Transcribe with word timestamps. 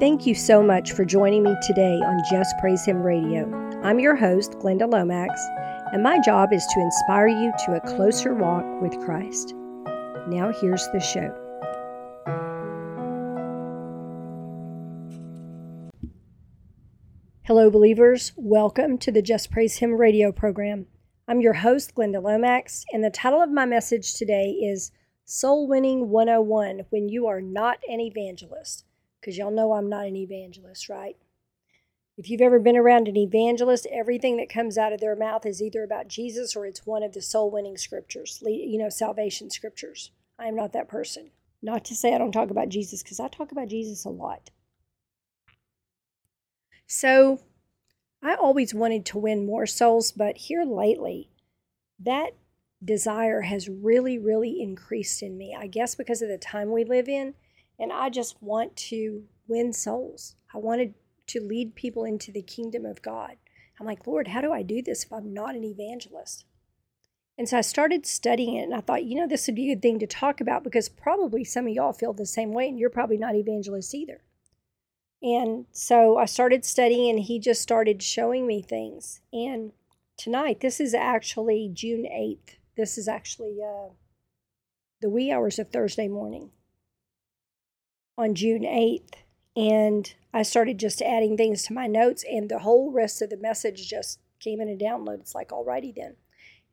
Thank 0.00 0.28
you 0.28 0.34
so 0.36 0.62
much 0.62 0.92
for 0.92 1.04
joining 1.04 1.42
me 1.42 1.56
today 1.60 1.96
on 1.96 2.22
Just 2.30 2.56
Praise 2.60 2.84
Him 2.84 3.02
Radio. 3.02 3.50
I'm 3.82 3.98
your 3.98 4.14
host, 4.14 4.52
Glenda 4.52 4.88
Lomax, 4.88 5.44
and 5.92 6.04
my 6.04 6.20
job 6.20 6.52
is 6.52 6.64
to 6.66 6.80
inspire 6.80 7.26
you 7.26 7.52
to 7.66 7.74
a 7.74 7.80
closer 7.80 8.32
walk 8.32 8.64
with 8.80 8.96
Christ. 9.00 9.54
Now, 10.28 10.52
here's 10.52 10.86
the 10.92 11.00
show. 11.00 11.34
Hello, 17.42 17.68
believers. 17.68 18.32
Welcome 18.36 18.98
to 18.98 19.10
the 19.10 19.20
Just 19.20 19.50
Praise 19.50 19.78
Him 19.78 19.94
radio 19.94 20.30
program. 20.30 20.86
I'm 21.26 21.40
your 21.40 21.54
host, 21.54 21.96
Glenda 21.96 22.22
Lomax, 22.22 22.84
and 22.92 23.02
the 23.02 23.10
title 23.10 23.42
of 23.42 23.50
my 23.50 23.66
message 23.66 24.14
today 24.14 24.50
is 24.50 24.92
Soul 25.24 25.66
Winning 25.66 26.08
101 26.08 26.82
When 26.90 27.08
You 27.08 27.26
Are 27.26 27.40
Not 27.40 27.78
an 27.88 27.98
Evangelist 27.98 28.84
because 29.20 29.36
y'all 29.36 29.50
know 29.50 29.72
I'm 29.72 29.88
not 29.88 30.06
an 30.06 30.16
evangelist, 30.16 30.88
right? 30.88 31.16
If 32.16 32.28
you've 32.28 32.40
ever 32.40 32.58
been 32.58 32.76
around 32.76 33.06
an 33.06 33.16
evangelist, 33.16 33.86
everything 33.92 34.38
that 34.38 34.48
comes 34.48 34.76
out 34.76 34.92
of 34.92 35.00
their 35.00 35.14
mouth 35.14 35.46
is 35.46 35.62
either 35.62 35.84
about 35.84 36.08
Jesus 36.08 36.56
or 36.56 36.66
it's 36.66 36.84
one 36.84 37.04
of 37.04 37.12
the 37.12 37.22
soul 37.22 37.50
winning 37.50 37.76
scriptures, 37.76 38.42
you 38.44 38.76
know, 38.76 38.88
salvation 38.88 39.50
scriptures. 39.50 40.10
I 40.38 40.46
am 40.46 40.56
not 40.56 40.72
that 40.72 40.88
person. 40.88 41.30
Not 41.62 41.84
to 41.86 41.94
say 41.94 42.14
I 42.14 42.18
don't 42.18 42.32
talk 42.32 42.50
about 42.50 42.68
Jesus, 42.68 43.02
because 43.02 43.20
I 43.20 43.28
talk 43.28 43.52
about 43.52 43.68
Jesus 43.68 44.04
a 44.04 44.10
lot. 44.10 44.50
So 46.86 47.40
I 48.22 48.34
always 48.34 48.74
wanted 48.74 49.04
to 49.06 49.18
win 49.18 49.46
more 49.46 49.66
souls, 49.66 50.10
but 50.12 50.36
here 50.36 50.64
lately, 50.64 51.30
that 52.00 52.30
desire 52.84 53.42
has 53.42 53.68
really, 53.68 54.18
really 54.18 54.60
increased 54.60 55.22
in 55.22 55.36
me. 55.36 55.56
I 55.58 55.66
guess 55.66 55.94
because 55.94 56.22
of 56.22 56.28
the 56.28 56.38
time 56.38 56.72
we 56.72 56.84
live 56.84 57.08
in 57.08 57.34
and 57.78 57.92
I 57.92 58.10
just 58.10 58.42
want 58.42 58.76
to 58.76 59.24
win 59.46 59.72
souls. 59.72 60.34
I 60.54 60.58
wanted 60.58 60.94
to 61.28 61.40
lead 61.40 61.74
people 61.74 62.04
into 62.04 62.32
the 62.32 62.42
kingdom 62.42 62.84
of 62.84 63.02
God. 63.02 63.36
I'm 63.78 63.86
like, 63.86 64.06
Lord, 64.06 64.28
how 64.28 64.40
do 64.40 64.52
I 64.52 64.62
do 64.62 64.82
this 64.82 65.04
if 65.04 65.12
I'm 65.12 65.32
not 65.32 65.54
an 65.54 65.64
evangelist? 65.64 66.44
And 67.36 67.48
so 67.48 67.58
I 67.58 67.60
started 67.60 68.04
studying 68.04 68.56
it 68.56 68.64
and 68.64 68.74
I 68.74 68.80
thought, 68.80 69.04
you 69.04 69.14
know, 69.14 69.28
this 69.28 69.46
would 69.46 69.54
be 69.54 69.70
a 69.70 69.74
good 69.74 69.82
thing 69.82 70.00
to 70.00 70.08
talk 70.08 70.40
about 70.40 70.64
because 70.64 70.88
probably 70.88 71.44
some 71.44 71.68
of 71.68 71.72
y'all 71.72 71.92
feel 71.92 72.12
the 72.12 72.26
same 72.26 72.52
way 72.52 72.66
and 72.68 72.78
you're 72.78 72.90
probably 72.90 73.16
not 73.16 73.36
evangelists 73.36 73.94
either. 73.94 74.22
And 75.22 75.66
so 75.70 76.16
I 76.16 76.24
started 76.24 76.64
studying 76.64 77.10
and 77.10 77.20
he 77.20 77.38
just 77.38 77.62
started 77.62 78.02
showing 78.02 78.46
me 78.46 78.60
things. 78.60 79.20
And 79.32 79.72
tonight, 80.16 80.60
this 80.60 80.80
is 80.80 80.94
actually 80.94 81.70
June 81.72 82.04
8th. 82.04 82.56
This 82.76 82.98
is 82.98 83.06
actually 83.06 83.58
uh, 83.62 83.90
the 85.00 85.10
wee 85.10 85.30
hours 85.30 85.60
of 85.60 85.70
Thursday 85.70 86.08
morning 86.08 86.50
on 88.18 88.34
June 88.34 88.62
8th. 88.62 89.14
And 89.56 90.12
I 90.34 90.42
started 90.42 90.78
just 90.78 91.00
adding 91.00 91.36
things 91.36 91.62
to 91.64 91.72
my 91.72 91.86
notes, 91.86 92.24
and 92.30 92.48
the 92.48 92.58
whole 92.58 92.92
rest 92.92 93.22
of 93.22 93.30
the 93.30 93.36
message 93.36 93.88
just 93.88 94.20
came 94.40 94.60
in 94.60 94.68
a 94.68 94.76
download. 94.76 95.20
It's 95.20 95.34
like, 95.34 95.48
alrighty 95.48 95.94
then. 95.94 96.16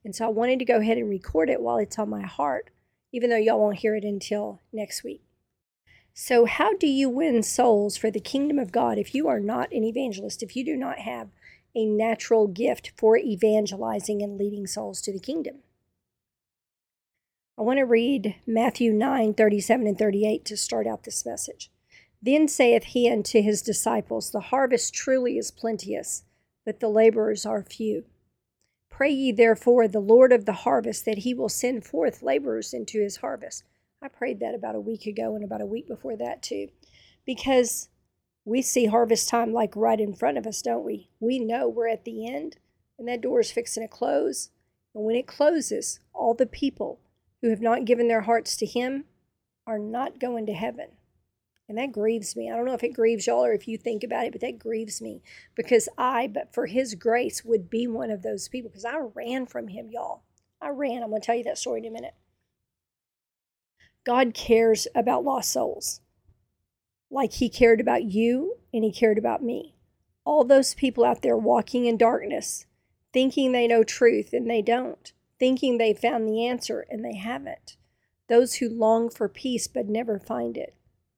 And 0.04 0.16
so 0.16 0.26
I 0.26 0.30
wanted 0.30 0.60
to 0.60 0.66
go 0.66 0.78
ahead 0.78 0.98
and 0.98 1.10
record 1.10 1.50
it 1.50 1.62
while 1.62 1.78
it's 1.78 1.98
on 1.98 2.10
my 2.10 2.24
heart, 2.24 2.70
even 3.12 3.30
though 3.30 3.38
y'all 3.38 3.60
won't 3.60 3.78
hear 3.78 3.96
it 3.96 4.04
until 4.04 4.62
next 4.74 5.04
week. 5.04 5.24
So, 6.14 6.46
how 6.46 6.74
do 6.78 6.88
you 6.88 7.10
win 7.10 7.44
souls 7.44 7.98
for 7.98 8.10
the 8.10 8.20
kingdom 8.20 8.58
of 8.58 8.72
God 8.72 8.98
if 8.98 9.14
you 9.14 9.28
are 9.28 9.40
not 9.40 9.72
an 9.74 9.84
evangelist, 9.84 10.44
if 10.44 10.56
you 10.56 10.64
do 10.64 10.78
not 10.78 11.00
have 11.00 11.30
a 11.76 11.86
natural 11.86 12.48
gift 12.48 12.94
for 12.96 13.18
evangelizing 13.18 14.22
and 14.22 14.38
leading 14.38 14.66
souls 14.66 15.02
to 15.02 15.12
the 15.12 15.20
kingdom? 15.20 15.56
I 17.58 17.62
want 17.62 17.80
to 17.80 17.86
read 17.86 18.36
Matthew 18.46 18.92
9 18.92 19.34
37 19.34 19.88
and 19.88 19.98
38 19.98 20.44
to 20.44 20.58
start 20.58 20.86
out 20.86 21.04
this 21.04 21.26
message. 21.26 21.72
Then 22.22 22.50
saith 22.50 22.84
he 22.84 23.10
unto 23.10 23.42
his 23.42 23.62
disciples, 23.62 24.32
The 24.32 24.42
harvest 24.42 24.94
truly 24.94 25.38
is 25.38 25.52
plenteous, 25.52 26.24
but 26.66 26.82
the 26.82 26.90
laborers 26.90 27.46
are 27.46 27.64
few. 27.64 28.04
Pray 28.90 29.12
ye 29.12 29.32
therefore 29.32 29.88
the 29.88 30.02
Lord 30.02 30.34
of 30.34 30.46
the 30.46 30.52
harvest 30.52 31.06
that 31.06 31.20
he 31.20 31.34
will 31.34 31.48
send 31.48 31.86
forth 31.86 32.22
laborers 32.22 32.74
into 32.74 33.02
his 33.02 33.18
harvest. 33.18 33.64
I 34.02 34.10
prayed 34.10 34.42
that 34.42 34.54
about 34.54 34.76
a 34.76 34.82
week 34.82 35.06
ago 35.06 35.34
and 35.36 35.44
about 35.44 35.62
a 35.62 35.66
week 35.66 35.88
before 35.88 36.18
that 36.18 36.44
too, 36.44 36.68
because 37.26 37.88
we 38.44 38.62
see 38.62 38.88
harvest 38.88 39.30
time 39.30 39.54
like 39.54 39.78
right 39.78 40.00
in 40.00 40.14
front 40.14 40.38
of 40.38 40.46
us, 40.46 40.62
don't 40.62 40.84
we? 40.84 41.10
We 41.22 41.40
know 41.40 41.70
we're 41.70 41.88
at 41.88 42.04
the 42.04 42.28
end 42.28 42.58
and 43.00 43.08
that 43.08 43.22
door 43.22 43.40
is 43.40 43.52
fixing 43.52 43.84
to 43.84 43.88
close. 43.88 44.50
And 44.94 45.06
when 45.06 45.16
it 45.16 45.26
closes, 45.26 46.02
all 46.14 46.34
the 46.34 46.46
people 46.46 47.00
who 47.42 47.50
have 47.50 47.62
not 47.62 47.86
given 47.86 48.08
their 48.08 48.22
hearts 48.22 48.56
to 48.58 48.66
Him 48.66 49.06
are 49.68 49.80
not 49.80 50.20
going 50.20 50.46
to 50.46 50.54
heaven. 50.54 50.90
And 51.68 51.78
that 51.78 51.92
grieves 51.92 52.36
me. 52.36 52.52
I 52.52 52.56
don't 52.56 52.66
know 52.66 52.74
if 52.74 52.84
it 52.84 52.94
grieves 52.94 53.26
y'all 53.26 53.44
or 53.44 53.54
if 53.54 53.68
you 53.68 53.78
think 53.78 54.04
about 54.04 54.26
it, 54.26 54.32
but 54.32 54.42
that 54.42 54.60
grieves 54.60 55.02
me 55.02 55.24
because 55.56 55.90
I, 55.98 56.28
but 56.28 56.54
for 56.54 56.68
His 56.68 56.94
grace, 56.94 57.44
would 57.44 57.70
be 57.70 57.88
one 57.88 58.12
of 58.12 58.22
those 58.22 58.48
people 58.48 58.70
because 58.70 58.86
I 58.86 58.98
ran 59.16 59.48
from 59.48 59.70
Him, 59.70 59.90
y'all. 59.90 60.24
I 60.62 60.70
ran. 60.70 61.02
I'm 61.02 61.10
going 61.10 61.22
to 61.22 61.26
tell 61.26 61.36
you 61.36 61.44
that 61.46 61.58
story 61.58 61.80
in 61.80 61.88
a 61.88 61.92
minute. 61.92 62.14
God 64.06 64.36
cares 64.36 64.88
about 64.94 65.24
lost 65.24 65.52
souls 65.52 66.02
like 67.10 67.34
He 67.34 67.50
cared 67.50 67.82
about 67.82 68.04
you 68.04 68.58
and 68.72 68.84
He 68.84 68.92
cared 68.92 69.18
about 69.18 69.44
me. 69.44 69.76
All 70.24 70.44
those 70.44 70.76
people 70.76 71.04
out 71.04 71.24
there 71.24 71.38
walking 71.38 71.86
in 71.86 71.98
darkness, 71.98 72.66
thinking 73.12 73.52
they 73.52 73.68
know 73.68 73.84
truth 73.84 74.34
and 74.34 74.50
they 74.50 74.62
don't 74.62 75.14
thinking 75.40 75.78
they 75.78 75.94
found 75.94 76.28
the 76.28 76.46
answer 76.46 76.86
and 76.90 77.04
they 77.04 77.16
haven't. 77.16 77.78
Those 78.28 78.56
who 78.56 78.70
long 78.70 79.10
for 79.10 79.30
peace 79.30 79.68
but 79.68 79.88
never 79.88 80.20
find 80.20 80.58
it. 80.58 80.76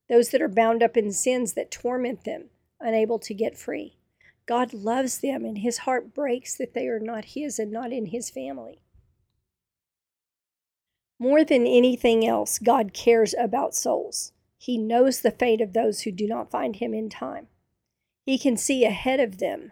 Those 0.09 0.29
that 0.29 0.41
are 0.41 0.47
bound 0.47 0.81
up 0.81 0.97
in 0.97 1.11
sins 1.11 1.53
that 1.53 1.71
torment 1.71 2.23
them, 2.23 2.45
unable 2.79 3.19
to 3.19 3.33
get 3.33 3.57
free. 3.57 3.97
God 4.45 4.73
loves 4.73 5.19
them 5.19 5.43
and 5.43 5.57
his 5.57 5.79
heart 5.79 6.13
breaks 6.13 6.55
that 6.57 6.73
they 6.73 6.87
are 6.87 6.99
not 6.99 7.25
his 7.25 7.59
and 7.59 7.71
not 7.71 7.91
in 7.91 8.07
his 8.07 8.29
family. 8.29 8.79
More 11.19 11.43
than 11.43 11.65
anything 11.65 12.25
else, 12.25 12.59
God 12.59 12.93
cares 12.93 13.33
about 13.37 13.75
souls. 13.75 14.33
He 14.57 14.77
knows 14.77 15.21
the 15.21 15.31
fate 15.31 15.61
of 15.61 15.73
those 15.73 16.01
who 16.01 16.11
do 16.11 16.27
not 16.27 16.51
find 16.51 16.75
him 16.75 16.93
in 16.93 17.09
time. 17.09 17.47
He 18.25 18.37
can 18.37 18.57
see 18.57 18.85
ahead 18.85 19.19
of 19.19 19.39
them 19.39 19.71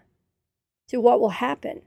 to 0.88 1.00
what 1.00 1.20
will 1.20 1.30
happen 1.30 1.82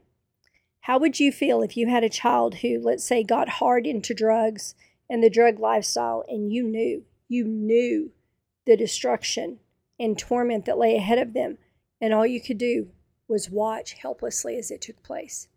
how 0.81 0.99
would 0.99 1.19
you 1.19 1.31
feel 1.31 1.61
if 1.61 1.75
you 1.75 1.87
had 1.87 2.03
a 2.03 2.09
child 2.09 2.55
who, 2.55 2.79
let's 2.81 3.03
say, 3.03 3.23
got 3.23 3.49
hard 3.49 3.85
into 3.85 4.13
drugs 4.13 4.75
and 5.09 5.23
the 5.23 5.29
drug 5.29 5.59
lifestyle, 5.59 6.23
and 6.27 6.53
you 6.53 6.63
knew, 6.63 7.03
you 7.27 7.43
knew 7.45 8.11
the 8.65 8.77
destruction 8.77 9.59
and 9.99 10.17
torment 10.17 10.65
that 10.65 10.77
lay 10.77 10.95
ahead 10.95 11.17
of 11.17 11.33
them, 11.33 11.57
and 11.99 12.13
all 12.13 12.25
you 12.25 12.41
could 12.41 12.57
do 12.57 12.89
was 13.27 13.49
watch 13.49 13.93
helplessly 13.93 14.57
as 14.57 14.71
it 14.71 14.81
took 14.81 15.01
place? 15.03 15.47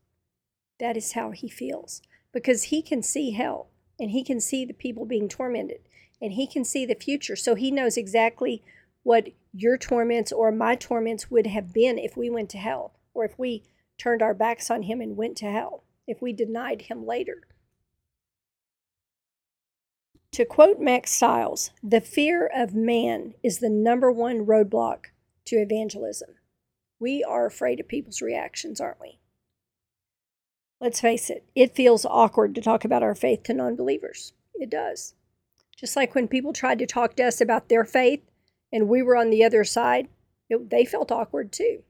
That 0.80 0.96
is 0.96 1.12
how 1.12 1.30
he 1.30 1.48
feels 1.48 2.02
because 2.32 2.64
he 2.64 2.82
can 2.82 3.02
see 3.02 3.32
hell 3.32 3.68
and 4.00 4.10
he 4.10 4.24
can 4.24 4.40
see 4.40 4.64
the 4.64 4.72
people 4.72 5.04
being 5.04 5.28
tormented 5.28 5.80
and 6.20 6.32
he 6.32 6.46
can 6.46 6.64
see 6.64 6.86
the 6.86 6.94
future. 6.94 7.36
So 7.36 7.54
he 7.54 7.70
knows 7.70 7.96
exactly 7.96 8.62
what 9.02 9.28
your 9.52 9.76
torments 9.76 10.32
or 10.32 10.50
my 10.50 10.74
torments 10.74 11.30
would 11.30 11.46
have 11.46 11.72
been 11.72 11.98
if 11.98 12.16
we 12.16 12.30
went 12.30 12.50
to 12.50 12.58
hell 12.58 12.94
or 13.14 13.24
if 13.24 13.38
we 13.38 13.64
turned 13.98 14.22
our 14.22 14.34
backs 14.34 14.70
on 14.70 14.82
him 14.82 15.00
and 15.00 15.16
went 15.16 15.36
to 15.38 15.50
hell 15.50 15.84
if 16.06 16.20
we 16.20 16.32
denied 16.32 16.82
him 16.82 17.06
later. 17.06 17.42
To 20.32 20.44
quote 20.46 20.80
Max 20.80 21.12
Stiles, 21.12 21.70
the 21.82 22.00
fear 22.00 22.50
of 22.54 22.74
man 22.74 23.34
is 23.42 23.58
the 23.58 23.68
number 23.68 24.10
one 24.10 24.46
roadblock 24.46 25.06
to 25.44 25.56
evangelism. 25.56 26.30
We 26.98 27.22
are 27.22 27.44
afraid 27.44 27.80
of 27.80 27.88
people's 27.88 28.22
reactions, 28.22 28.80
aren't 28.80 29.00
we? 29.00 29.18
Let's 30.80 31.00
face 31.00 31.30
it, 31.30 31.44
it 31.54 31.76
feels 31.76 32.06
awkward 32.06 32.54
to 32.54 32.60
talk 32.62 32.84
about 32.84 33.02
our 33.02 33.14
faith 33.14 33.42
to 33.44 33.54
non 33.54 33.76
believers. 33.76 34.32
It 34.54 34.70
does. 34.70 35.14
Just 35.76 35.96
like 35.96 36.14
when 36.14 36.28
people 36.28 36.52
tried 36.52 36.78
to 36.78 36.86
talk 36.86 37.14
to 37.16 37.24
us 37.24 37.40
about 37.40 37.68
their 37.68 37.84
faith 37.84 38.22
and 38.72 38.88
we 38.88 39.02
were 39.02 39.16
on 39.16 39.30
the 39.30 39.44
other 39.44 39.64
side, 39.64 40.08
it, 40.48 40.70
they 40.70 40.84
felt 40.84 41.12
awkward 41.12 41.52
too. 41.52 41.82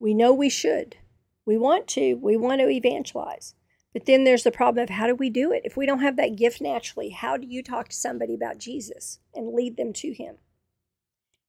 We 0.00 0.14
know 0.14 0.32
we 0.32 0.48
should. 0.48 0.96
We 1.44 1.58
want 1.58 1.86
to. 1.88 2.14
We 2.14 2.36
want 2.36 2.60
to 2.60 2.68
evangelize. 2.68 3.54
But 3.92 4.06
then 4.06 4.24
there's 4.24 4.44
the 4.44 4.50
problem 4.50 4.82
of 4.82 4.90
how 4.90 5.06
do 5.06 5.14
we 5.14 5.30
do 5.30 5.52
it? 5.52 5.62
If 5.64 5.76
we 5.76 5.84
don't 5.84 6.00
have 6.00 6.16
that 6.16 6.36
gift 6.36 6.60
naturally, 6.60 7.10
how 7.10 7.36
do 7.36 7.46
you 7.46 7.62
talk 7.62 7.88
to 7.88 7.96
somebody 7.96 8.34
about 8.34 8.58
Jesus 8.58 9.18
and 9.34 9.52
lead 9.52 9.76
them 9.76 9.92
to 9.94 10.12
Him? 10.12 10.36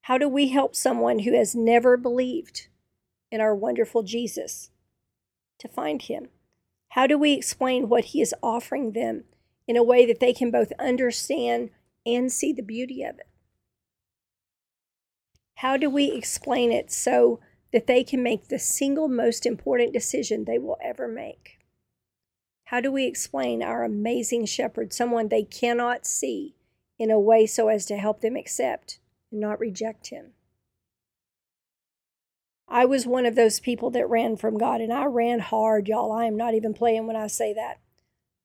How 0.01 0.17
do 0.17 0.27
we 0.27 0.49
help 0.49 0.75
someone 0.75 1.19
who 1.19 1.33
has 1.35 1.55
never 1.55 1.97
believed 1.97 2.67
in 3.31 3.39
our 3.39 3.55
wonderful 3.55 4.03
Jesus 4.03 4.71
to 5.59 5.67
find 5.67 6.01
Him? 6.01 6.29
How 6.89 7.07
do 7.07 7.17
we 7.17 7.33
explain 7.33 7.87
what 7.87 8.05
He 8.05 8.21
is 8.21 8.35
offering 8.41 8.91
them 8.91 9.25
in 9.67 9.77
a 9.77 9.83
way 9.83 10.05
that 10.05 10.19
they 10.19 10.33
can 10.33 10.51
both 10.51 10.73
understand 10.79 11.69
and 12.05 12.31
see 12.31 12.51
the 12.51 12.63
beauty 12.63 13.03
of 13.03 13.19
it? 13.19 13.27
How 15.55 15.77
do 15.77 15.91
we 15.91 16.11
explain 16.11 16.71
it 16.71 16.91
so 16.91 17.39
that 17.73 17.87
they 17.87 18.03
can 18.03 18.21
make 18.21 18.47
the 18.47 18.59
single 18.59 19.07
most 19.07 19.45
important 19.45 19.93
decision 19.93 20.45
they 20.45 20.59
will 20.59 20.77
ever 20.83 21.07
make. 21.07 21.59
How 22.65 22.79
do 22.79 22.91
we 22.91 23.05
explain 23.05 23.61
our 23.61 23.83
amazing 23.83 24.45
shepherd, 24.45 24.93
someone 24.93 25.27
they 25.27 25.43
cannot 25.43 26.05
see, 26.05 26.55
in 27.01 27.09
a 27.09 27.19
way 27.19 27.47
so 27.47 27.67
as 27.67 27.87
to 27.87 27.97
help 27.97 28.21
them 28.21 28.35
accept 28.35 28.99
and 29.31 29.41
not 29.41 29.59
reject 29.59 30.09
Him. 30.09 30.33
I 32.67 32.85
was 32.85 33.07
one 33.07 33.25
of 33.25 33.35
those 33.35 33.59
people 33.59 33.89
that 33.89 34.07
ran 34.07 34.37
from 34.37 34.57
God, 34.57 34.81
and 34.81 34.93
I 34.93 35.05
ran 35.05 35.39
hard, 35.39 35.87
y'all. 35.87 36.11
I 36.11 36.25
am 36.25 36.37
not 36.37 36.53
even 36.53 36.75
playing 36.75 37.07
when 37.07 37.15
I 37.15 37.25
say 37.25 37.53
that. 37.53 37.79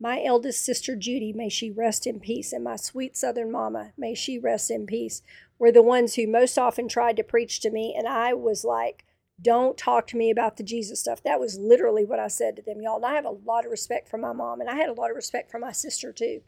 My 0.00 0.23
eldest 0.25 0.64
sister, 0.64 0.96
Judy, 0.96 1.32
may 1.34 1.50
she 1.50 1.70
rest 1.70 2.06
in 2.06 2.19
peace, 2.19 2.52
and 2.52 2.64
my 2.64 2.76
sweet 2.76 3.17
southern 3.17 3.52
mama, 3.52 3.93
may 3.96 4.14
she 4.14 4.38
rest 4.38 4.70
in 4.70 4.87
peace, 4.87 5.23
were 5.58 5.70
the 5.70 5.82
ones 5.82 6.14
who 6.14 6.26
most 6.26 6.58
often 6.58 6.88
tried 6.88 7.17
to 7.19 7.23
preach 7.23 7.61
to 7.61 7.70
me, 7.70 7.94
and 7.96 8.08
I 8.08 8.32
was 8.32 8.64
like, 8.64 9.05
don't 9.41 9.77
talk 9.77 10.06
to 10.09 10.17
me 10.17 10.31
about 10.31 10.56
the 10.56 10.62
Jesus 10.62 11.00
stuff. 11.00 11.23
That 11.23 11.41
was 11.41 11.59
literally 11.59 12.05
what 12.05 12.19
I 12.19 12.29
said 12.29 12.56
to 12.56 12.62
them, 12.62 12.81
y'all. 12.81 12.97
And 12.97 13.06
I 13.06 13.15
have 13.15 13.25
a 13.27 13.31
lot 13.31 13.65
of 13.65 13.71
respect 13.71 14.09
for 14.09 14.19
my 14.19 14.33
mom, 14.33 14.61
and 14.61 14.71
I 14.71 14.77
had 14.77 14.88
a 14.88 14.94
lot 14.94 15.11
of 15.11 15.17
respect 15.17 15.50
for 15.50 15.59
my 15.59 15.73
sister, 15.73 16.12
too. 16.12 16.41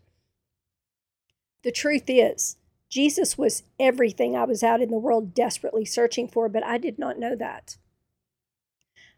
The 1.63 1.73
truth 1.73 2.05
is, 2.09 2.57
Jesus 2.89 3.37
was 3.37 3.65
everything 3.79 4.35
I 4.35 4.45
was 4.45 4.63
out 4.63 4.81
in 4.81 4.91
the 4.91 4.99
world 4.99 5.35
desperately 5.35 5.85
searching 5.85 6.29
for, 6.29 6.49
but 6.49 6.65
I 6.65 6.79
did 6.79 6.99
not 6.99 7.19
know 7.19 7.37
that. 7.37 7.77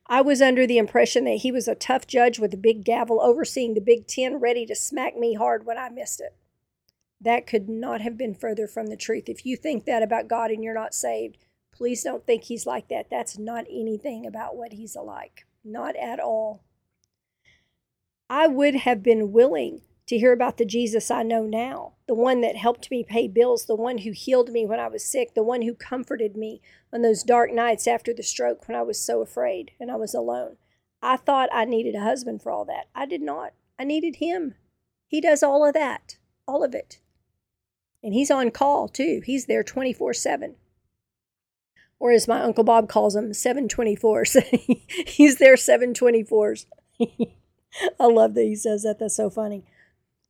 I 0.06 0.22
was 0.22 0.42
under 0.42 0.66
the 0.66 0.78
impression 0.78 1.22
that 1.24 1.42
he 1.42 1.52
was 1.52 1.68
a 1.68 1.76
tough 1.76 2.04
judge 2.08 2.40
with 2.40 2.52
a 2.52 2.56
big 2.56 2.84
gavel 2.84 3.20
overseeing 3.22 3.74
the 3.74 3.80
Big 3.80 4.08
Ten, 4.08 4.40
ready 4.40 4.66
to 4.66 4.74
smack 4.74 5.16
me 5.16 5.34
hard 5.34 5.64
when 5.64 5.78
I 5.78 5.88
missed 5.88 6.20
it. 6.20 6.34
That 7.20 7.46
could 7.46 7.68
not 7.68 8.00
have 8.00 8.16
been 8.16 8.34
further 8.34 8.66
from 8.66 8.88
the 8.88 8.96
truth. 8.96 9.28
If 9.28 9.46
you 9.46 9.56
think 9.56 9.84
that 9.84 10.02
about 10.02 10.26
God 10.26 10.50
and 10.50 10.64
you're 10.64 10.74
not 10.74 10.94
saved, 10.94 11.38
please 11.80 12.02
don't 12.02 12.26
think 12.26 12.44
he's 12.44 12.66
like 12.66 12.88
that. 12.88 13.08
That's 13.10 13.38
not 13.38 13.64
anything 13.70 14.26
about 14.26 14.54
what 14.54 14.74
he's 14.74 14.94
like, 14.94 15.46
not 15.64 15.96
at 15.96 16.20
all. 16.20 16.62
I 18.28 18.48
would 18.48 18.74
have 18.74 19.02
been 19.02 19.32
willing 19.32 19.80
to 20.06 20.18
hear 20.18 20.34
about 20.34 20.58
the 20.58 20.66
Jesus 20.66 21.10
I 21.10 21.22
know 21.22 21.44
now, 21.44 21.94
the 22.06 22.12
one 22.12 22.42
that 22.42 22.56
helped 22.56 22.90
me 22.90 23.02
pay 23.02 23.28
bills, 23.28 23.64
the 23.64 23.74
one 23.74 23.96
who 23.96 24.10
healed 24.10 24.50
me 24.50 24.66
when 24.66 24.78
I 24.78 24.88
was 24.88 25.10
sick, 25.10 25.32
the 25.32 25.42
one 25.42 25.62
who 25.62 25.72
comforted 25.74 26.36
me 26.36 26.60
on 26.92 27.00
those 27.00 27.22
dark 27.22 27.50
nights 27.50 27.88
after 27.88 28.12
the 28.12 28.22
stroke 28.22 28.68
when 28.68 28.76
I 28.76 28.82
was 28.82 29.00
so 29.00 29.22
afraid 29.22 29.70
and 29.80 29.90
I 29.90 29.96
was 29.96 30.12
alone. 30.12 30.58
I 31.00 31.16
thought 31.16 31.48
I 31.50 31.64
needed 31.64 31.94
a 31.94 32.02
husband 32.02 32.42
for 32.42 32.52
all 32.52 32.66
that. 32.66 32.88
I 32.94 33.06
did 33.06 33.22
not. 33.22 33.54
I 33.78 33.84
needed 33.84 34.16
him. 34.16 34.54
He 35.08 35.22
does 35.22 35.42
all 35.42 35.66
of 35.66 35.72
that, 35.72 36.18
all 36.46 36.62
of 36.62 36.74
it. 36.74 36.98
And 38.02 38.12
he's 38.12 38.30
on 38.30 38.50
call 38.50 38.86
too. 38.86 39.22
He's 39.24 39.46
there 39.46 39.64
24 39.64 40.12
7. 40.12 40.56
Or 42.00 42.10
as 42.10 42.26
my 42.26 42.40
Uncle 42.40 42.64
Bob 42.64 42.88
calls 42.88 43.14
them, 43.14 43.30
724s. 43.30 44.42
he's 45.06 45.36
there 45.36 45.54
724s. 45.54 46.64
I 48.00 48.06
love 48.06 48.34
that 48.34 48.42
he 48.42 48.56
says 48.56 48.82
that. 48.82 48.98
That's 48.98 49.14
so 49.14 49.30
funny. 49.30 49.64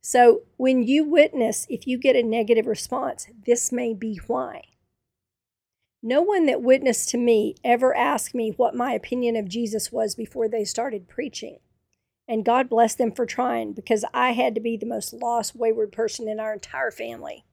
So, 0.03 0.43
when 0.57 0.83
you 0.83 1.05
witness, 1.05 1.67
if 1.71 1.87
you 1.87 1.97
get 1.97 2.17
a 2.17 2.23
negative 2.23 2.67
response, 2.67 3.29
this 3.47 3.71
may 3.71 3.95
be 3.95 4.21
why. 4.27 4.63
No 6.03 6.23
one 6.23 6.47
that 6.47 6.63
witnessed 6.63 7.11
to 7.11 7.19
me 7.19 7.55
ever 7.63 7.95
asked 7.95 8.35
me 8.35 8.53
what 8.57 8.75
my 8.75 8.93
opinion 8.93 9.37
of 9.37 9.49
Jesus 9.49 9.93
was 9.93 10.15
before 10.15 10.49
they 10.49 10.65
started 10.65 11.09
preaching. 11.09 11.59
And 12.27 12.45
God 12.45 12.71
bless 12.71 12.95
them 12.95 13.13
for 13.13 13.27
trying 13.27 13.75
because 13.75 14.05
I 14.15 14.33
had 14.33 14.55
to 14.55 14.61
be 14.61 14.77
the 14.77 14.87
most 14.87 15.13
lost, 15.13 15.55
wayward 15.55 15.93
person 15.93 16.29
in 16.29 16.41
our 16.41 16.55
entire 16.55 16.91
family. 16.91 17.45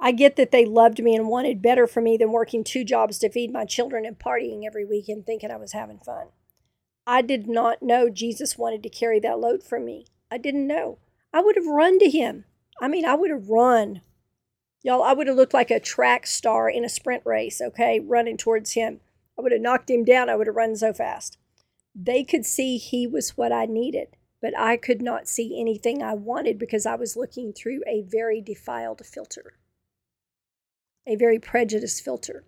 I 0.00 0.12
get 0.12 0.36
that 0.36 0.52
they 0.52 0.64
loved 0.64 1.02
me 1.02 1.16
and 1.16 1.28
wanted 1.28 1.60
better 1.60 1.86
for 1.86 2.00
me 2.00 2.16
than 2.16 2.30
working 2.30 2.62
two 2.62 2.84
jobs 2.84 3.18
to 3.18 3.30
feed 3.30 3.52
my 3.52 3.64
children 3.64 4.06
and 4.06 4.18
partying 4.18 4.64
every 4.64 4.84
weekend 4.84 5.26
thinking 5.26 5.50
I 5.50 5.56
was 5.56 5.72
having 5.72 5.98
fun. 5.98 6.28
I 7.06 7.22
did 7.22 7.48
not 7.48 7.82
know 7.82 8.08
Jesus 8.08 8.58
wanted 8.58 8.82
to 8.82 8.88
carry 8.88 9.18
that 9.20 9.40
load 9.40 9.62
for 9.62 9.80
me. 9.80 10.06
I 10.30 10.38
didn't 10.38 10.66
know. 10.66 10.98
I 11.32 11.40
would 11.40 11.56
have 11.56 11.66
run 11.66 11.98
to 11.98 12.10
him. 12.10 12.44
I 12.80 12.88
mean, 12.88 13.04
I 13.04 13.14
would 13.14 13.30
have 13.30 13.48
run. 13.48 14.02
Y'all, 14.84 15.02
I 15.02 15.12
would 15.12 15.26
have 15.26 15.36
looked 15.36 15.54
like 15.54 15.70
a 15.70 15.80
track 15.80 16.26
star 16.26 16.70
in 16.70 16.84
a 16.84 16.88
sprint 16.88 17.22
race, 17.26 17.60
okay, 17.60 17.98
running 17.98 18.36
towards 18.36 18.72
him. 18.72 19.00
I 19.38 19.42
would 19.42 19.52
have 19.52 19.60
knocked 19.60 19.90
him 19.90 20.04
down. 20.04 20.28
I 20.28 20.36
would 20.36 20.46
have 20.46 20.56
run 20.56 20.76
so 20.76 20.92
fast. 20.92 21.38
They 21.94 22.22
could 22.22 22.46
see 22.46 22.76
he 22.76 23.06
was 23.06 23.36
what 23.36 23.52
I 23.52 23.66
needed, 23.66 24.16
but 24.40 24.56
I 24.56 24.76
could 24.76 25.02
not 25.02 25.26
see 25.26 25.60
anything 25.60 26.02
I 26.02 26.14
wanted 26.14 26.58
because 26.58 26.86
I 26.86 26.94
was 26.94 27.16
looking 27.16 27.52
through 27.52 27.82
a 27.86 28.02
very 28.02 28.40
defiled 28.40 29.04
filter, 29.04 29.54
a 31.08 31.16
very 31.16 31.38
prejudiced 31.38 32.04
filter. 32.04 32.44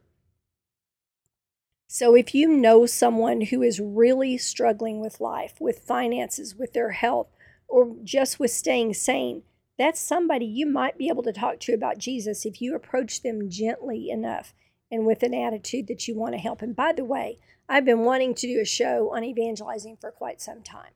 So, 1.88 2.14
if 2.14 2.34
you 2.34 2.46
know 2.46 2.86
someone 2.86 3.40
who 3.40 3.62
is 3.62 3.80
really 3.80 4.38
struggling 4.38 5.00
with 5.00 5.20
life, 5.20 5.54
with 5.60 5.80
finances, 5.80 6.54
with 6.54 6.72
their 6.72 6.92
health, 6.92 7.28
or 7.66 7.96
just 8.04 8.38
with 8.38 8.52
staying 8.52 8.94
sane, 8.94 9.42
that's 9.76 9.98
somebody 9.98 10.44
you 10.44 10.66
might 10.66 10.98
be 10.98 11.08
able 11.08 11.22
to 11.24 11.32
talk 11.32 11.58
to 11.60 11.72
about 11.72 11.98
Jesus 11.98 12.44
if 12.44 12.60
you 12.60 12.76
approach 12.76 13.22
them 13.22 13.50
gently 13.50 14.10
enough 14.10 14.54
and 14.90 15.06
with 15.06 15.22
an 15.22 15.34
attitude 15.34 15.88
that 15.88 16.06
you 16.06 16.14
want 16.14 16.34
to 16.34 16.38
help. 16.38 16.62
And 16.62 16.76
by 16.76 16.92
the 16.92 17.04
way, 17.04 17.38
I've 17.68 17.84
been 17.84 18.00
wanting 18.00 18.34
to 18.34 18.46
do 18.46 18.60
a 18.60 18.64
show 18.64 19.12
on 19.14 19.24
evangelizing 19.24 19.96
for 20.00 20.10
quite 20.10 20.40
some 20.40 20.62
time. 20.62 20.92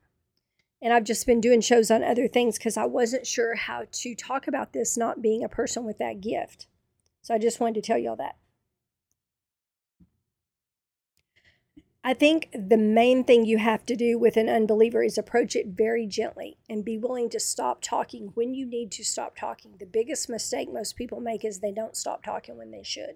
And 0.81 0.93
I've 0.93 1.03
just 1.03 1.25
been 1.25 1.41
doing 1.41 1.61
shows 1.61 1.89
on 1.89 2.03
other 2.03 2.27
things 2.27 2.57
because 2.57 2.77
I 2.77 2.85
wasn't 2.85 3.25
sure 3.25 3.55
how 3.55 3.85
to 3.91 4.15
talk 4.15 4.47
about 4.47 4.73
this 4.73 4.95
not 4.95 5.21
being 5.21 5.43
a 5.43 5.49
person 5.49 5.83
with 5.83 5.97
that 5.97 6.21
gift. 6.21 6.67
So 7.25 7.33
I 7.33 7.39
just 7.39 7.59
wanted 7.59 7.73
to 7.73 7.81
tell 7.81 7.97
y'all 7.97 8.15
that. 8.17 8.35
I 12.03 12.13
think 12.13 12.49
the 12.53 12.77
main 12.77 13.23
thing 13.23 13.45
you 13.45 13.57
have 13.57 13.83
to 13.87 13.95
do 13.95 14.19
with 14.19 14.37
an 14.37 14.47
unbeliever 14.47 15.01
is 15.01 15.17
approach 15.17 15.55
it 15.55 15.69
very 15.69 16.05
gently 16.05 16.59
and 16.69 16.85
be 16.85 16.99
willing 16.99 17.31
to 17.31 17.39
stop 17.39 17.81
talking 17.81 18.29
when 18.35 18.53
you 18.53 18.63
need 18.63 18.91
to 18.91 19.03
stop 19.03 19.35
talking. 19.35 19.73
The 19.79 19.87
biggest 19.87 20.29
mistake 20.29 20.71
most 20.71 20.95
people 20.95 21.19
make 21.19 21.43
is 21.43 21.61
they 21.61 21.71
don't 21.71 21.97
stop 21.97 22.23
talking 22.23 22.59
when 22.59 22.69
they 22.69 22.83
should. 22.83 23.15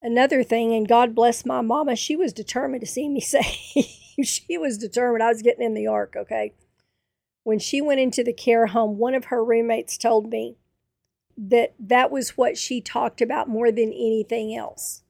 Another 0.00 0.44
thing, 0.44 0.72
and 0.72 0.86
God 0.86 1.16
bless 1.16 1.44
my 1.44 1.62
mama, 1.62 1.96
she 1.96 2.14
was 2.14 2.32
determined 2.32 2.82
to 2.82 2.86
see 2.86 3.08
me 3.08 3.20
say, 3.20 3.42
she 4.22 4.56
was 4.56 4.78
determined 4.78 5.24
I 5.24 5.30
was 5.30 5.42
getting 5.42 5.66
in 5.66 5.74
the 5.74 5.88
ark, 5.88 6.14
okay? 6.16 6.54
When 7.42 7.58
she 7.58 7.80
went 7.80 7.98
into 7.98 8.22
the 8.22 8.32
care 8.32 8.68
home, 8.68 8.98
one 8.98 9.16
of 9.16 9.24
her 9.24 9.44
roommates 9.44 9.98
told 9.98 10.30
me 10.30 10.58
that 11.40 11.74
that 11.78 12.10
was 12.10 12.36
what 12.36 12.58
she 12.58 12.80
talked 12.80 13.20
about 13.20 13.48
more 13.48 13.70
than 13.70 13.92
anything 13.92 14.54
else 14.54 15.02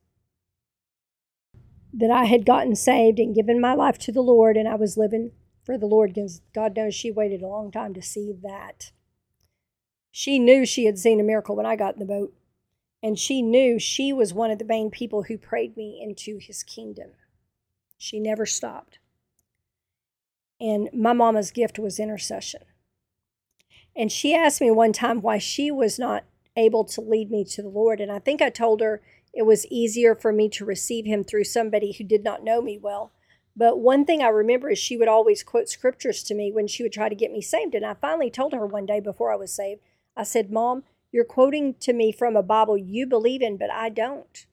that 1.93 2.11
I 2.11 2.25
had 2.25 2.45
gotten 2.45 2.77
saved 2.77 3.19
and 3.19 3.35
given 3.35 3.61
my 3.61 3.75
life 3.75 3.99
to 4.01 4.13
the 4.13 4.21
Lord 4.21 4.57
and 4.57 4.69
I 4.69 4.75
was 4.75 4.97
living 4.97 5.33
for 5.65 5.79
the 5.79 5.87
Lord 5.87 6.15
because 6.15 6.43
God 6.55 6.77
knows 6.77 6.95
she 6.95 7.11
waited 7.11 7.43
a 7.43 7.47
long 7.47 7.71
time 7.71 7.95
to 7.95 8.03
see 8.03 8.33
that. 8.43 8.93
She 10.11 10.39
knew 10.39 10.65
she 10.65 10.85
had 10.85 10.99
seen 10.99 11.21
a 11.21 11.25
miracle 11.25 11.57
when 11.57 11.67
I 11.67 11.77
got 11.77 11.95
in 11.95 12.01
the 12.01 12.07
boat, 12.07 12.35
and 13.03 13.19
she 13.19 13.43
knew 13.43 13.79
she 13.79 14.13
was 14.13 14.35
one 14.35 14.51
of 14.51 14.59
the 14.59 14.65
main 14.65 14.91
people 14.91 15.25
who 15.25 15.39
prayed 15.39 15.77
me 15.77 16.01
into 16.03 16.39
his 16.39 16.63
kingdom. 16.63 17.11
She 17.97 18.19
never 18.19 18.47
stopped. 18.47 18.99
And 20.61 20.89
my 20.93 21.13
mama's 21.13 21.51
gift 21.51 21.79
was 21.79 22.01
intercession. 22.01 22.63
And 23.99 24.13
she 24.13 24.33
asked 24.33 24.61
me 24.61 24.71
one 24.71 24.93
time 24.93 25.21
why 25.21 25.39
she 25.39 25.73
was 25.73 25.99
not 25.99 26.25
able 26.57 26.85
to 26.85 27.01
lead 27.01 27.33
me 27.33 27.45
to 27.45 27.63
the 27.63 27.69
Lord. 27.69 28.01
And 28.01 28.13
I 28.13 28.21
think 28.21 28.41
I 28.41 28.49
told 28.49 28.81
her 28.81 29.03
it 29.35 29.43
was 29.43 29.67
easier 29.67 30.15
for 30.15 30.33
me 30.33 30.49
to 30.51 30.65
receive 30.65 31.05
him 31.05 31.25
through 31.25 31.45
somebody 31.45 31.93
who 31.93 32.05
did 32.05 32.23
not 32.23 32.45
know 32.45 32.63
me 32.63 32.79
well. 32.81 33.11
But 33.57 33.81
one 33.81 34.05
thing 34.05 34.23
I 34.23 34.29
remember 34.29 34.71
is 34.71 34.79
she 34.79 34.97
would 34.97 35.09
always 35.09 35.43
quote 35.43 35.69
scriptures 35.69 36.23
to 36.25 36.35
me 36.35 36.53
when 36.53 36.69
she 36.69 36.85
would 36.85 36.93
try 36.93 37.09
to 37.09 37.15
get 37.17 37.33
me 37.33 37.41
saved. 37.43 37.75
And 37.75 37.85
I 37.85 37.95
finally 37.95 38.31
told 38.31 38.53
her 38.53 38.65
one 38.65 38.87
day 38.87 39.01
before 39.01 39.33
I 39.33 39.37
was 39.37 39.53
saved, 39.53 39.81
I 40.17 40.23
said, 40.23 40.53
Mom, 40.53 40.85
you're 41.11 41.25
quoting 41.25 41.75
to 41.81 41.93
me 41.93 42.13
from 42.13 42.37
a 42.37 42.43
Bible 42.43 42.79
you 42.79 43.05
believe 43.05 43.43
in, 43.43 43.57
but 43.57 43.71
I 43.71 43.89
don't. 43.89 44.47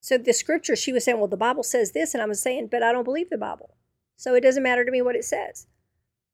So 0.00 0.16
the 0.16 0.32
scripture, 0.32 0.76
she 0.76 0.92
was 0.92 1.04
saying, 1.04 1.18
Well, 1.18 1.28
the 1.28 1.36
Bible 1.36 1.62
says 1.62 1.92
this. 1.92 2.14
And 2.14 2.22
I 2.22 2.26
was 2.26 2.40
saying, 2.40 2.68
But 2.70 2.82
I 2.82 2.90
don't 2.90 3.04
believe 3.04 3.28
the 3.28 3.36
Bible. 3.36 3.74
So 4.16 4.34
it 4.34 4.40
doesn't 4.40 4.62
matter 4.62 4.84
to 4.84 4.90
me 4.90 5.02
what 5.02 5.16
it 5.16 5.24
says. 5.24 5.66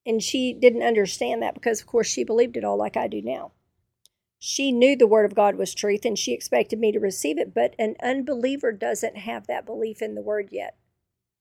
And 0.09 0.23
she 0.23 0.55
didn't 0.55 0.83
understand 0.83 1.43
that 1.43 1.53
because, 1.53 1.83
of 1.83 1.87
course, 1.87 2.07
she 2.07 2.25
believed 2.25 2.57
it 2.57 2.65
all 2.65 2.79
like 2.79 2.97
I 2.97 3.09
do 3.09 3.21
now. 3.21 3.53
She 4.38 4.73
knew 4.73 4.97
the 4.97 5.07
word 5.07 5.27
of 5.27 5.35
God 5.35 5.57
was 5.57 5.75
truth 5.75 6.07
and 6.07 6.19
she 6.19 6.33
expected 6.33 6.79
me 6.79 6.93
to 6.93 6.99
receive 6.99 7.37
it, 7.37 7.53
but 7.55 7.75
an 7.79 7.95
unbeliever 8.03 8.73
doesn't 8.73 9.19
have 9.19 9.47
that 9.47 9.67
belief 9.67 10.00
in 10.00 10.15
the 10.15 10.23
word 10.23 10.49
yet. 10.50 10.79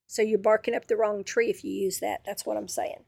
So 0.06 0.22
you're 0.22 0.38
barking 0.38 0.76
up 0.76 0.88
the 0.88 0.98
wrong 0.98 1.24
tree 1.24 1.50
if 1.50 1.64
you 1.64 1.72
use 1.72 2.00
that. 2.00 2.24
That's 2.26 2.46
what 2.46 2.58
I'm 2.58 2.68
saying. 2.68 3.06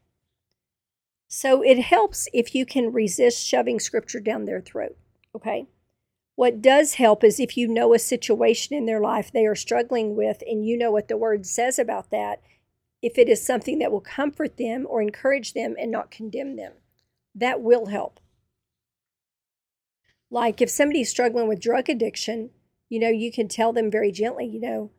So 1.28 1.62
it 1.62 1.80
helps 1.80 2.30
if 2.34 2.56
you 2.56 2.66
can 2.66 2.94
resist 2.94 3.46
shoving 3.46 3.82
scripture 3.82 4.22
down 4.22 4.46
their 4.46 4.62
throat. 4.62 4.96
Okay. 5.36 5.68
What 6.36 6.62
does 6.62 6.94
help 6.94 7.22
is 7.22 7.38
if 7.38 7.58
you 7.58 7.68
know 7.68 7.94
a 7.94 8.00
situation 8.00 8.78
in 8.78 8.86
their 8.86 9.02
life 9.02 9.30
they 9.30 9.46
are 9.46 9.56
struggling 9.56 10.16
with 10.16 10.42
and 10.48 10.66
you 10.66 10.78
know 10.78 10.92
what 10.92 11.10
the 11.10 11.18
word 11.18 11.46
says 11.46 11.78
about 11.78 12.12
that, 12.12 12.42
if 13.02 13.18
it 13.18 13.30
is 13.30 13.46
something 13.46 13.80
that 13.80 13.92
will 13.92 14.02
comfort 14.02 14.58
them 14.58 14.86
or 14.90 15.02
encourage 15.02 15.54
them 15.54 15.76
and 15.80 15.92
not 15.92 16.12
condemn 16.12 16.56
them, 16.56 16.74
that 17.36 17.62
will 17.62 17.88
help. 17.88 18.20
Like 20.30 20.62
if 20.62 20.70
somebody's 20.70 21.10
struggling 21.10 21.48
with 21.48 21.60
drug 21.60 21.90
addiction, 21.90 22.52
you 22.90 23.00
know, 23.00 23.10
you 23.10 23.32
can 23.32 23.48
tell 23.48 23.74
them 23.74 23.90
very 23.90 24.12
gently, 24.12 24.46
you 24.46 24.60
know, 24.60 24.92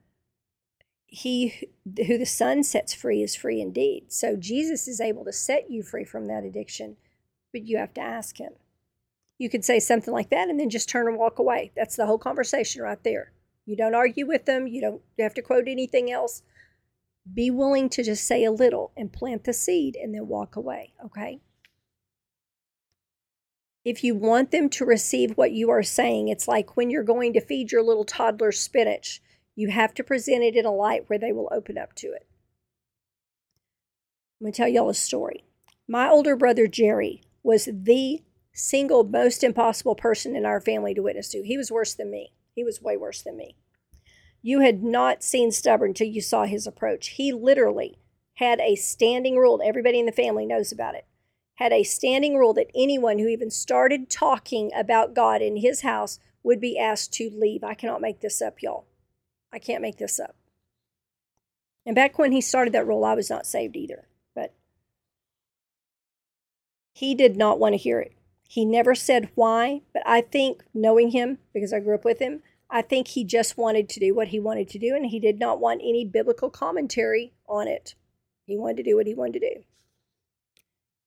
he 1.07 1.69
who 1.85 2.19
the 2.19 2.25
Son 2.25 2.63
sets 2.63 2.95
free 2.95 3.23
is 3.23 3.35
free 3.35 3.61
indeed. 3.61 4.13
So 4.13 4.37
Jesus 4.37 4.87
is 4.87 5.01
able 5.01 5.25
to 5.25 5.33
set 5.33 5.71
you 5.71 5.83
free 5.83 6.05
from 6.05 6.27
that 6.27 6.45
addiction, 6.45 6.97
but 7.53 7.67
you 7.67 7.79
have 7.79 7.93
to 7.95 8.01
ask 8.01 8.39
him. 8.39 8.53
You 9.39 9.51
could 9.51 9.65
say 9.65 9.81
something 9.81 10.15
like 10.15 10.31
that 10.31 10.49
and 10.49 10.61
then 10.61 10.71
just 10.71 10.89
turn 10.89 11.09
and 11.09 11.19
walk 11.19 11.39
away. 11.39 11.73
That's 11.75 11.97
the 11.97 12.07
whole 12.07 12.19
conversation 12.19 12.83
right 12.83 13.03
there. 13.03 13.33
You 13.67 13.77
don't 13.77 13.95
argue 13.95 14.27
with 14.27 14.47
them, 14.47 14.67
you 14.67 14.81
don't 14.81 15.03
have 15.19 15.35
to 15.35 15.43
quote 15.43 15.67
anything 15.67 16.11
else. 16.13 16.43
Be 17.33 17.51
willing 17.51 17.89
to 17.91 18.03
just 18.03 18.27
say 18.27 18.45
a 18.45 18.51
little 18.51 18.93
and 18.97 19.13
plant 19.13 19.45
the 19.45 19.53
seed 19.53 19.97
and 19.97 20.15
then 20.15 20.27
walk 20.27 20.57
away, 20.57 20.95
okay? 21.05 21.41
If 23.85 24.05
you 24.05 24.15
want 24.15 24.51
them 24.51 24.69
to 24.71 24.85
receive 24.85 25.37
what 25.37 25.53
you 25.53 25.71
are 25.71 25.83
saying, 25.83 26.29
it's 26.29 26.49
like 26.49 26.77
when 26.77 26.91
you're 26.91 27.03
going 27.03 27.33
to 27.33 27.41
feed 27.41 27.73
your 27.73 27.83
little 27.83 28.05
toddler 28.05 28.53
spinach. 28.53 29.23
You 29.57 29.69
have 29.69 29.95
to 29.95 30.05
present 30.05 30.43
it 30.43 30.57
in 30.57 30.67
a 30.67 30.75
light 30.75 31.05
where 31.09 31.19
they 31.19 31.33
will 31.33 31.49
open 31.53 31.79
up 31.79 31.95
to 31.97 32.09
it. 32.09 32.27
I'm 34.41 34.45
going 34.45 34.53
to 34.53 34.57
tell 34.57 34.69
y'all 34.69 34.89
a 34.89 34.95
story. 34.95 35.45
My 35.89 36.09
older 36.09 36.37
brother, 36.37 36.67
Jerry, 36.67 37.23
was 37.43 37.69
the 37.73 38.23
single 38.53 39.05
most 39.05 39.43
impossible 39.43 39.95
person 39.95 40.37
in 40.37 40.45
our 40.45 40.61
family 40.61 40.95
to 40.95 41.03
witness 41.03 41.29
to. 41.31 41.43
He 41.43 41.57
was 41.57 41.71
worse 41.71 41.95
than 41.95 42.11
me. 42.11 42.33
He 42.55 42.65
was 42.65 42.83
way 42.83 42.97
worse 42.97 43.23
than 43.23 43.37
me. 43.37 43.57
You 44.43 44.61
had 44.61 44.83
not 44.83 45.23
seen 45.23 45.53
stubborn 45.53 45.95
till 45.95 46.07
you 46.07 46.21
saw 46.21 46.45
his 46.45 46.67
approach. 46.67 47.09
He 47.09 47.33
literally 47.33 47.99
had 48.35 48.61
a 48.61 48.75
standing 48.75 49.37
rule, 49.37 49.61
everybody 49.63 50.01
in 50.01 50.07
the 50.07 50.13
family 50.13 50.47
knows 50.47 50.73
about 50.73 50.95
it, 50.95 51.07
had 51.57 51.73
a 51.73 51.83
standing 51.83 52.37
rule 52.37 52.55
that 52.55 52.71
anyone 52.75 53.19
who 53.19 53.29
even 53.29 53.51
started 53.51 54.09
talking 54.09 54.71
about 54.75 55.15
God 55.15 55.43
in 55.43 55.59
his 55.59 55.83
house 55.83 56.19
would 56.43 56.61
be 56.61 56.79
asked 56.79 57.13
to 57.15 57.31
leave. 57.31 57.63
I 57.63 57.75
cannot 57.75 58.01
make 58.01 58.21
this 58.21 58.41
up, 58.41 58.63
y'all. 58.63 58.87
I 59.53 59.59
can't 59.59 59.83
make 59.83 59.99
this 59.99 60.19
up. 60.19 60.37
And 61.85 61.95
back 61.95 62.19
when 62.19 62.33
he 62.33 62.41
started 62.41 62.73
that 62.73 62.87
rule, 62.87 63.05
I 63.05 63.15
was 63.15 63.29
not 63.29 63.47
saved 63.47 63.77
either. 63.77 64.07
But 64.35 64.55
he 66.95 67.15
did 67.15 67.37
not 67.37 67.59
want 67.59 67.75
to 67.75 67.79
hear 67.79 68.01
it. 68.01 68.15
He 68.49 68.65
never 68.65 68.95
said 68.95 69.31
why, 69.35 69.83
but 69.93 70.03
I 70.07 70.23
think, 70.23 70.63
knowing 70.75 71.11
him, 71.11 71.39
because 71.53 71.73
I 71.73 71.81
grew 71.81 71.95
up 71.95 72.05
with 72.05 72.19
him, 72.19 72.43
I 72.71 72.83
think 72.83 73.09
he 73.09 73.25
just 73.25 73.59
wanted 73.59 73.89
to 73.89 74.01
do 74.01 74.15
what 74.15 74.29
he 74.29 74.39
wanted 74.39 74.69
to 74.69 74.79
do, 74.79 74.95
and 74.95 75.07
he 75.07 75.19
did 75.19 75.39
not 75.39 75.61
want 75.61 75.81
any 75.83 76.05
biblical 76.05 76.51
commentary 76.51 77.33
on 77.49 77.67
it. 77.67 77.95
He 78.47 78.57
wanted 78.57 78.77
to 78.79 78.83
do 78.85 78.97
what 78.97 79.07
he 79.07 79.15
wanted 79.15 79.41
to 79.41 79.55
do. 79.55 79.65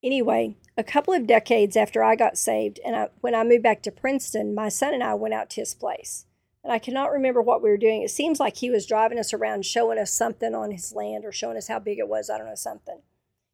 Anyway, 0.04 0.58
a 0.78 0.84
couple 0.84 1.14
of 1.14 1.26
decades 1.26 1.78
after 1.78 2.04
I 2.04 2.18
got 2.18 2.38
saved, 2.38 2.80
and 2.86 2.96
I, 2.96 3.08
when 3.22 3.34
I 3.34 3.46
moved 3.46 3.64
back 3.64 3.82
to 3.84 3.92
Princeton, 3.92 4.54
my 4.54 4.68
son 4.68 4.94
and 4.94 5.04
I 5.04 5.14
went 5.14 5.34
out 5.34 5.50
to 5.52 5.62
his 5.62 5.74
place. 5.74 6.26
And 6.64 6.72
I 6.72 6.80
cannot 6.80 7.12
remember 7.12 7.42
what 7.42 7.62
we 7.62 7.70
were 7.70 7.78
doing. 7.78 8.02
It 8.02 8.12
seems 8.12 8.40
like 8.40 8.58
he 8.58 8.70
was 8.70 8.86
driving 8.86 9.20
us 9.20 9.34
around, 9.34 9.66
showing 9.66 10.00
us 10.00 10.14
something 10.14 10.54
on 10.56 10.72
his 10.72 10.94
land 10.94 11.26
or 11.26 11.32
showing 11.32 11.58
us 11.58 11.68
how 11.68 11.80
big 11.80 12.00
it 12.00 12.08
was. 12.08 12.30
I 12.30 12.38
don't 12.38 12.48
know, 12.48 12.56
something. 12.56 13.00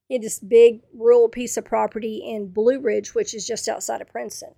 He 0.07 0.15
had 0.15 0.23
this 0.23 0.39
big 0.39 0.81
rural 0.93 1.29
piece 1.29 1.57
of 1.57 1.65
property 1.65 2.17
in 2.17 2.51
Blue 2.51 2.79
Ridge, 2.79 3.13
which 3.13 3.33
is 3.33 3.47
just 3.47 3.67
outside 3.67 4.01
of 4.01 4.09
Princeton. 4.09 4.53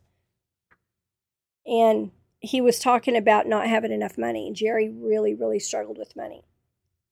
And 1.66 2.12
he 2.42 2.60
was 2.60 2.80
talking 2.80 3.16
about 3.16 3.48
not 3.48 3.68
having 3.68 3.92
enough 3.92 4.18
money. 4.18 4.52
Jerry 4.52 4.90
really, 4.90 5.34
really 5.34 5.60
struggled 5.60 5.98
with 5.98 6.16
money. 6.16 6.44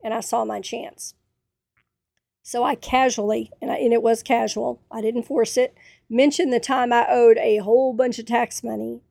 And 0.03 0.13
I 0.13 0.21
saw 0.21 0.43
my 0.43 0.59
chance. 0.59 1.13
So 2.41 2.63
I 2.63 2.73
casually, 2.73 3.51
and, 3.61 3.69
I, 3.71 3.75
and 3.75 3.93
it 3.93 4.01
was 4.01 4.23
casual, 4.23 4.81
I 4.89 5.01
didn't 5.01 5.23
force 5.23 5.55
it, 5.55 5.75
mentioned 6.09 6.51
the 6.51 6.59
time 6.59 6.91
I 6.91 7.05
owed 7.07 7.37
a 7.37 7.57
whole 7.57 7.93
bunch 7.93 8.17
of 8.17 8.25
tax 8.25 8.63
money 8.63 9.01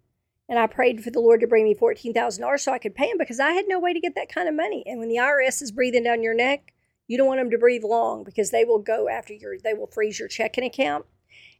and 0.49 0.59
I 0.59 0.67
prayed 0.67 1.05
for 1.05 1.11
the 1.11 1.21
Lord 1.21 1.41
to 1.41 1.47
bring 1.47 1.65
me 1.65 1.75
$14,000 1.75 2.59
so 2.59 2.73
I 2.73 2.79
could 2.79 2.97
pay 2.97 3.11
him 3.11 3.19
because 3.19 3.39
I 3.39 3.53
had 3.53 3.67
no 3.69 3.79
way 3.79 3.93
to 3.93 4.01
get 4.01 4.15
that 4.17 4.33
kind 4.33 4.49
of 4.49 4.57
money. 4.57 4.83
And 4.87 4.99
when 4.99 5.09
the 5.09 5.17
IRS 5.17 5.63
is 5.63 5.71
breathing 5.71 6.03
down 6.03 6.23
your 6.23 6.35
neck, 6.35 6.73
you 7.07 7.17
don't 7.17 7.27
want 7.27 7.39
them 7.39 7.51
to 7.51 7.59
breathe 7.59 7.85
long 7.85 8.25
because 8.25 8.51
they 8.51 8.65
will 8.65 8.79
go 8.79 9.09
after 9.09 9.35
your, 9.35 9.57
they 9.63 9.75
will 9.75 9.87
freeze 9.87 10.19
your 10.19 10.29
checking 10.29 10.65
account. 10.65 11.05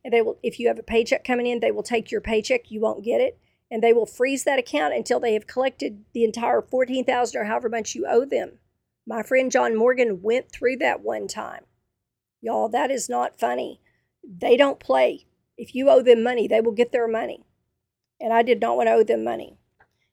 And 0.05 0.13
they 0.13 0.23
will, 0.23 0.39
if 0.43 0.59
you 0.59 0.69
have 0.69 0.79
a 0.79 0.83
paycheck 0.83 1.23
coming 1.23 1.47
in, 1.47 1.61
they 1.61 1.71
will 1.71 1.83
take 1.83 2.11
your 2.11 2.21
paycheck, 2.21 2.71
you 2.71 2.81
won't 2.81 3.05
get 3.05 3.21
it. 3.21 3.39
And 3.71 3.83
they 3.83 3.93
will 3.93 4.07
freeze 4.07 4.45
that 4.45 4.59
account 4.59 4.95
until 4.95 5.21
they 5.21 5.35
have 5.35 5.47
collected 5.47 6.05
the 6.15 6.25
entire 6.25 6.63
14000 6.63 7.39
or 7.41 7.45
however 7.45 7.69
much 7.69 7.95
you 7.95 8.07
owe 8.09 8.25
them. 8.25 8.59
My 9.07 9.23
friend 9.23 9.51
John 9.51 9.77
Morgan 9.77 10.23
went 10.23 10.51
through 10.51 10.77
that 10.79 11.01
one 11.03 11.29
time. 11.29 11.65
Y'all, 12.41 12.69
that 12.69 12.91
is 12.91 13.09
not 13.09 13.39
funny. 13.39 13.81
They 14.27 14.57
don't 14.57 14.81
play. 14.81 15.27
If 15.57 15.75
you 15.75 15.91
owe 15.91 16.03
them 16.03 16.23
money, 16.23 16.47
they 16.47 16.61
will 16.61 16.73
get 16.73 16.93
their 16.93 17.09
money 17.09 17.45
and 18.21 18.33
I 18.33 18.43
did 18.43 18.61
not 18.61 18.77
want 18.77 18.89
to 18.89 18.93
owe 18.93 19.05
them 19.05 19.25
money. 19.25 19.57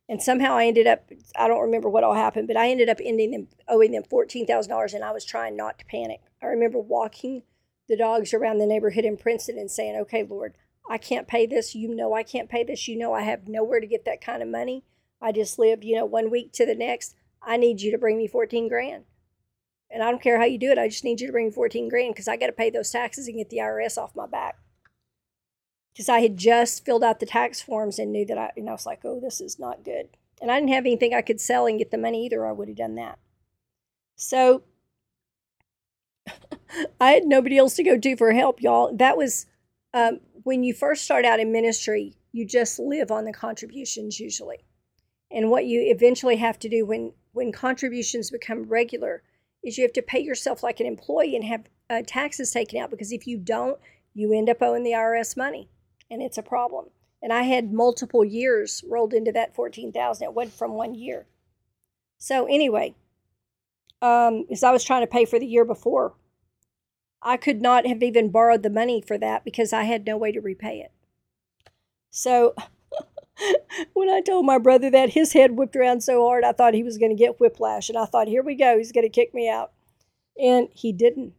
And 0.07 0.21
somehow 0.21 0.55
I 0.55 0.65
ended 0.65 0.85
up, 0.85 1.09
I 1.35 1.47
don't 1.47 1.61
remember 1.61 1.89
what 1.89 2.03
all 2.03 2.13
happened, 2.13 2.47
but 2.47 2.57
I 2.57 2.69
ended 2.69 2.89
up 2.89 2.99
ending 3.03 3.31
them, 3.31 3.47
owing 3.67 3.91
them 3.91 4.03
$14,000 4.03 4.93
and 4.93 5.03
I 5.03 5.11
was 5.11 5.25
trying 5.25 5.55
not 5.57 5.79
to 5.79 5.85
panic. 5.85 6.21
I 6.41 6.47
remember 6.47 6.79
walking 6.79 7.41
the 7.87 7.97
dogs 7.97 8.33
around 8.33 8.59
the 8.59 8.67
neighborhood 8.67 9.05
in 9.05 9.17
Princeton 9.17 9.57
and 9.57 9.69
saying, 9.69 9.95
okay, 10.01 10.23
Lord, 10.23 10.53
I 10.89 10.97
can't 10.97 11.27
pay 11.27 11.45
this. 11.45 11.75
You 11.75 11.93
know 11.93 12.13
I 12.13 12.23
can't 12.23 12.49
pay 12.49 12.63
this. 12.63 12.87
You 12.87 12.97
know 12.97 13.13
I 13.13 13.21
have 13.21 13.47
nowhere 13.47 13.79
to 13.79 13.87
get 13.87 14.05
that 14.05 14.21
kind 14.21 14.41
of 14.41 14.49
money. 14.49 14.83
I 15.21 15.31
just 15.31 15.57
lived, 15.57 15.83
you 15.83 15.95
know, 15.95 16.05
one 16.05 16.29
week 16.29 16.51
to 16.53 16.65
the 16.65 16.75
next. 16.75 17.15
I 17.41 17.57
need 17.57 17.81
you 17.81 17.91
to 17.91 17.97
bring 17.97 18.17
me 18.17 18.27
14 18.27 18.67
grand. 18.67 19.05
And 19.89 20.03
I 20.03 20.11
don't 20.11 20.21
care 20.21 20.39
how 20.39 20.45
you 20.45 20.57
do 20.57 20.71
it. 20.71 20.77
I 20.77 20.87
just 20.87 21.03
need 21.03 21.21
you 21.21 21.27
to 21.27 21.33
bring 21.33 21.47
me 21.47 21.51
14 21.51 21.89
grand 21.89 22.13
because 22.13 22.27
I 22.27 22.37
got 22.37 22.47
to 22.47 22.51
pay 22.51 22.69
those 22.69 22.91
taxes 22.91 23.27
and 23.27 23.37
get 23.37 23.49
the 23.49 23.57
IRS 23.57 23.97
off 23.97 24.15
my 24.15 24.27
back 24.27 24.57
because 25.95 26.09
I 26.09 26.19
had 26.19 26.35
just 26.35 26.83
filled 26.83 27.03
out 27.03 27.21
the 27.21 27.25
tax 27.25 27.61
forms 27.61 27.99
and 27.99 28.11
knew 28.11 28.25
that 28.25 28.37
I, 28.37 28.51
and 28.57 28.67
I 28.67 28.73
was 28.73 28.85
like, 28.85 29.05
oh, 29.05 29.21
this 29.21 29.39
is 29.39 29.57
not 29.57 29.85
good. 29.85 30.09
And 30.41 30.51
I 30.51 30.59
didn't 30.59 30.73
have 30.73 30.85
anything 30.85 31.13
I 31.13 31.21
could 31.21 31.39
sell 31.39 31.65
and 31.65 31.79
get 31.79 31.89
the 31.89 31.97
money 31.97 32.25
either. 32.25 32.45
I 32.45 32.51
would 32.51 32.67
have 32.67 32.75
done 32.75 32.95
that. 32.95 33.17
So 34.17 34.63
I 36.99 37.11
had 37.11 37.23
nobody 37.23 37.57
else 37.57 37.75
to 37.75 37.83
go 37.83 37.97
to 37.97 38.17
for 38.17 38.33
help, 38.33 38.61
y'all. 38.61 38.93
That 38.93 39.15
was 39.15 39.45
um, 39.93 40.19
when 40.45 40.63
you 40.63 40.75
first 40.75 41.03
start 41.03 41.25
out 41.25 41.39
in 41.39 41.51
ministry, 41.51 42.13
you 42.31 42.45
just 42.45 42.77
live 42.77 43.09
on 43.09 43.25
the 43.25 43.33
contributions 43.33 44.19
usually. 44.19 44.63
And 45.31 45.49
what 45.49 45.65
you 45.65 45.81
eventually 45.81 46.35
have 46.35 46.59
to 46.59 46.69
do 46.69 46.85
when, 46.85 47.13
when 47.31 47.51
contributions 47.51 48.29
become 48.29 48.69
regular 48.69 49.23
is 49.63 49.75
you 49.75 49.83
have 49.83 49.93
to 49.93 50.03
pay 50.03 50.19
yourself 50.19 50.61
like 50.61 50.79
an 50.79 50.85
employee 50.85 51.35
and 51.35 51.43
have 51.45 51.67
uh, 51.89 52.03
taxes 52.05 52.51
taken 52.51 52.79
out 52.79 52.91
because 52.91 53.11
if 53.11 53.25
you 53.25 53.39
don't, 53.39 53.79
you 54.13 54.31
end 54.31 54.47
up 54.47 54.61
owing 54.61 54.83
the 54.83 54.91
IRS 54.91 55.35
money 55.35 55.67
and 56.11 56.21
it's 56.21 56.37
a 56.37 56.43
problem. 56.43 56.91
And 57.23 57.33
I 57.33 57.41
had 57.41 57.73
multiple 57.73 58.23
years 58.23 58.83
rolled 58.87 59.15
into 59.15 59.31
that 59.31 59.55
14,000. 59.55 60.23
It 60.23 60.33
went 60.35 60.53
from 60.53 60.73
one 60.75 60.93
year. 60.93 61.25
So 62.19 62.45
anyway, 62.45 62.93
um, 63.99 64.45
as 64.51 64.61
I 64.61 64.71
was 64.71 64.83
trying 64.83 65.01
to 65.01 65.07
pay 65.07 65.25
for 65.25 65.39
the 65.39 65.47
year 65.47 65.65
before, 65.65 66.13
I 67.25 67.35
could 67.35 67.61
not 67.61 67.85
have 67.85 68.01
even 68.01 68.29
borrowed 68.29 68.63
the 68.63 68.69
money 68.69 69.01
for 69.01 69.17
that 69.17 69.43
because 69.43 69.73
I 69.73 69.83
had 69.83 70.05
no 70.05 70.15
way 70.15 70.31
to 70.31 70.39
repay 70.39 70.79
it. 70.79 70.91
So 72.11 72.55
when 73.93 74.09
I 74.09 74.21
told 74.21 74.45
my 74.45 74.57
brother 74.57 74.89
that, 74.91 75.09
his 75.09 75.33
head 75.33 75.57
whipped 75.57 75.75
around 75.75 76.01
so 76.01 76.25
hard, 76.25 76.45
I 76.45 76.53
thought 76.53 76.73
he 76.73 76.83
was 76.83 76.97
going 76.97 77.11
to 77.11 77.21
get 77.21 77.41
whiplash. 77.41 77.89
And 77.89 77.97
I 77.97 78.05
thought, 78.05 78.29
here 78.29 78.43
we 78.43 78.55
go, 78.55 78.77
he's 78.77 78.93
going 78.93 79.05
to 79.05 79.09
kick 79.09 79.33
me 79.33 79.49
out. 79.49 79.73
And 80.39 80.69
he 80.71 80.93
didn't 80.93 81.33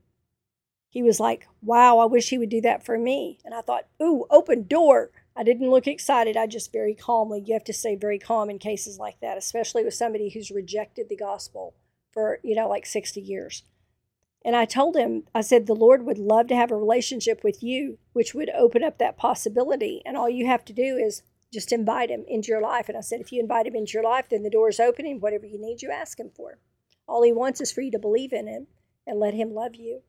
he 0.96 1.02
was 1.02 1.20
like, 1.20 1.46
Wow, 1.60 1.98
I 1.98 2.06
wish 2.06 2.30
he 2.30 2.38
would 2.38 2.48
do 2.48 2.62
that 2.62 2.82
for 2.82 2.96
me. 2.96 3.38
And 3.44 3.52
I 3.52 3.60
thought, 3.60 3.84
Ooh, 4.02 4.24
open 4.30 4.66
door. 4.66 5.10
I 5.36 5.42
didn't 5.42 5.68
look 5.68 5.86
excited. 5.86 6.38
I 6.38 6.46
just 6.46 6.72
very 6.72 6.94
calmly, 6.94 7.42
you 7.44 7.52
have 7.52 7.64
to 7.64 7.74
stay 7.74 7.96
very 7.96 8.18
calm 8.18 8.48
in 8.48 8.58
cases 8.58 8.98
like 8.98 9.20
that, 9.20 9.36
especially 9.36 9.84
with 9.84 9.92
somebody 9.92 10.30
who's 10.30 10.50
rejected 10.50 11.10
the 11.10 11.16
gospel 11.16 11.74
for, 12.14 12.40
you 12.42 12.56
know, 12.56 12.66
like 12.66 12.86
60 12.86 13.20
years. 13.20 13.62
And 14.46 14.54
I 14.54 14.64
told 14.64 14.96
him, 14.96 15.24
I 15.34 15.40
said, 15.40 15.66
the 15.66 15.74
Lord 15.74 16.04
would 16.04 16.18
love 16.18 16.46
to 16.46 16.54
have 16.54 16.70
a 16.70 16.76
relationship 16.76 17.42
with 17.42 17.64
you, 17.64 17.98
which 18.12 18.32
would 18.32 18.48
open 18.50 18.84
up 18.84 18.98
that 18.98 19.16
possibility. 19.16 20.02
And 20.06 20.16
all 20.16 20.30
you 20.30 20.46
have 20.46 20.64
to 20.66 20.72
do 20.72 20.96
is 20.96 21.22
just 21.52 21.72
invite 21.72 22.10
him 22.10 22.24
into 22.28 22.52
your 22.52 22.62
life. 22.62 22.88
And 22.88 22.96
I 22.96 23.00
said, 23.00 23.20
if 23.20 23.32
you 23.32 23.40
invite 23.40 23.66
him 23.66 23.74
into 23.74 23.94
your 23.94 24.04
life, 24.04 24.28
then 24.30 24.44
the 24.44 24.50
door 24.50 24.68
is 24.68 24.78
open 24.78 25.04
and 25.04 25.20
whatever 25.20 25.46
you 25.46 25.60
need, 25.60 25.82
you 25.82 25.90
ask 25.90 26.20
him 26.20 26.30
for. 26.32 26.58
All 27.08 27.24
he 27.24 27.32
wants 27.32 27.60
is 27.60 27.72
for 27.72 27.80
you 27.80 27.90
to 27.90 27.98
believe 27.98 28.32
in 28.32 28.46
him 28.46 28.68
and 29.04 29.18
let 29.18 29.34
him 29.34 29.52
love 29.52 29.74
you. 29.74 30.02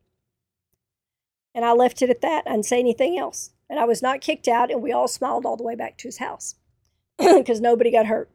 And 1.52 1.64
I 1.64 1.72
left 1.72 2.00
it 2.00 2.10
at 2.10 2.20
that. 2.20 2.44
I 2.46 2.52
didn't 2.52 2.66
say 2.66 2.78
anything 2.78 3.18
else. 3.18 3.50
And 3.68 3.80
I 3.80 3.86
was 3.86 4.02
not 4.02 4.20
kicked 4.20 4.46
out, 4.46 4.70
and 4.70 4.80
we 4.80 4.92
all 4.92 5.08
smiled 5.08 5.46
all 5.46 5.56
the 5.56 5.64
way 5.64 5.74
back 5.74 5.98
to 5.98 6.08
his 6.08 6.18
house 6.18 6.54
because 7.18 7.60
nobody 7.60 7.90
got 7.90 8.06
hurt. 8.06 8.30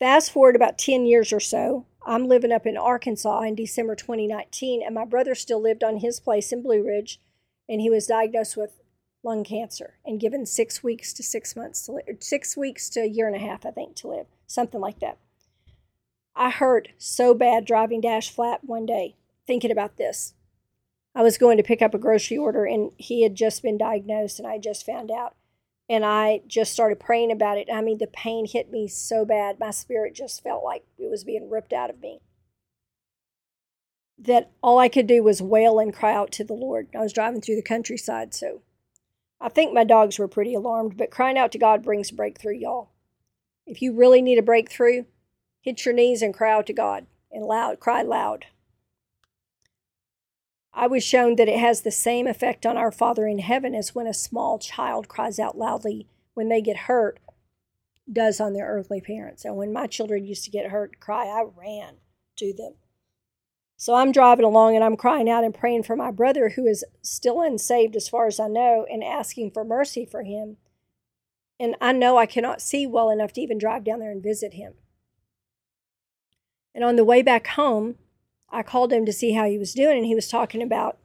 Fast 0.00 0.32
forward 0.32 0.56
about 0.56 0.76
10 0.76 1.06
years 1.06 1.32
or 1.32 1.40
so, 1.40 1.86
I'm 2.06 2.28
living 2.28 2.52
up 2.52 2.66
in 2.66 2.76
Arkansas 2.76 3.40
in 3.42 3.54
December 3.54 3.94
2019, 3.94 4.82
and 4.82 4.94
my 4.94 5.04
brother 5.04 5.34
still 5.34 5.60
lived 5.60 5.82
on 5.82 5.98
his 5.98 6.20
place 6.20 6.52
in 6.52 6.62
Blue 6.62 6.84
Ridge, 6.84 7.20
and 7.68 7.80
he 7.80 7.90
was 7.90 8.06
diagnosed 8.06 8.56
with 8.56 8.80
lung 9.22 9.42
cancer 9.42 9.94
and 10.04 10.20
given 10.20 10.44
six 10.44 10.82
weeks 10.82 11.12
to 11.14 11.22
six 11.22 11.56
months 11.56 11.82
to 11.82 11.92
live, 11.92 12.04
six 12.20 12.56
weeks 12.56 12.90
to 12.90 13.00
a 13.00 13.06
year 13.06 13.26
and 13.26 13.36
a 13.36 13.38
half, 13.38 13.64
I 13.64 13.70
think, 13.70 13.96
to 13.96 14.08
live, 14.08 14.26
something 14.46 14.80
like 14.80 15.00
that. 15.00 15.18
I 16.36 16.50
hurt 16.50 16.88
so 16.98 17.32
bad 17.32 17.64
driving 17.64 18.00
Dash 18.00 18.30
Flat 18.30 18.64
one 18.64 18.86
day 18.86 19.16
thinking 19.46 19.70
about 19.70 19.96
this. 19.96 20.34
I 21.14 21.22
was 21.22 21.38
going 21.38 21.56
to 21.58 21.62
pick 21.62 21.80
up 21.80 21.94
a 21.94 21.98
grocery 21.98 22.36
order 22.36 22.64
and 22.64 22.90
he 22.98 23.22
had 23.22 23.34
just 23.34 23.62
been 23.62 23.78
diagnosed 23.78 24.38
and 24.38 24.48
I 24.48 24.58
just 24.58 24.84
found 24.84 25.10
out. 25.10 25.36
And 25.88 26.04
I 26.04 26.40
just 26.46 26.72
started 26.72 26.98
praying 26.98 27.30
about 27.30 27.58
it. 27.58 27.68
I 27.72 27.82
mean, 27.82 27.98
the 27.98 28.06
pain 28.06 28.46
hit 28.46 28.70
me 28.70 28.88
so 28.88 29.24
bad. 29.24 29.60
My 29.60 29.70
spirit 29.70 30.14
just 30.14 30.42
felt 30.42 30.64
like 30.64 30.84
was 31.14 31.22
being 31.22 31.48
ripped 31.48 31.72
out 31.72 31.90
of 31.90 32.00
me. 32.00 32.18
That 34.18 34.50
all 34.60 34.80
I 34.80 34.88
could 34.88 35.06
do 35.06 35.22
was 35.22 35.40
wail 35.40 35.78
and 35.78 35.94
cry 35.94 36.12
out 36.12 36.32
to 36.32 36.44
the 36.44 36.54
Lord. 36.54 36.88
I 36.92 36.98
was 36.98 37.12
driving 37.12 37.40
through 37.40 37.54
the 37.54 37.62
countryside, 37.62 38.34
so 38.34 38.62
I 39.40 39.48
think 39.48 39.72
my 39.72 39.84
dogs 39.84 40.18
were 40.18 40.26
pretty 40.26 40.54
alarmed, 40.54 40.96
but 40.96 41.12
crying 41.12 41.38
out 41.38 41.52
to 41.52 41.58
God 41.58 41.84
brings 41.84 42.10
breakthrough, 42.10 42.56
y'all. 42.56 42.90
If 43.64 43.80
you 43.80 43.92
really 43.92 44.22
need 44.22 44.38
a 44.38 44.42
breakthrough, 44.42 45.04
hit 45.60 45.84
your 45.84 45.94
knees 45.94 46.20
and 46.20 46.34
cry 46.34 46.52
out 46.52 46.66
to 46.66 46.72
God 46.72 47.06
and 47.30 47.44
loud, 47.44 47.78
cry 47.78 48.02
loud. 48.02 48.46
I 50.72 50.88
was 50.88 51.04
shown 51.04 51.36
that 51.36 51.48
it 51.48 51.60
has 51.60 51.82
the 51.82 51.92
same 51.92 52.26
effect 52.26 52.66
on 52.66 52.76
our 52.76 52.90
Father 52.90 53.28
in 53.28 53.38
heaven 53.38 53.72
as 53.76 53.94
when 53.94 54.08
a 54.08 54.14
small 54.14 54.58
child 54.58 55.06
cries 55.06 55.38
out 55.38 55.56
loudly 55.56 56.08
when 56.34 56.48
they 56.48 56.60
get 56.60 56.88
hurt 56.88 57.20
does 58.10 58.40
on 58.40 58.52
their 58.52 58.66
earthly 58.66 59.00
parents. 59.00 59.44
And 59.44 59.56
when 59.56 59.72
my 59.72 59.86
children 59.86 60.24
used 60.24 60.44
to 60.44 60.50
get 60.50 60.70
hurt 60.70 60.92
and 60.92 61.00
cry, 61.00 61.26
I 61.26 61.44
ran 61.56 61.96
to 62.36 62.52
them. 62.52 62.74
So 63.76 63.94
I'm 63.94 64.12
driving 64.12 64.44
along 64.44 64.76
and 64.76 64.84
I'm 64.84 64.96
crying 64.96 65.28
out 65.28 65.44
and 65.44 65.54
praying 65.54 65.82
for 65.82 65.96
my 65.96 66.10
brother 66.10 66.50
who 66.50 66.66
is 66.66 66.84
still 67.02 67.40
unsaved 67.40 67.96
as 67.96 68.08
far 68.08 68.26
as 68.26 68.38
I 68.38 68.48
know 68.48 68.86
and 68.90 69.02
asking 69.02 69.50
for 69.50 69.64
mercy 69.64 70.06
for 70.06 70.22
him. 70.22 70.58
And 71.58 71.76
I 71.80 71.92
know 71.92 72.16
I 72.16 72.26
cannot 72.26 72.60
see 72.60 72.86
well 72.86 73.10
enough 73.10 73.32
to 73.34 73.40
even 73.40 73.58
drive 73.58 73.84
down 73.84 74.00
there 74.00 74.10
and 74.10 74.22
visit 74.22 74.54
him. 74.54 74.74
And 76.74 76.82
on 76.82 76.96
the 76.96 77.04
way 77.04 77.22
back 77.22 77.46
home, 77.48 77.96
I 78.50 78.62
called 78.62 78.92
him 78.92 79.06
to 79.06 79.12
see 79.12 79.32
how 79.32 79.46
he 79.46 79.58
was 79.58 79.74
doing, 79.74 79.96
and 79.96 80.06
he 80.06 80.14
was 80.14 80.28
talking 80.28 80.62
about 80.62 80.98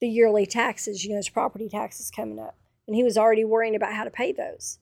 the 0.00 0.08
yearly 0.08 0.46
taxes, 0.46 1.04
you 1.04 1.10
know, 1.10 1.16
his 1.16 1.28
property 1.28 1.68
taxes 1.68 2.10
coming 2.10 2.38
up. 2.38 2.56
And 2.86 2.94
he 2.94 3.02
was 3.02 3.18
already 3.18 3.44
worrying 3.44 3.74
about 3.74 3.94
how 3.94 4.04
to 4.04 4.10
pay 4.10 4.32
those. 4.32 4.78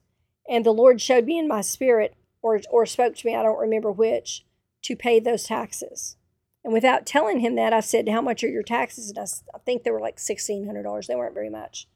And 0.48 0.64
the 0.64 0.72
Lord 0.72 1.00
showed 1.00 1.24
me 1.24 1.38
in 1.38 1.48
my 1.48 1.60
spirit, 1.60 2.14
or, 2.42 2.60
or 2.70 2.86
spoke 2.86 3.16
to 3.16 3.26
me, 3.26 3.34
I 3.34 3.42
don't 3.42 3.58
remember 3.58 3.90
which, 3.90 4.44
to 4.82 4.96
pay 4.96 5.18
those 5.18 5.44
taxes. 5.44 6.16
And 6.62 6.72
without 6.72 7.06
telling 7.06 7.40
him 7.40 7.56
that, 7.56 7.72
I 7.72 7.80
said, 7.80 8.08
How 8.08 8.20
much 8.20 8.42
are 8.42 8.48
your 8.48 8.62
taxes? 8.62 9.10
And 9.10 9.18
I, 9.18 9.26
I 9.54 9.58
think 9.58 9.82
they 9.82 9.90
were 9.90 10.00
like 10.00 10.16
$1,600. 10.16 11.06
They 11.06 11.14
weren't 11.14 11.34
very 11.34 11.50
much. 11.50 11.88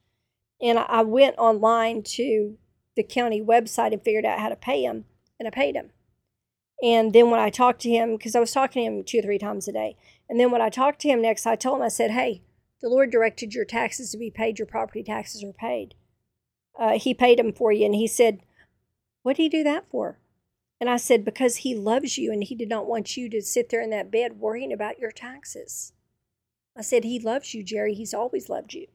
And 0.60 0.78
I, 0.78 0.82
I 0.82 1.02
went 1.02 1.38
online 1.38 2.02
to 2.02 2.58
the 2.96 3.02
county 3.02 3.40
website 3.40 3.92
and 3.92 4.02
figured 4.02 4.24
out 4.24 4.40
how 4.40 4.48
to 4.48 4.56
pay 4.56 4.82
him, 4.82 5.04
and 5.38 5.46
I 5.46 5.50
paid 5.50 5.76
him. 5.76 5.90
And 6.82 7.12
then 7.12 7.30
when 7.30 7.40
I 7.40 7.50
talked 7.50 7.80
to 7.82 7.90
him, 7.90 8.16
because 8.16 8.36
I 8.36 8.40
was 8.40 8.52
talking 8.52 8.82
to 8.84 8.86
him 8.86 9.04
two 9.04 9.18
or 9.18 9.22
three 9.22 9.38
times 9.38 9.68
a 9.68 9.72
day, 9.72 9.96
and 10.28 10.38
then 10.38 10.50
when 10.50 10.60
I 10.60 10.68
talked 10.68 11.00
to 11.00 11.08
him 11.08 11.22
next, 11.22 11.46
I 11.46 11.56
told 11.56 11.78
him, 11.78 11.84
I 11.84 11.88
said, 11.88 12.10
Hey, 12.10 12.42
the 12.80 12.88
Lord 12.88 13.10
directed 13.10 13.54
your 13.54 13.64
taxes 13.64 14.10
to 14.12 14.18
be 14.18 14.30
paid, 14.30 14.58
your 14.58 14.66
property 14.66 15.02
taxes 15.02 15.42
are 15.42 15.52
paid. 15.52 15.94
Uh, 16.78 16.98
he 16.98 17.12
paid 17.12 17.40
him 17.40 17.52
for 17.52 17.72
you. 17.72 17.84
And 17.84 17.94
he 17.94 18.06
said, 18.06 18.40
What 19.22 19.36
did 19.36 19.42
he 19.42 19.48
do 19.48 19.64
that 19.64 19.90
for? 19.90 20.18
And 20.80 20.88
I 20.88 20.96
said, 20.96 21.24
Because 21.24 21.56
he 21.56 21.74
loves 21.74 22.16
you 22.16 22.32
and 22.32 22.44
he 22.44 22.54
did 22.54 22.68
not 22.68 22.86
want 22.86 23.16
you 23.16 23.28
to 23.30 23.42
sit 23.42 23.68
there 23.68 23.82
in 23.82 23.90
that 23.90 24.10
bed 24.10 24.38
worrying 24.38 24.72
about 24.72 24.98
your 24.98 25.10
taxes. 25.10 25.92
I 26.76 26.82
said, 26.82 27.04
He 27.04 27.18
loves 27.18 27.52
you, 27.54 27.64
Jerry. 27.64 27.94
He's 27.94 28.14
always 28.14 28.48
loved 28.48 28.74
you. 28.74 28.86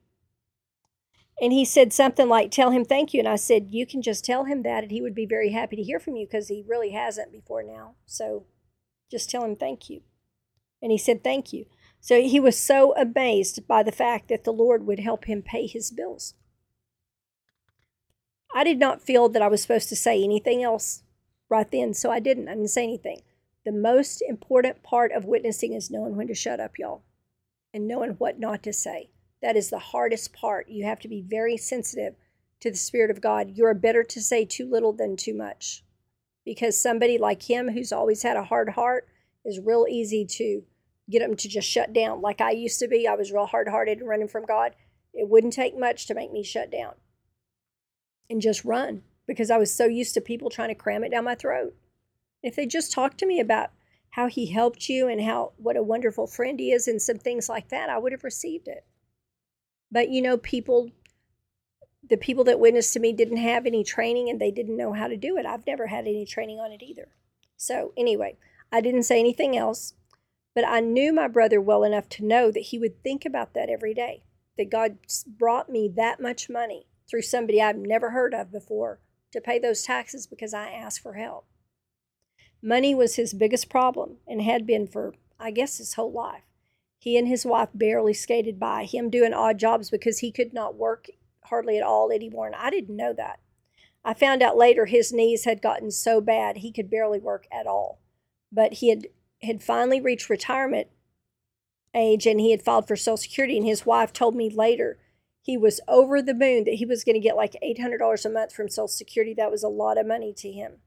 And 1.41 1.51
he 1.51 1.65
said 1.65 1.91
something 1.91 2.29
like, 2.29 2.51
Tell 2.51 2.71
him 2.71 2.85
thank 2.85 3.13
you. 3.13 3.19
And 3.19 3.27
I 3.27 3.35
said, 3.35 3.67
You 3.71 3.85
can 3.85 4.01
just 4.01 4.23
tell 4.23 4.45
him 4.45 4.63
that, 4.63 4.83
and 4.83 4.91
he 4.91 5.01
would 5.01 5.15
be 5.15 5.25
very 5.25 5.51
happy 5.51 5.75
to 5.75 5.83
hear 5.83 5.99
from 5.99 6.15
you 6.15 6.25
because 6.25 6.47
he 6.47 6.63
really 6.65 6.91
hasn't 6.91 7.33
before 7.33 7.63
now. 7.63 7.95
So 8.05 8.45
just 9.11 9.29
tell 9.29 9.43
him 9.43 9.55
thank 9.55 9.89
you. 9.89 10.01
And 10.81 10.91
he 10.91 10.97
said, 10.97 11.23
Thank 11.23 11.51
you. 11.51 11.65
So 11.99 12.21
he 12.21 12.39
was 12.39 12.57
so 12.57 12.95
amazed 12.95 13.65
by 13.67 13.83
the 13.83 13.91
fact 13.91 14.27
that 14.27 14.43
the 14.43 14.51
Lord 14.51 14.85
would 14.85 14.99
help 14.99 15.25
him 15.25 15.41
pay 15.41 15.67
his 15.67 15.89
bills. 15.89 16.33
I 18.55 18.63
did 18.63 18.77
not 18.77 19.01
feel 19.01 19.29
that 19.29 19.41
I 19.41 19.47
was 19.47 19.63
supposed 19.63 19.89
to 19.89 19.95
say 19.95 20.23
anything 20.23 20.61
else 20.61 21.01
right 21.49 21.69
then, 21.71 21.95
so 21.95 22.11
I 22.11 22.19
didn't. 22.19 22.47
I 22.47 22.53
didn't 22.53 22.69
say 22.69 22.83
anything. 22.83 23.21
The 23.65 23.71
most 23.71 24.21
important 24.21 24.83
part 24.83 25.11
of 25.11 25.25
witnessing 25.25 25.73
is 25.73 25.89
knowing 25.89 26.15
when 26.15 26.27
to 26.27 26.35
shut 26.35 26.59
up, 26.59 26.77
y'all, 26.77 27.01
and 27.73 27.87
knowing 27.87 28.11
what 28.11 28.39
not 28.39 28.61
to 28.63 28.73
say. 28.73 29.09
That 29.41 29.55
is 29.55 29.71
the 29.71 29.79
hardest 29.79 30.33
part. 30.33 30.69
You 30.69 30.85
have 30.85 30.99
to 30.99 31.07
be 31.07 31.21
very 31.21 31.57
sensitive 31.57 32.13
to 32.59 32.69
the 32.69 32.77
Spirit 32.77 33.09
of 33.09 33.21
God. 33.21 33.51
You're 33.55 33.73
better 33.73 34.03
to 34.03 34.21
say 34.21 34.45
too 34.45 34.69
little 34.69 34.93
than 34.93 35.17
too 35.17 35.33
much. 35.33 35.83
Because 36.45 36.79
somebody 36.79 37.17
like 37.17 37.49
him, 37.49 37.69
who's 37.69 37.91
always 37.91 38.21
had 38.21 38.37
a 38.37 38.43
hard 38.43 38.69
heart, 38.69 39.07
is 39.43 39.59
real 39.59 39.87
easy 39.89 40.25
to 40.25 40.61
get 41.09 41.19
them 41.19 41.35
to 41.37 41.49
just 41.49 41.67
shut 41.67 41.91
down. 41.91 42.21
Like 42.21 42.39
I 42.39 42.51
used 42.51 42.79
to 42.79 42.87
be, 42.87 43.07
I 43.07 43.15
was 43.15 43.31
real 43.31 43.47
hard 43.47 43.67
hearted 43.67 43.99
and 43.99 44.07
running 44.07 44.27
from 44.27 44.45
God. 44.45 44.75
It 45.13 45.27
wouldn't 45.27 45.53
take 45.53 45.77
much 45.77 46.05
to 46.07 46.13
make 46.13 46.31
me 46.31 46.43
shut 46.43 46.71
down 46.71 46.93
and 48.33 48.41
just 48.41 48.65
run 48.65 49.03
because 49.25 49.49
I 49.49 49.57
was 49.57 49.73
so 49.73 49.85
used 49.85 50.13
to 50.15 50.21
people 50.21 50.49
trying 50.49 50.69
to 50.69 50.75
cram 50.75 51.03
it 51.03 51.11
down 51.11 51.23
my 51.23 51.35
throat. 51.35 51.73
If 52.41 52.55
they 52.55 52.65
just 52.65 52.91
talked 52.91 53.19
to 53.19 53.25
me 53.25 53.39
about 53.39 53.69
how 54.09 54.27
he 54.27 54.47
helped 54.47 54.89
you 54.89 55.07
and 55.07 55.21
how 55.21 55.53
what 55.55 55.77
a 55.77 55.83
wonderful 55.83 56.27
friend 56.27 56.59
he 56.59 56.71
is 56.71 56.87
and 56.87 57.01
some 57.01 57.17
things 57.17 57.47
like 57.47 57.69
that, 57.69 57.89
I 57.89 57.97
would 57.97 58.11
have 58.11 58.25
received 58.25 58.67
it. 58.67 58.85
But 59.89 60.09
you 60.09 60.21
know, 60.21 60.37
people 60.37 60.89
the 62.09 62.17
people 62.17 62.43
that 62.43 62.59
witnessed 62.59 62.91
to 62.93 62.99
me 62.99 63.13
didn't 63.13 63.37
have 63.37 63.65
any 63.65 63.81
training 63.83 64.29
and 64.29 64.41
they 64.41 64.51
didn't 64.51 64.75
know 64.75 64.91
how 64.91 65.07
to 65.07 65.15
do 65.15 65.37
it. 65.37 65.45
I've 65.45 65.65
never 65.65 65.87
had 65.87 66.05
any 66.05 66.25
training 66.25 66.59
on 66.59 66.73
it 66.73 66.83
either. 66.83 67.07
So, 67.55 67.93
anyway, 67.95 68.37
I 68.73 68.81
didn't 68.81 69.03
say 69.03 69.19
anything 69.19 69.55
else. 69.55 69.93
But 70.53 70.67
I 70.67 70.81
knew 70.81 71.13
my 71.13 71.29
brother 71.29 71.61
well 71.61 71.83
enough 71.83 72.09
to 72.09 72.25
know 72.25 72.51
that 72.51 72.59
he 72.59 72.77
would 72.77 73.01
think 73.01 73.25
about 73.25 73.53
that 73.53 73.69
every 73.69 73.93
day, 73.93 74.23
that 74.57 74.69
God 74.69 74.97
brought 75.25 75.69
me 75.69 75.89
that 75.95 76.19
much 76.19 76.49
money 76.49 76.87
through 77.09 77.23
somebody 77.23 77.61
I've 77.61 77.77
never 77.77 78.11
heard 78.11 78.33
of 78.33 78.51
before 78.51 78.99
to 79.31 79.41
pay 79.41 79.59
those 79.59 79.83
taxes 79.83 80.27
because 80.27 80.53
I 80.53 80.69
asked 80.69 81.01
for 81.01 81.13
help. 81.13 81.45
Money 82.61 82.95
was 82.95 83.15
his 83.15 83.33
biggest 83.33 83.69
problem 83.69 84.17
and 84.27 84.41
had 84.41 84.65
been 84.65 84.87
for, 84.87 85.13
I 85.39 85.51
guess, 85.51 85.77
his 85.77 85.95
whole 85.95 86.11
life. 86.11 86.43
He 86.97 87.17
and 87.17 87.27
his 87.27 87.45
wife 87.45 87.69
barely 87.73 88.13
skated 88.13 88.57
by, 88.59 88.85
him 88.85 89.09
doing 89.09 89.33
odd 89.33 89.57
jobs 89.57 89.89
because 89.89 90.19
he 90.19 90.31
could 90.31 90.53
not 90.53 90.75
work 90.75 91.07
hardly 91.45 91.77
at 91.77 91.83
all 91.83 92.11
anymore. 92.11 92.45
And 92.45 92.55
I 92.55 92.69
didn't 92.69 92.95
know 92.95 93.11
that. 93.11 93.39
I 94.05 94.13
found 94.13 94.41
out 94.41 94.57
later 94.57 94.85
his 94.85 95.11
knees 95.11 95.43
had 95.43 95.61
gotten 95.61 95.91
so 95.91 96.21
bad 96.21 96.57
he 96.57 96.71
could 96.71 96.89
barely 96.89 97.19
work 97.19 97.45
at 97.51 97.67
all. 97.67 97.99
But 98.51 98.75
he 98.75 98.89
had 98.89 99.07
had 99.41 99.61
finally 99.61 99.99
reached 99.99 100.29
retirement 100.29 100.87
age 101.93 102.25
and 102.25 102.39
he 102.39 102.51
had 102.51 102.61
filed 102.61 102.87
for 102.87 102.95
Social 102.95 103.17
Security. 103.17 103.57
And 103.57 103.65
his 103.65 103.85
wife 103.85 104.13
told 104.13 104.35
me 104.35 104.49
later 104.49 104.97
he 105.43 105.57
was 105.57 105.81
over 105.89 106.21
the 106.21 106.33
moon 106.33 106.63
that 106.63 106.75
he 106.75 106.85
was 106.85 107.03
going 107.03 107.15
to 107.15 107.19
get 107.19 107.35
like 107.35 107.57
$800 107.61 108.25
a 108.25 108.29
month 108.29 108.53
from 108.53 108.69
Social 108.69 108.87
Security. 108.87 109.33
That 109.33 109.51
was 109.51 109.61
a 109.61 109.67
lot 109.67 109.97
of 109.97 110.07
money 110.07 110.33
to 110.37 110.49
him. 110.49 110.77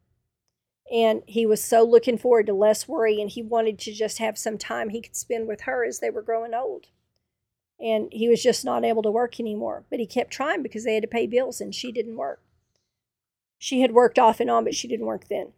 And 0.90 1.22
he 1.26 1.44
was 1.44 1.62
so 1.62 1.82
looking 1.82 2.16
forward 2.16 2.46
to 2.46 2.54
less 2.54 2.88
worry 2.88 3.20
and 3.20 3.28
he 3.28 3.42
wanted 3.42 3.78
to 3.80 3.92
just 3.92 4.16
have 4.16 4.38
some 4.38 4.56
time 4.56 4.88
he 4.88 5.02
could 5.02 5.14
spend 5.14 5.46
with 5.46 5.62
her 5.62 5.84
as 5.84 5.98
they 5.98 6.08
were 6.08 6.22
growing 6.22 6.54
old. 6.54 6.86
And 7.78 8.08
he 8.10 8.30
was 8.30 8.42
just 8.42 8.64
not 8.64 8.82
able 8.82 9.02
to 9.02 9.10
work 9.10 9.38
anymore. 9.38 9.84
But 9.90 10.00
he 10.00 10.06
kept 10.06 10.30
trying 10.30 10.62
because 10.62 10.84
they 10.84 10.94
had 10.94 11.02
to 11.02 11.08
pay 11.08 11.26
bills 11.26 11.60
and 11.60 11.74
she 11.74 11.92
didn't 11.92 12.16
work. 12.16 12.40
She 13.58 13.82
had 13.82 13.92
worked 13.92 14.18
off 14.18 14.40
and 14.40 14.50
on, 14.50 14.64
but 14.64 14.74
she 14.74 14.88
didn't 14.88 15.04
work 15.04 15.28
then. 15.28 15.52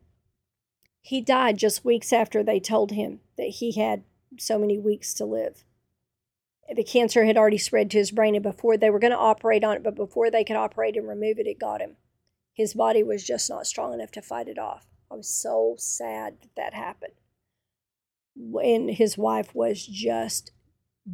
He 1.03 1.21
died 1.21 1.57
just 1.57 1.85
weeks 1.85 2.13
after 2.13 2.43
they 2.43 2.59
told 2.59 2.91
him 2.91 3.21
that 3.37 3.51
he 3.51 3.79
had 3.79 4.03
so 4.41 4.59
many 4.59 4.77
weeks 4.77 5.15
to 5.15 5.25
live. 5.25 5.63
The 6.75 6.85
cancer 6.85 7.25
had 7.25 7.37
already 7.37 7.59
spread 7.59 7.91
to 7.91 7.99
his 7.99 8.11
brain, 8.11 8.35
and 8.35 8.43
before 8.43 8.77
they 8.77 8.91
were 8.91 8.99
going 8.99 9.13
to 9.13 9.19
operate 9.19 9.65
on 9.65 9.77
it, 9.77 9.83
but 9.83 9.95
before 9.95 10.31
they 10.31 10.45
could 10.45 10.57
operate 10.57 10.97
and 10.97 11.09
remove 11.09 11.39
it, 11.39 11.47
it 11.47 11.59
got 11.59 11.81
him. 11.81 11.97
His 12.53 12.75
body 12.75 13.03
was 13.03 13.25
just 13.25 13.49
not 13.49 13.67
strong 13.67 13.95
enough 13.95 14.11
to 14.13 14.23
fight 14.23 14.49
it 14.49 14.59
off. 14.59 14.87
I 15.11 15.15
was 15.15 15.29
so 15.29 15.77
sad 15.79 16.39
that 16.43 16.55
that 16.57 16.75
happened. 16.75 17.15
And 18.37 18.91
his 18.91 19.17
wife 19.17 19.55
was 19.55 19.87
just 19.87 20.53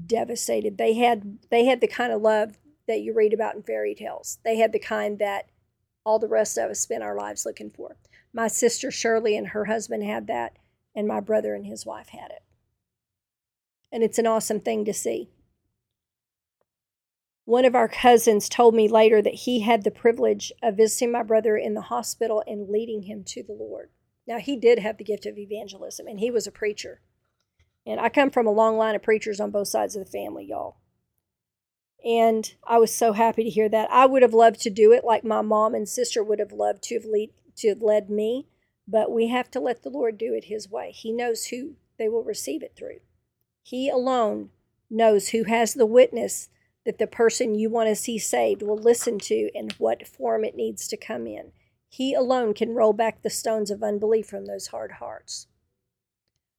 devastated. 0.06 0.76
They 0.76 0.94
had 0.94 1.38
they 1.50 1.66
had 1.66 1.80
the 1.80 1.86
kind 1.86 2.12
of 2.12 2.20
love 2.20 2.58
that 2.88 3.00
you 3.00 3.14
read 3.14 3.32
about 3.32 3.54
in 3.54 3.62
fairy 3.62 3.94
tales. 3.94 4.38
They 4.44 4.56
had 4.56 4.72
the 4.72 4.78
kind 4.78 5.18
that 5.18 5.48
all 6.04 6.18
the 6.18 6.28
rest 6.28 6.58
of 6.58 6.70
us 6.70 6.80
spend 6.80 7.02
our 7.02 7.16
lives 7.16 7.46
looking 7.46 7.70
for. 7.70 7.96
My 8.32 8.48
sister 8.48 8.90
Shirley 8.90 9.36
and 9.36 9.48
her 9.48 9.66
husband 9.66 10.02
had 10.02 10.26
that, 10.26 10.58
and 10.94 11.06
my 11.06 11.20
brother 11.20 11.54
and 11.54 11.64
his 11.64 11.86
wife 11.86 12.08
had 12.08 12.30
it. 12.30 12.42
And 13.92 14.02
it's 14.02 14.18
an 14.18 14.26
awesome 14.26 14.60
thing 14.60 14.84
to 14.86 14.92
see. 14.92 15.30
One 17.44 17.66
of 17.66 17.74
our 17.74 17.88
cousins 17.88 18.48
told 18.48 18.74
me 18.74 18.88
later 18.88 19.20
that 19.20 19.35
he 19.35 19.61
had 19.61 19.85
the 19.85 19.90
privilege 19.90 20.50
of 20.62 20.76
visiting 20.76 21.12
my 21.12 21.22
brother 21.22 21.57
in 21.57 21.74
the 21.74 21.83
hospital 21.83 22.42
and 22.46 22.70
leading 22.70 23.02
him 23.02 23.22
to 23.28 23.42
the 23.42 23.52
Lord. 23.52 23.90
Now, 24.26 24.38
he 24.38 24.57
did 24.57 24.78
have 24.78 24.96
the 24.96 25.04
gift 25.04 25.26
of 25.26 25.37
evangelism, 25.37 26.07
and 26.07 26.20
he 26.20 26.30
was 26.30 26.46
a 26.46 26.52
preacher. 26.52 27.02
And 27.87 28.00
I 28.00 28.09
come 28.09 28.30
from 28.30 28.46
a 28.46 28.52
long 28.52 28.78
line 28.78 28.94
of 28.94 29.02
preachers 29.02 29.40
on 29.40 29.50
both 29.50 29.68
sides 29.68 29.94
of 29.94 30.04
the 30.04 30.11
family, 30.11 30.46
y'all. 30.46 30.78
And 32.02 32.54
I 32.66 32.78
was 32.78 32.94
so 32.94 33.12
happy 33.12 33.44
to 33.44 33.50
hear 33.50 33.68
that. 33.68 33.90
I 33.90 34.07
would 34.07 34.22
have 34.22 34.33
loved 34.33 34.61
to 34.62 34.70
do 34.70 34.92
it 34.92 35.04
like 35.04 35.24
my 35.24 35.42
mom 35.42 35.74
and 35.74 35.87
sister 35.87 36.24
would 36.24 36.38
have 36.38 36.52
loved 36.52 36.83
to 36.85 36.94
have 36.94 37.04
lead, 37.04 37.30
to 37.57 37.68
have 37.68 37.83
led 37.83 38.09
me, 38.09 38.46
but 38.88 39.11
we 39.11 39.28
have 39.28 39.50
to 39.50 39.61
let 39.61 39.83
the 39.83 39.90
Lord 39.90 40.16
do 40.16 40.33
it 40.35 40.44
His 40.44 40.70
way. 40.70 40.92
He 40.92 41.12
knows 41.12 41.46
who 41.46 41.76
they 41.98 42.09
will 42.09 42.24
receive 42.24 42.62
it 42.62 42.74
through. 42.76 43.00
He 43.62 43.90
alone 43.90 44.50
knows 44.90 45.28
who 45.28 45.44
has 45.44 45.74
the 45.74 45.87
witness 45.87 46.48
that 46.84 46.98
the 46.98 47.06
person 47.06 47.54
you 47.54 47.70
want 47.70 47.88
to 47.88 47.96
see 47.96 48.18
saved 48.18 48.62
will 48.62 48.76
listen 48.76 49.18
to 49.18 49.50
and 49.54 49.72
what 49.78 50.06
form 50.06 50.44
it 50.44 50.54
needs 50.54 50.86
to 50.88 50.96
come 50.96 51.26
in. 51.26 51.52
He 51.88 52.14
alone 52.14 52.54
can 52.54 52.74
roll 52.74 52.92
back 52.92 53.22
the 53.22 53.30
stones 53.30 53.70
of 53.70 53.82
unbelief 53.82 54.26
from 54.26 54.46
those 54.46 54.68
hard 54.68 54.92
hearts. 54.92 55.46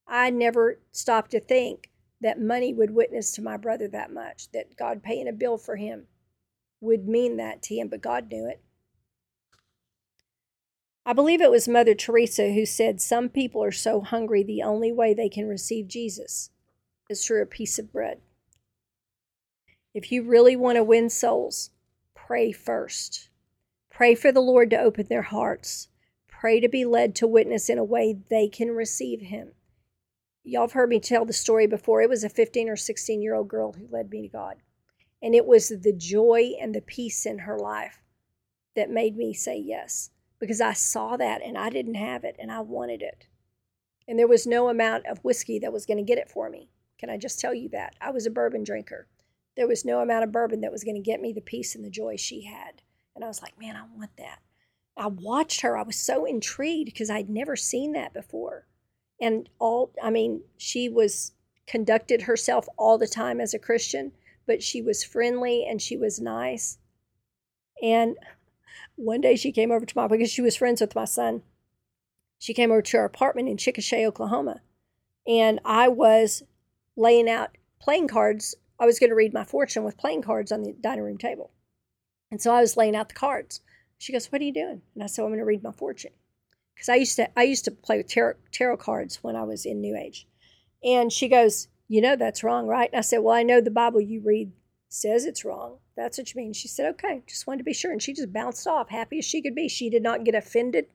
I 0.06 0.30
never 0.30 0.80
stopped 0.92 1.32
to 1.32 1.40
think 1.40 1.90
that 2.20 2.40
money 2.40 2.72
would 2.72 2.92
witness 2.92 3.32
to 3.32 3.42
my 3.42 3.56
brother 3.56 3.88
that 3.88 4.12
much, 4.12 4.50
that 4.52 4.76
God 4.76 5.02
paying 5.02 5.28
a 5.28 5.32
bill 5.32 5.58
for 5.58 5.76
him 5.76 6.06
would 6.80 7.06
mean 7.06 7.36
that 7.36 7.62
to 7.62 7.74
him, 7.74 7.88
but 7.88 8.00
God 8.00 8.30
knew 8.30 8.48
it. 8.48 8.62
I 11.04 11.12
believe 11.12 11.40
it 11.40 11.50
was 11.50 11.68
Mother 11.68 11.94
Teresa 11.94 12.52
who 12.52 12.66
said, 12.66 13.00
Some 13.00 13.28
people 13.28 13.62
are 13.62 13.72
so 13.72 14.00
hungry, 14.00 14.42
the 14.42 14.62
only 14.62 14.90
way 14.90 15.14
they 15.14 15.28
can 15.28 15.48
receive 15.48 15.86
Jesus 15.86 16.50
is 17.08 17.24
through 17.24 17.42
a 17.42 17.46
piece 17.46 17.78
of 17.78 17.92
bread. 17.92 18.20
If 19.96 20.12
you 20.12 20.24
really 20.24 20.56
want 20.56 20.76
to 20.76 20.84
win 20.84 21.08
souls, 21.08 21.70
pray 22.14 22.52
first. 22.52 23.30
Pray 23.88 24.14
for 24.14 24.30
the 24.30 24.42
Lord 24.42 24.68
to 24.68 24.78
open 24.78 25.06
their 25.08 25.22
hearts. 25.22 25.88
Pray 26.28 26.60
to 26.60 26.68
be 26.68 26.84
led 26.84 27.14
to 27.14 27.26
witness 27.26 27.70
in 27.70 27.78
a 27.78 27.82
way 27.82 28.14
they 28.28 28.46
can 28.46 28.72
receive 28.72 29.22
Him. 29.22 29.52
Y'all 30.44 30.64
have 30.64 30.72
heard 30.72 30.90
me 30.90 31.00
tell 31.00 31.24
the 31.24 31.32
story 31.32 31.66
before. 31.66 32.02
It 32.02 32.10
was 32.10 32.24
a 32.24 32.28
15 32.28 32.68
or 32.68 32.76
16 32.76 33.22
year 33.22 33.34
old 33.34 33.48
girl 33.48 33.72
who 33.72 33.88
led 33.88 34.10
me 34.10 34.20
to 34.20 34.28
God. 34.28 34.56
And 35.22 35.34
it 35.34 35.46
was 35.46 35.70
the 35.70 35.94
joy 35.96 36.50
and 36.60 36.74
the 36.74 36.82
peace 36.82 37.24
in 37.24 37.38
her 37.38 37.58
life 37.58 38.02
that 38.74 38.90
made 38.90 39.16
me 39.16 39.32
say 39.32 39.56
yes 39.56 40.10
because 40.38 40.60
I 40.60 40.74
saw 40.74 41.16
that 41.16 41.40
and 41.40 41.56
I 41.56 41.70
didn't 41.70 41.94
have 41.94 42.22
it 42.22 42.36
and 42.38 42.52
I 42.52 42.60
wanted 42.60 43.00
it. 43.00 43.28
And 44.06 44.18
there 44.18 44.28
was 44.28 44.46
no 44.46 44.68
amount 44.68 45.06
of 45.06 45.24
whiskey 45.24 45.58
that 45.60 45.72
was 45.72 45.86
going 45.86 45.96
to 45.96 46.02
get 46.02 46.18
it 46.18 46.30
for 46.30 46.50
me. 46.50 46.68
Can 46.98 47.08
I 47.08 47.16
just 47.16 47.40
tell 47.40 47.54
you 47.54 47.70
that? 47.70 47.94
I 47.98 48.10
was 48.10 48.26
a 48.26 48.30
bourbon 48.30 48.62
drinker. 48.62 49.08
There 49.56 49.68
was 49.68 49.84
no 49.84 50.00
amount 50.00 50.24
of 50.24 50.32
bourbon 50.32 50.60
that 50.60 50.72
was 50.72 50.84
going 50.84 50.96
to 50.96 51.02
get 51.02 51.20
me 51.20 51.32
the 51.32 51.40
peace 51.40 51.74
and 51.74 51.84
the 51.84 51.90
joy 51.90 52.16
she 52.16 52.44
had. 52.44 52.82
And 53.14 53.24
I 53.24 53.28
was 53.28 53.40
like, 53.40 53.58
man, 53.58 53.76
I 53.76 53.84
want 53.96 54.10
that. 54.18 54.40
I 54.96 55.06
watched 55.06 55.60
her. 55.62 55.76
I 55.76 55.82
was 55.82 55.96
so 55.96 56.24
intrigued 56.24 56.86
because 56.86 57.10
I'd 57.10 57.28
never 57.28 57.56
seen 57.56 57.92
that 57.92 58.14
before. 58.14 58.66
And 59.20 59.48
all, 59.58 59.92
I 60.02 60.10
mean, 60.10 60.42
she 60.56 60.88
was 60.88 61.32
conducted 61.66 62.22
herself 62.22 62.66
all 62.76 62.98
the 62.98 63.06
time 63.06 63.40
as 63.40 63.54
a 63.54 63.58
Christian, 63.58 64.12
but 64.46 64.62
she 64.62 64.80
was 64.82 65.04
friendly 65.04 65.66
and 65.68 65.80
she 65.80 65.96
was 65.96 66.20
nice. 66.20 66.78
And 67.82 68.16
one 68.96 69.20
day 69.20 69.36
she 69.36 69.52
came 69.52 69.70
over 69.70 69.84
to 69.84 69.98
my 69.98 70.06
because 70.06 70.30
she 70.30 70.42
was 70.42 70.56
friends 70.56 70.80
with 70.80 70.94
my 70.94 71.04
son. 71.04 71.42
She 72.38 72.54
came 72.54 72.70
over 72.70 72.82
to 72.82 72.98
our 72.98 73.04
apartment 73.04 73.48
in 73.48 73.56
Chickasha, 73.56 74.06
Oklahoma, 74.06 74.60
and 75.26 75.60
I 75.64 75.88
was 75.88 76.42
laying 76.96 77.28
out 77.28 77.56
playing 77.80 78.08
cards. 78.08 78.54
I 78.78 78.86
was 78.86 78.98
going 78.98 79.10
to 79.10 79.16
read 79.16 79.32
my 79.32 79.44
fortune 79.44 79.84
with 79.84 79.96
playing 79.96 80.22
cards 80.22 80.52
on 80.52 80.62
the 80.62 80.72
dining 80.72 81.04
room 81.04 81.18
table, 81.18 81.52
and 82.30 82.40
so 82.40 82.52
I 82.52 82.60
was 82.60 82.76
laying 82.76 82.96
out 82.96 83.08
the 83.08 83.14
cards. 83.14 83.60
She 83.98 84.12
goes, 84.12 84.30
"What 84.30 84.40
are 84.40 84.44
you 84.44 84.52
doing?" 84.52 84.82
And 84.94 85.02
I 85.02 85.06
said, 85.06 85.22
"I'm 85.22 85.28
going 85.28 85.38
to 85.38 85.44
read 85.44 85.62
my 85.62 85.72
fortune," 85.72 86.12
because 86.74 86.88
I 86.88 86.96
used 86.96 87.16
to 87.16 87.38
I 87.38 87.44
used 87.44 87.64
to 87.66 87.70
play 87.70 87.96
with 87.96 88.08
tarot, 88.08 88.34
tarot 88.52 88.78
cards 88.78 89.22
when 89.22 89.36
I 89.36 89.44
was 89.44 89.64
in 89.66 89.80
New 89.80 89.96
Age, 89.96 90.26
and 90.84 91.12
she 91.12 91.28
goes, 91.28 91.68
"You 91.88 92.00
know 92.00 92.16
that's 92.16 92.44
wrong, 92.44 92.66
right?" 92.66 92.90
And 92.92 92.98
I 92.98 93.02
said, 93.02 93.18
"Well, 93.18 93.34
I 93.34 93.42
know 93.42 93.60
the 93.60 93.70
Bible 93.70 94.00
you 94.00 94.20
read 94.20 94.52
says 94.88 95.24
it's 95.24 95.44
wrong. 95.44 95.78
That's 95.96 96.18
what 96.18 96.32
you 96.32 96.40
mean. 96.40 96.52
She 96.52 96.68
said, 96.68 96.90
okay, 96.94 97.22
just 97.26 97.46
wanted 97.46 97.58
to 97.58 97.64
be 97.64 97.72
sure. 97.72 97.92
And 97.92 98.02
she 98.02 98.12
just 98.12 98.32
bounced 98.32 98.66
off, 98.66 98.88
happy 98.88 99.18
as 99.18 99.24
she 99.24 99.42
could 99.42 99.54
be. 99.54 99.68
She 99.68 99.90
did 99.90 100.02
not 100.02 100.24
get 100.24 100.34
offended 100.34 100.86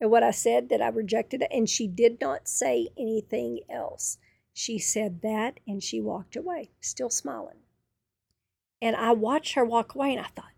at 0.00 0.10
what 0.10 0.22
I 0.22 0.30
said, 0.30 0.68
that 0.68 0.82
I 0.82 0.88
rejected 0.88 1.42
it. 1.42 1.48
And 1.50 1.68
she 1.68 1.86
did 1.86 2.20
not 2.20 2.48
say 2.48 2.88
anything 2.98 3.60
else. 3.70 4.18
She 4.58 4.78
said 4.78 5.20
that 5.20 5.60
and 5.68 5.84
she 5.84 6.00
walked 6.00 6.34
away, 6.34 6.70
still 6.80 7.10
smiling. 7.10 7.58
And 8.80 8.96
I 8.96 9.12
watched 9.12 9.52
her 9.52 9.66
walk 9.66 9.94
away 9.94 10.12
and 10.14 10.24
I 10.24 10.30
thought, 10.30 10.54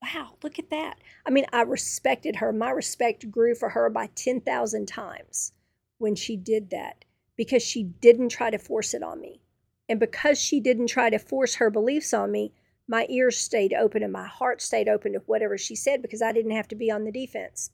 wow, 0.00 0.38
look 0.42 0.58
at 0.58 0.70
that. 0.70 0.96
I 1.26 1.30
mean, 1.30 1.44
I 1.52 1.60
respected 1.60 2.36
her. 2.36 2.54
My 2.54 2.70
respect 2.70 3.30
grew 3.30 3.54
for 3.54 3.68
her 3.68 3.90
by 3.90 4.06
10,000 4.14 4.86
times 4.86 5.52
when 5.98 6.14
she 6.14 6.38
did 6.38 6.70
that 6.70 7.04
because 7.36 7.62
she 7.62 7.82
didn't 7.82 8.30
try 8.30 8.48
to 8.48 8.56
force 8.56 8.94
it 8.94 9.02
on 9.02 9.20
me. 9.20 9.42
And 9.90 10.00
because 10.00 10.40
she 10.40 10.58
didn't 10.58 10.86
try 10.86 11.10
to 11.10 11.18
force 11.18 11.56
her 11.56 11.68
beliefs 11.68 12.14
on 12.14 12.32
me, 12.32 12.54
my 12.88 13.06
ears 13.10 13.36
stayed 13.36 13.74
open 13.74 14.02
and 14.02 14.12
my 14.12 14.26
heart 14.26 14.62
stayed 14.62 14.88
open 14.88 15.12
to 15.12 15.18
whatever 15.26 15.58
she 15.58 15.76
said 15.76 16.00
because 16.00 16.22
I 16.22 16.32
didn't 16.32 16.52
have 16.52 16.68
to 16.68 16.76
be 16.76 16.90
on 16.90 17.04
the 17.04 17.12
defense. 17.12 17.70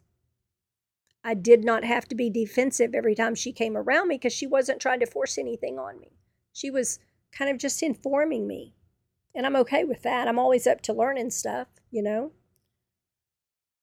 I 1.22 1.34
did 1.34 1.64
not 1.64 1.84
have 1.84 2.08
to 2.08 2.14
be 2.14 2.30
defensive 2.30 2.94
every 2.94 3.14
time 3.14 3.34
she 3.34 3.52
came 3.52 3.76
around 3.76 4.08
me 4.08 4.16
because 4.16 4.32
she 4.32 4.46
wasn't 4.46 4.80
trying 4.80 5.00
to 5.00 5.06
force 5.06 5.36
anything 5.38 5.78
on 5.78 6.00
me. 6.00 6.12
She 6.52 6.70
was 6.70 6.98
kind 7.32 7.50
of 7.50 7.58
just 7.58 7.82
informing 7.82 8.46
me. 8.46 8.74
And 9.34 9.46
I'm 9.46 9.56
okay 9.56 9.84
with 9.84 10.02
that. 10.02 10.26
I'm 10.26 10.38
always 10.38 10.66
up 10.66 10.80
to 10.82 10.92
learning 10.92 11.30
stuff, 11.30 11.68
you 11.90 12.02
know? 12.02 12.32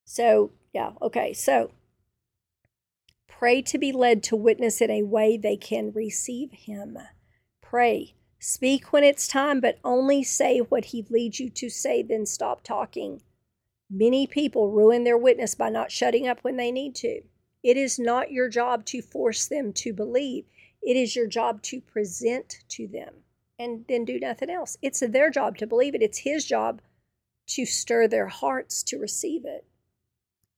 So, 0.03 0.51
yeah, 0.73 0.91
okay. 1.01 1.33
So, 1.33 1.71
pray 3.27 3.61
to 3.61 3.77
be 3.77 3.91
led 3.91 4.23
to 4.23 4.35
witness 4.35 4.81
in 4.81 4.89
a 4.89 5.03
way 5.03 5.37
they 5.37 5.57
can 5.57 5.91
receive 5.91 6.51
Him. 6.51 6.97
Pray 7.61 8.15
Speak 8.39 8.93
when 8.93 9.03
it's 9.03 9.27
time, 9.27 9.59
but 9.59 9.79
only 9.83 10.21
say 10.23 10.59
what 10.59 10.85
he 10.85 11.05
leads 11.09 11.39
you 11.39 11.49
to 11.49 11.69
say, 11.69 12.03
then 12.03 12.25
stop 12.25 12.63
talking. 12.63 13.21
Many 13.89 14.27
people 14.27 14.71
ruin 14.71 15.03
their 15.03 15.17
witness 15.17 15.55
by 15.55 15.69
not 15.69 15.91
shutting 15.91 16.27
up 16.27 16.39
when 16.43 16.57
they 16.57 16.71
need 16.71 16.93
to. 16.95 17.21
It 17.63 17.77
is 17.77 17.97
not 17.97 18.31
your 18.31 18.49
job 18.49 18.85
to 18.85 19.01
force 19.01 19.47
them 19.47 19.73
to 19.73 19.93
believe, 19.93 20.45
it 20.81 20.95
is 20.95 21.15
your 21.15 21.27
job 21.27 21.61
to 21.63 21.81
present 21.81 22.59
to 22.69 22.87
them 22.87 23.23
and 23.57 23.85
then 23.87 24.05
do 24.05 24.19
nothing 24.19 24.49
else. 24.49 24.77
It's 24.81 24.99
their 24.99 25.29
job 25.29 25.57
to 25.57 25.67
believe 25.67 25.95
it, 25.95 26.01
it's 26.01 26.19
his 26.19 26.45
job 26.45 26.81
to 27.47 27.65
stir 27.65 28.07
their 28.07 28.27
hearts 28.27 28.83
to 28.83 28.99
receive 28.99 29.45
it. 29.45 29.65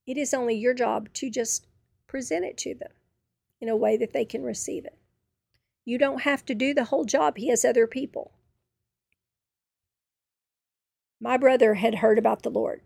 It 0.05 0.17
is 0.17 0.33
only 0.33 0.55
your 0.55 0.73
job 0.73 1.13
to 1.13 1.29
just 1.29 1.67
present 2.07 2.45
it 2.45 2.57
to 2.57 2.73
them 2.73 2.91
in 3.61 3.69
a 3.69 3.77
way 3.77 3.95
that 3.97 4.11
they 4.11 4.25
can 4.25 4.43
receive 4.43 4.85
it. 4.85 4.97
You 5.85 5.97
don't 5.97 6.21
have 6.21 6.45
to 6.45 6.55
do 6.55 6.73
the 6.73 6.85
whole 6.85 7.05
job, 7.05 7.37
He 7.37 7.49
has 7.49 7.63
other 7.63 7.87
people. 7.87 8.31
My 11.21 11.37
brother 11.37 11.75
had 11.75 11.95
heard 11.95 12.17
about 12.17 12.43
the 12.43 12.49
Lord. 12.49 12.81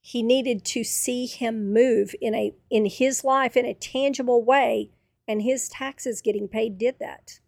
He 0.00 0.22
needed 0.22 0.64
to 0.66 0.82
see 0.82 1.26
him 1.26 1.72
move 1.72 2.14
in 2.20 2.34
a 2.34 2.54
in 2.70 2.86
his 2.86 3.22
life 3.22 3.56
in 3.56 3.66
a 3.66 3.74
tangible 3.74 4.42
way, 4.42 4.90
and 5.28 5.42
his 5.42 5.68
taxes 5.68 6.22
getting 6.22 6.48
paid 6.48 6.78
did 6.78 6.98
that. 7.00 7.40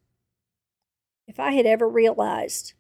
If 1.27 1.41
I 1.41 1.53
had 1.53 1.67
ever 1.67 1.89
realized 1.89 2.75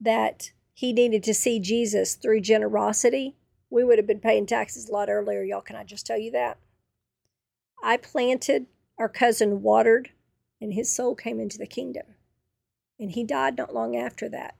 that 0.00 0.52
he 0.74 0.92
needed 0.92 1.22
to 1.24 1.34
see 1.34 1.60
Jesus 1.60 2.14
through 2.14 2.40
generosity, 2.40 3.36
we 3.70 3.84
would 3.84 3.98
have 3.98 4.06
been 4.06 4.20
paying 4.20 4.46
taxes 4.46 4.88
a 4.88 4.92
lot 4.92 5.08
earlier, 5.08 5.42
y'all. 5.42 5.60
Can 5.60 5.76
I 5.76 5.84
just 5.84 6.06
tell 6.06 6.18
you 6.18 6.30
that? 6.32 6.58
I 7.82 7.96
planted, 7.96 8.66
our 8.98 9.08
cousin 9.08 9.62
watered, 9.62 10.10
and 10.60 10.74
his 10.74 10.94
soul 10.94 11.14
came 11.14 11.40
into 11.40 11.58
the 11.58 11.66
kingdom. 11.66 12.06
And 12.98 13.10
he 13.12 13.24
died 13.24 13.56
not 13.56 13.74
long 13.74 13.96
after 13.96 14.28
that. 14.28 14.56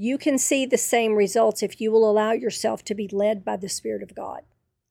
You 0.00 0.16
can 0.16 0.38
see 0.38 0.64
the 0.64 0.78
same 0.78 1.16
results 1.16 1.60
if 1.60 1.80
you 1.80 1.90
will 1.90 2.08
allow 2.08 2.30
yourself 2.30 2.84
to 2.84 2.94
be 2.94 3.08
led 3.08 3.44
by 3.44 3.56
the 3.56 3.68
Spirit 3.68 4.00
of 4.00 4.14
God. 4.14 4.42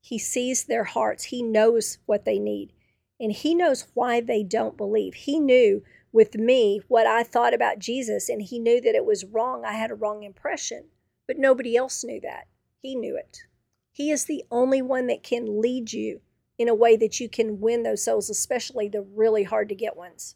He 0.02 0.18
sees 0.18 0.64
their 0.64 0.84
hearts, 0.84 1.24
He 1.24 1.42
knows 1.42 1.96
what 2.04 2.26
they 2.26 2.38
need, 2.38 2.74
and 3.18 3.32
He 3.32 3.54
knows 3.54 3.86
why 3.94 4.20
they 4.20 4.42
don't 4.42 4.76
believe. 4.76 5.14
He 5.14 5.40
knew 5.40 5.82
with 6.12 6.34
me 6.34 6.82
what 6.88 7.06
I 7.06 7.22
thought 7.22 7.54
about 7.54 7.78
Jesus, 7.78 8.28
and 8.28 8.42
He 8.42 8.58
knew 8.58 8.82
that 8.82 8.94
it 8.94 9.06
was 9.06 9.24
wrong. 9.24 9.64
I 9.64 9.72
had 9.72 9.90
a 9.90 9.94
wrong 9.94 10.24
impression, 10.24 10.88
but 11.26 11.38
nobody 11.38 11.74
else 11.74 12.04
knew 12.04 12.20
that. 12.20 12.46
He 12.82 12.94
knew 12.94 13.16
it. 13.16 13.44
He 13.90 14.10
is 14.10 14.26
the 14.26 14.44
only 14.50 14.82
one 14.82 15.06
that 15.06 15.22
can 15.22 15.62
lead 15.62 15.90
you 15.90 16.20
in 16.58 16.68
a 16.68 16.74
way 16.74 16.98
that 16.98 17.18
you 17.18 17.30
can 17.30 17.60
win 17.60 17.82
those 17.82 18.04
souls, 18.04 18.28
especially 18.28 18.88
the 18.88 19.00
really 19.00 19.44
hard 19.44 19.70
to 19.70 19.74
get 19.74 19.96
ones. 19.96 20.34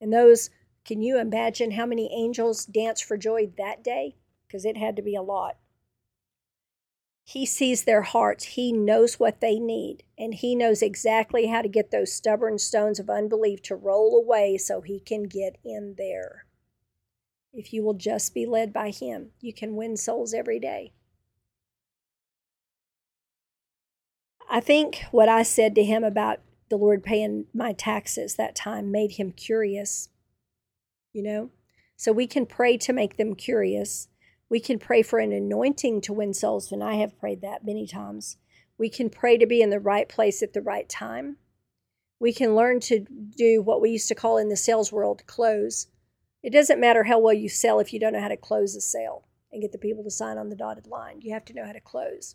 And 0.00 0.10
those, 0.10 0.48
can 0.84 1.02
you 1.02 1.18
imagine 1.18 1.72
how 1.72 1.86
many 1.86 2.12
angels 2.12 2.64
danced 2.64 3.04
for 3.04 3.16
joy 3.16 3.50
that 3.56 3.82
day? 3.82 4.16
Because 4.46 4.64
it 4.64 4.76
had 4.76 4.96
to 4.96 5.02
be 5.02 5.14
a 5.14 5.22
lot. 5.22 5.56
He 7.24 7.46
sees 7.46 7.84
their 7.84 8.02
hearts. 8.02 8.44
He 8.44 8.70
knows 8.70 9.18
what 9.18 9.40
they 9.40 9.58
need. 9.58 10.02
And 10.18 10.34
He 10.34 10.54
knows 10.54 10.82
exactly 10.82 11.46
how 11.46 11.62
to 11.62 11.68
get 11.68 11.90
those 11.90 12.12
stubborn 12.12 12.58
stones 12.58 12.98
of 12.98 13.08
unbelief 13.08 13.62
to 13.62 13.74
roll 13.74 14.16
away 14.16 14.58
so 14.58 14.82
He 14.82 15.00
can 15.00 15.24
get 15.24 15.56
in 15.64 15.94
there. 15.96 16.44
If 17.52 17.72
you 17.72 17.82
will 17.82 17.94
just 17.94 18.34
be 18.34 18.44
led 18.44 18.72
by 18.72 18.90
Him, 18.90 19.30
you 19.40 19.54
can 19.54 19.76
win 19.76 19.96
souls 19.96 20.34
every 20.34 20.60
day. 20.60 20.92
I 24.50 24.60
think 24.60 25.04
what 25.10 25.28
I 25.28 25.42
said 25.42 25.74
to 25.74 25.84
him 25.84 26.04
about 26.04 26.40
the 26.68 26.76
Lord 26.76 27.02
paying 27.02 27.46
my 27.52 27.72
taxes 27.72 28.36
that 28.36 28.54
time 28.54 28.90
made 28.90 29.12
him 29.12 29.32
curious, 29.32 30.10
you 31.14 31.22
know? 31.22 31.50
So 31.96 32.12
we 32.12 32.26
can 32.26 32.44
pray 32.44 32.76
to 32.76 32.92
make 32.92 33.16
them 33.16 33.34
curious. 33.34 34.08
We 34.50 34.60
can 34.60 34.78
pray 34.78 35.02
for 35.02 35.18
an 35.18 35.32
anointing 35.32 36.02
to 36.02 36.12
win 36.12 36.34
souls, 36.34 36.70
and 36.70 36.84
I 36.84 36.96
have 36.96 37.18
prayed 37.18 37.40
that 37.40 37.64
many 37.64 37.86
times. 37.86 38.36
We 38.76 38.90
can 38.90 39.08
pray 39.08 39.38
to 39.38 39.46
be 39.46 39.62
in 39.62 39.70
the 39.70 39.80
right 39.80 40.08
place 40.08 40.42
at 40.42 40.52
the 40.52 40.60
right 40.60 40.88
time. 40.88 41.38
We 42.20 42.32
can 42.32 42.54
learn 42.54 42.80
to 42.80 43.06
do 43.36 43.62
what 43.62 43.80
we 43.80 43.90
used 43.90 44.08
to 44.08 44.14
call 44.14 44.36
in 44.36 44.48
the 44.48 44.56
sales 44.56 44.92
world 44.92 45.22
close. 45.26 45.86
It 46.42 46.50
doesn't 46.50 46.80
matter 46.80 47.04
how 47.04 47.18
well 47.18 47.32
you 47.32 47.48
sell 47.48 47.80
if 47.80 47.92
you 47.92 48.00
don't 48.00 48.12
know 48.12 48.20
how 48.20 48.28
to 48.28 48.36
close 48.36 48.74
a 48.74 48.80
sale 48.80 49.24
and 49.52 49.62
get 49.62 49.72
the 49.72 49.78
people 49.78 50.02
to 50.04 50.10
sign 50.10 50.36
on 50.36 50.48
the 50.48 50.56
dotted 50.56 50.86
line. 50.86 51.20
You 51.20 51.32
have 51.32 51.44
to 51.46 51.54
know 51.54 51.64
how 51.64 51.72
to 51.72 51.80
close. 51.80 52.34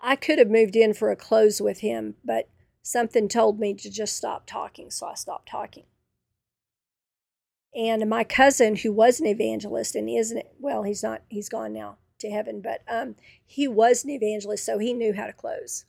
I 0.00 0.16
could 0.16 0.38
have 0.38 0.50
moved 0.50 0.76
in 0.76 0.94
for 0.94 1.10
a 1.10 1.16
close 1.16 1.60
with 1.60 1.80
him, 1.80 2.14
but 2.24 2.48
something 2.82 3.28
told 3.28 3.60
me 3.60 3.74
to 3.74 3.90
just 3.90 4.16
stop 4.16 4.46
talking, 4.46 4.90
so 4.90 5.06
I 5.06 5.14
stopped 5.14 5.48
talking. 5.48 5.84
And 7.78 8.10
my 8.10 8.24
cousin, 8.24 8.74
who 8.74 8.92
was 8.92 9.20
an 9.20 9.26
evangelist 9.26 9.94
and 9.94 10.10
isn't, 10.10 10.44
well, 10.58 10.82
he's 10.82 11.04
not, 11.04 11.22
he's 11.28 11.48
gone 11.48 11.72
now 11.72 11.98
to 12.18 12.28
heaven, 12.28 12.60
but 12.60 12.82
um, 12.88 13.14
he 13.46 13.68
was 13.68 14.02
an 14.02 14.10
evangelist, 14.10 14.66
so 14.66 14.78
he 14.78 14.92
knew 14.92 15.14
how 15.14 15.26
to 15.26 15.32
close. 15.32 15.84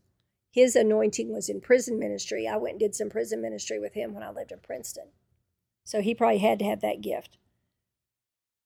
His 0.52 0.76
anointing 0.76 1.34
was 1.34 1.50
in 1.50 1.62
prison 1.62 1.98
ministry. 1.98 2.48
I 2.48 2.58
went 2.58 2.74
and 2.74 2.80
did 2.80 2.94
some 2.94 3.10
prison 3.10 3.42
ministry 3.42 3.80
with 3.80 3.96
him 3.96 4.14
when 4.14 4.22
I 4.22 4.30
lived 4.30 4.52
in 4.52 4.60
Princeton. 4.60 5.08
So 5.84 6.00
he 6.00 6.14
probably 6.14 6.38
had 6.38 6.60
to 6.60 6.66
have 6.66 6.82
that 6.82 7.02
gift. 7.02 7.40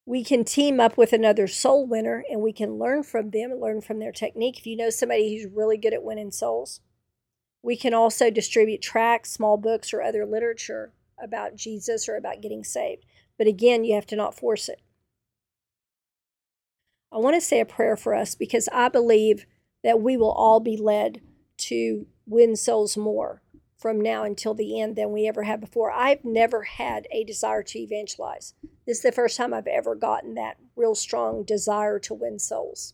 We 0.05 0.25
can 0.25 0.43
team 0.43 0.81
up 0.81 0.97
with 0.97 1.13
another 1.13 1.47
soul 1.47 1.87
winner 1.87 2.25
and 2.29 2.41
we 2.41 2.51
can 2.51 2.77
learn 2.77 3.03
from 3.03 3.29
them, 3.29 3.57
learn 3.57 3.79
from 3.79 3.99
their 3.99 4.11
technique. 4.11 4.59
If 4.59 4.67
you 4.67 4.75
know 4.75 4.89
somebody 4.89 5.33
who's 5.33 5.49
really 5.49 5.77
good 5.77 5.93
at 5.93 6.03
winning 6.03 6.31
souls, 6.31 6.81
we 7.61 7.77
can 7.77 7.93
also 7.93 8.29
distribute 8.29 8.81
tracts, 8.81 9.31
small 9.31 9.55
books, 9.55 9.93
or 9.93 10.01
other 10.01 10.25
literature 10.25 10.91
about 11.17 11.55
Jesus 11.55 12.09
or 12.09 12.17
about 12.17 12.41
getting 12.41 12.65
saved. 12.65 13.05
But 13.37 13.47
again, 13.47 13.83
you 13.83 13.95
have 13.95 14.05
to 14.07 14.15
not 14.15 14.35
force 14.35 14.69
it. 14.69 14.81
I 17.11 17.17
want 17.17 17.35
to 17.35 17.41
say 17.41 17.59
a 17.59 17.65
prayer 17.65 17.95
for 17.95 18.15
us 18.15 18.35
because 18.35 18.67
I 18.71 18.89
believe 18.89 19.45
that 19.83 20.01
we 20.01 20.17
will 20.17 20.31
all 20.31 20.59
be 20.59 20.77
led 20.77 21.21
to 21.57 22.07
win 22.25 22.55
souls 22.55 22.97
more 22.97 23.41
from 23.77 23.99
now 23.99 24.23
until 24.23 24.53
the 24.53 24.79
end 24.79 24.95
than 24.95 25.11
we 25.11 25.27
ever 25.27 25.43
had 25.43 25.59
before. 25.59 25.91
I've 25.91 26.23
never 26.23 26.63
had 26.63 27.05
a 27.11 27.23
desire 27.23 27.63
to 27.63 27.79
evangelize. 27.79 28.53
This 28.87 28.97
is 28.97 29.03
the 29.03 29.11
first 29.11 29.37
time 29.37 29.53
I've 29.53 29.67
ever 29.67 29.93
gotten 29.93 30.35
that 30.35 30.57
real 30.75 30.95
strong 30.95 31.43
desire 31.43 31.99
to 31.99 32.13
win 32.13 32.39
souls. 32.39 32.93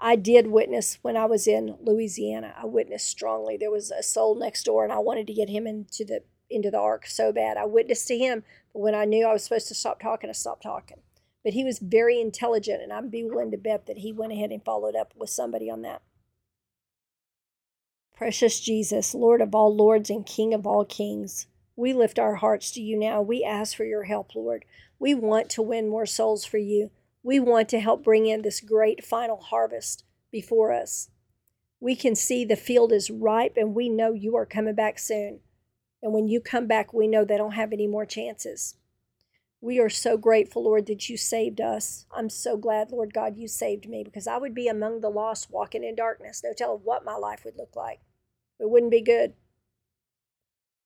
I 0.00 0.14
did 0.14 0.46
witness 0.46 0.98
when 1.02 1.16
I 1.16 1.24
was 1.24 1.48
in 1.48 1.76
Louisiana. 1.80 2.54
I 2.56 2.66
witnessed 2.66 3.08
strongly. 3.08 3.56
There 3.56 3.70
was 3.70 3.90
a 3.90 4.02
soul 4.02 4.36
next 4.36 4.62
door, 4.62 4.84
and 4.84 4.92
I 4.92 4.98
wanted 4.98 5.26
to 5.26 5.34
get 5.34 5.48
him 5.48 5.66
into 5.66 6.04
the 6.04 6.22
into 6.50 6.70
the 6.70 6.78
ark 6.78 7.06
so 7.06 7.32
bad. 7.32 7.56
I 7.56 7.66
witnessed 7.66 8.08
to 8.08 8.18
him, 8.18 8.44
but 8.72 8.80
when 8.80 8.94
I 8.94 9.04
knew 9.04 9.26
I 9.26 9.32
was 9.32 9.44
supposed 9.44 9.68
to 9.68 9.74
stop 9.74 10.00
talking, 10.00 10.30
I 10.30 10.32
stopped 10.32 10.62
talking. 10.62 10.98
But 11.44 11.52
he 11.52 11.64
was 11.64 11.78
very 11.78 12.20
intelligent, 12.20 12.82
and 12.82 12.92
I'd 12.92 13.10
be 13.10 13.24
willing 13.24 13.50
to 13.52 13.56
bet 13.56 13.86
that 13.86 13.98
he 13.98 14.12
went 14.12 14.32
ahead 14.32 14.50
and 14.50 14.64
followed 14.64 14.96
up 14.96 15.14
with 15.16 15.30
somebody 15.30 15.70
on 15.70 15.82
that. 15.82 16.02
Precious 18.16 18.60
Jesus, 18.60 19.14
Lord 19.14 19.40
of 19.40 19.54
all 19.54 19.74
lords 19.74 20.10
and 20.10 20.26
King 20.26 20.52
of 20.52 20.66
all 20.66 20.84
kings, 20.84 21.46
we 21.76 21.92
lift 21.92 22.18
our 22.18 22.34
hearts 22.34 22.72
to 22.72 22.82
you 22.82 22.98
now. 22.98 23.22
We 23.22 23.44
ask 23.44 23.76
for 23.76 23.84
your 23.84 24.02
help, 24.02 24.34
Lord. 24.34 24.64
We 24.98 25.14
want 25.14 25.48
to 25.50 25.62
win 25.62 25.88
more 25.88 26.06
souls 26.06 26.44
for 26.44 26.58
you. 26.58 26.90
We 27.22 27.38
want 27.38 27.68
to 27.68 27.78
help 27.78 28.02
bring 28.02 28.26
in 28.26 28.42
this 28.42 28.60
great 28.60 29.04
final 29.04 29.36
harvest 29.36 30.02
before 30.32 30.72
us. 30.72 31.10
We 31.78 31.94
can 31.94 32.16
see 32.16 32.44
the 32.44 32.56
field 32.56 32.90
is 32.90 33.10
ripe 33.10 33.56
and 33.56 33.76
we 33.76 33.88
know 33.88 34.12
you 34.12 34.34
are 34.36 34.44
coming 34.44 34.74
back 34.74 34.98
soon. 34.98 35.38
And 36.02 36.12
when 36.12 36.28
you 36.28 36.40
come 36.40 36.66
back, 36.66 36.92
we 36.92 37.08
know 37.08 37.24
they 37.24 37.36
don't 37.36 37.52
have 37.52 37.72
any 37.72 37.86
more 37.86 38.06
chances. 38.06 38.76
We 39.60 39.80
are 39.80 39.88
so 39.88 40.16
grateful, 40.16 40.64
Lord, 40.64 40.86
that 40.86 41.08
you 41.08 41.16
saved 41.16 41.60
us. 41.60 42.06
I'm 42.16 42.30
so 42.30 42.56
glad, 42.56 42.92
Lord 42.92 43.12
God, 43.12 43.36
you 43.36 43.48
saved 43.48 43.88
me 43.88 44.04
because 44.04 44.28
I 44.28 44.36
would 44.36 44.54
be 44.54 44.68
among 44.68 45.00
the 45.00 45.10
lost 45.10 45.50
walking 45.50 45.82
in 45.82 45.96
darkness. 45.96 46.42
No 46.44 46.52
telling 46.56 46.80
what 46.84 47.04
my 47.04 47.16
life 47.16 47.44
would 47.44 47.56
look 47.56 47.74
like. 47.74 48.00
It 48.60 48.70
wouldn't 48.70 48.92
be 48.92 49.02
good. 49.02 49.34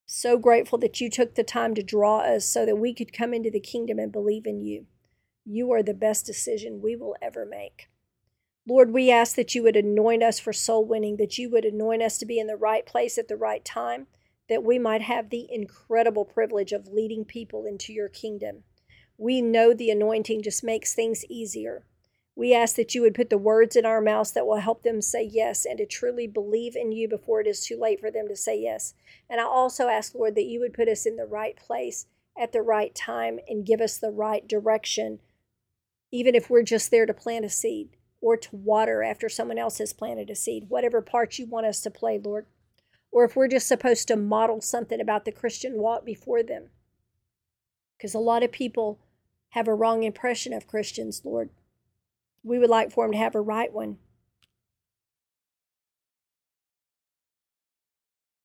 So 0.07 0.39
grateful 0.39 0.79
that 0.79 1.01
you 1.01 1.11
took 1.11 1.35
the 1.35 1.45
time 1.45 1.75
to 1.75 1.83
draw 1.83 2.21
us 2.21 2.47
so 2.47 2.65
that 2.65 2.77
we 2.77 2.95
could 2.95 3.13
come 3.13 3.35
into 3.35 3.51
the 3.51 3.61
kingdom 3.61 3.99
and 3.99 4.11
believe 4.11 4.47
in 4.47 4.63
you. 4.63 4.87
You 5.45 5.71
are 5.73 5.83
the 5.83 5.95
best 5.95 6.25
decision 6.25 6.81
we 6.83 6.97
will 6.97 7.17
ever 7.21 7.45
make. 7.45 7.89
Lord, 8.67 8.93
we 8.93 9.11
ask 9.11 9.37
that 9.37 9.55
you 9.55 9.63
would 9.65 9.77
anoint 9.77 10.23
us 10.23 10.39
for 10.39 10.53
soul 10.53 10.87
winning, 10.87 11.17
that 11.17 11.37
you 11.37 11.51
would 11.51 11.65
anoint 11.65 12.03
us 12.03 12.17
to 12.19 12.27
be 12.27 12.39
in 12.39 12.47
the 12.47 12.57
right 12.57 12.87
place 12.87 13.19
at 13.19 13.29
the 13.29 13.37
right 13.37 13.65
time, 13.65 14.07
that 14.49 14.65
we 14.65 14.79
might 14.79 15.03
have 15.03 15.31
the 15.31 15.47
incredible 15.51 16.25
privilege 16.25 16.73
of 16.73 16.89
leading 16.89 17.25
people 17.25 17.67
into 17.67 17.93
your 17.93 18.09
kingdom. 18.09 18.65
We 19.17 19.41
know 19.41 19.73
the 19.73 19.91
anointing 19.91 20.43
just 20.43 20.65
makes 20.65 20.95
things 20.95 21.25
easier. 21.27 21.85
We 22.35 22.55
ask 22.55 22.77
that 22.77 22.95
you 22.95 23.03
would 23.03 23.15
put 23.15 23.29
the 23.31 23.39
words 23.39 23.77
in 23.77 23.85
our 23.85 24.01
mouths 24.01 24.33
that 24.33 24.47
will 24.47 24.61
help 24.61 24.83
them 24.83 25.03
say 25.03 25.23
yes 25.23 25.67
and 25.67 25.79
to 25.79 25.87
truly 25.87 26.27
believe 26.27 26.75
in 26.75 26.91
you 26.91 27.09
before 27.09 27.41
it 27.41 27.47
is 27.47 27.65
too 27.65 27.79
late 27.79 28.01
for 28.01 28.11
them 28.11 28.27
to 28.29 28.37
say 28.37 28.59
yes. 28.59 28.95
And 29.29 29.41
I 29.41 29.45
also 29.45 29.89
ask, 29.89 30.15
Lord, 30.15 30.35
that 30.37 30.47
you 30.47 30.61
would 30.61 30.73
put 30.73 30.89
us 30.89 31.05
in 31.05 31.17
the 31.17 31.27
right 31.27 31.57
place 31.57 32.07
at 32.41 32.53
the 32.53 32.63
right 32.63 32.95
time 32.95 33.39
and 33.47 33.67
give 33.67 33.81
us 33.81 33.99
the 33.99 34.11
right 34.11 34.49
direction, 34.49 35.21
even 36.11 36.35
if 36.35 36.49
we're 36.49 36.63
just 36.63 36.91
there 36.91 37.05
to 37.05 37.13
plant 37.13 37.45
a 37.45 37.51
seed 37.51 37.91
or 38.23 38.37
to 38.39 38.57
water 38.57 39.03
after 39.03 39.29
someone 39.29 39.59
else 39.59 39.79
has 39.79 39.93
planted 39.93 40.31
a 40.31 40.35
seed, 40.35 40.67
whatever 40.69 41.03
part 41.03 41.39
you 41.39 41.47
want 41.47 41.67
us 41.67 41.83
to 41.83 41.91
play, 41.91 42.19
Lord. 42.19 42.47
Or 43.13 43.25
if 43.25 43.37
we're 43.37 43.47
just 43.47 43.69
supposed 43.69 44.09
to 44.09 44.17
model 44.17 44.61
something 44.61 45.01
about 45.01 45.25
the 45.25 45.33
Christian 45.33 45.75
walk 45.79 46.05
before 46.05 46.43
them. 46.43 46.71
Because 47.97 48.15
a 48.15 48.19
lot 48.19 48.43
of 48.43 48.51
people 48.51 48.99
have 49.51 49.69
a 49.69 49.75
wrong 49.75 50.03
impression 50.03 50.53
of 50.53 50.67
Christians, 50.67 51.23
Lord 51.25 51.51
we 52.43 52.59
would 52.59 52.71
like 52.71 52.93
for 52.93 53.05
them 53.05 53.13
to 53.13 53.19
have 53.19 53.35
a 53.35 53.41
right 53.41 53.73
one. 53.73 53.99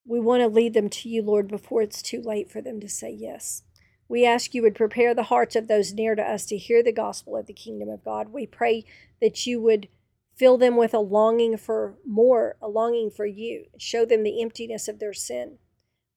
We 0.06 0.20
want 0.20 0.42
to 0.42 0.48
lead 0.48 0.74
them 0.74 0.90
to 0.90 1.10
you, 1.10 1.22
Lord, 1.22 1.48
before 1.48 1.82
it's 1.82 2.02
too 2.02 2.22
late 2.22 2.50
for 2.50 2.62
them 2.62 2.80
to 2.80 2.88
say 2.88 3.12
yes. 3.12 3.64
We 4.08 4.26
ask 4.26 4.54
you 4.54 4.62
would 4.62 4.76
prepare 4.76 5.14
the 5.14 5.24
hearts 5.24 5.56
of 5.58 5.68
those 5.68 5.94
near 5.94 6.16
to 6.16 6.22
us 6.22 6.46
to 6.46 6.58
hear 6.58 6.82
the 6.82 6.94
gospel 6.94 7.36
of 7.36 7.46
the 7.46 7.54
kingdom 7.54 7.90
of 7.90 8.06
God. 8.06 8.30
We 8.30 8.46
pray 8.46 8.86
that 9.20 9.46
you 9.46 9.60
would 9.62 9.90
fill 10.38 10.58
them 10.58 10.78
with 10.78 10.94
a 10.94 11.00
longing 11.00 11.58
for 11.58 11.96
more, 12.06 12.58
a 12.62 12.68
longing 12.68 13.10
for 13.10 13.26
you. 13.26 13.66
Show 13.78 14.06
them 14.06 14.24
the 14.24 14.42
emptiness 14.42 14.88
of 14.88 15.00
their 15.00 15.14
sin. 15.14 15.58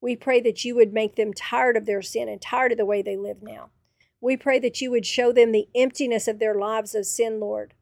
We 0.00 0.16
pray 0.16 0.40
that 0.40 0.64
you 0.64 0.74
would 0.76 0.92
make 0.92 1.16
them 1.16 1.32
tired 1.32 1.76
of 1.76 1.86
their 1.86 2.02
sin 2.02 2.28
and 2.28 2.40
tired 2.40 2.72
of 2.72 2.78
the 2.78 2.86
way 2.86 3.02
they 3.02 3.16
live 3.16 3.42
now. 3.42 3.70
We 4.20 4.36
pray 4.36 4.58
that 4.60 4.80
you 4.80 4.90
would 4.90 5.06
show 5.06 5.32
them 5.32 5.52
the 5.52 5.68
emptiness 5.74 6.28
of 6.28 6.38
their 6.38 6.54
lives 6.54 6.94
of 6.94 7.06
sin, 7.06 7.40
Lord. 7.40 7.74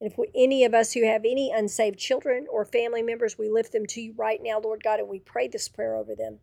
And 0.00 0.10
if 0.10 0.18
we, 0.18 0.28
any 0.34 0.64
of 0.64 0.74
us 0.74 0.92
who 0.92 1.06
have 1.06 1.22
any 1.22 1.50
unsaved 1.50 1.98
children 1.98 2.46
or 2.50 2.64
family 2.66 3.02
members, 3.02 3.38
we 3.38 3.48
lift 3.48 3.72
them 3.72 3.86
to 3.86 4.00
you 4.00 4.14
right 4.16 4.40
now, 4.42 4.60
Lord 4.60 4.82
God, 4.84 5.00
and 5.00 5.08
we 5.08 5.20
pray 5.20 5.48
this 5.48 5.68
prayer 5.68 5.96
over 5.96 6.14
them. 6.14 6.40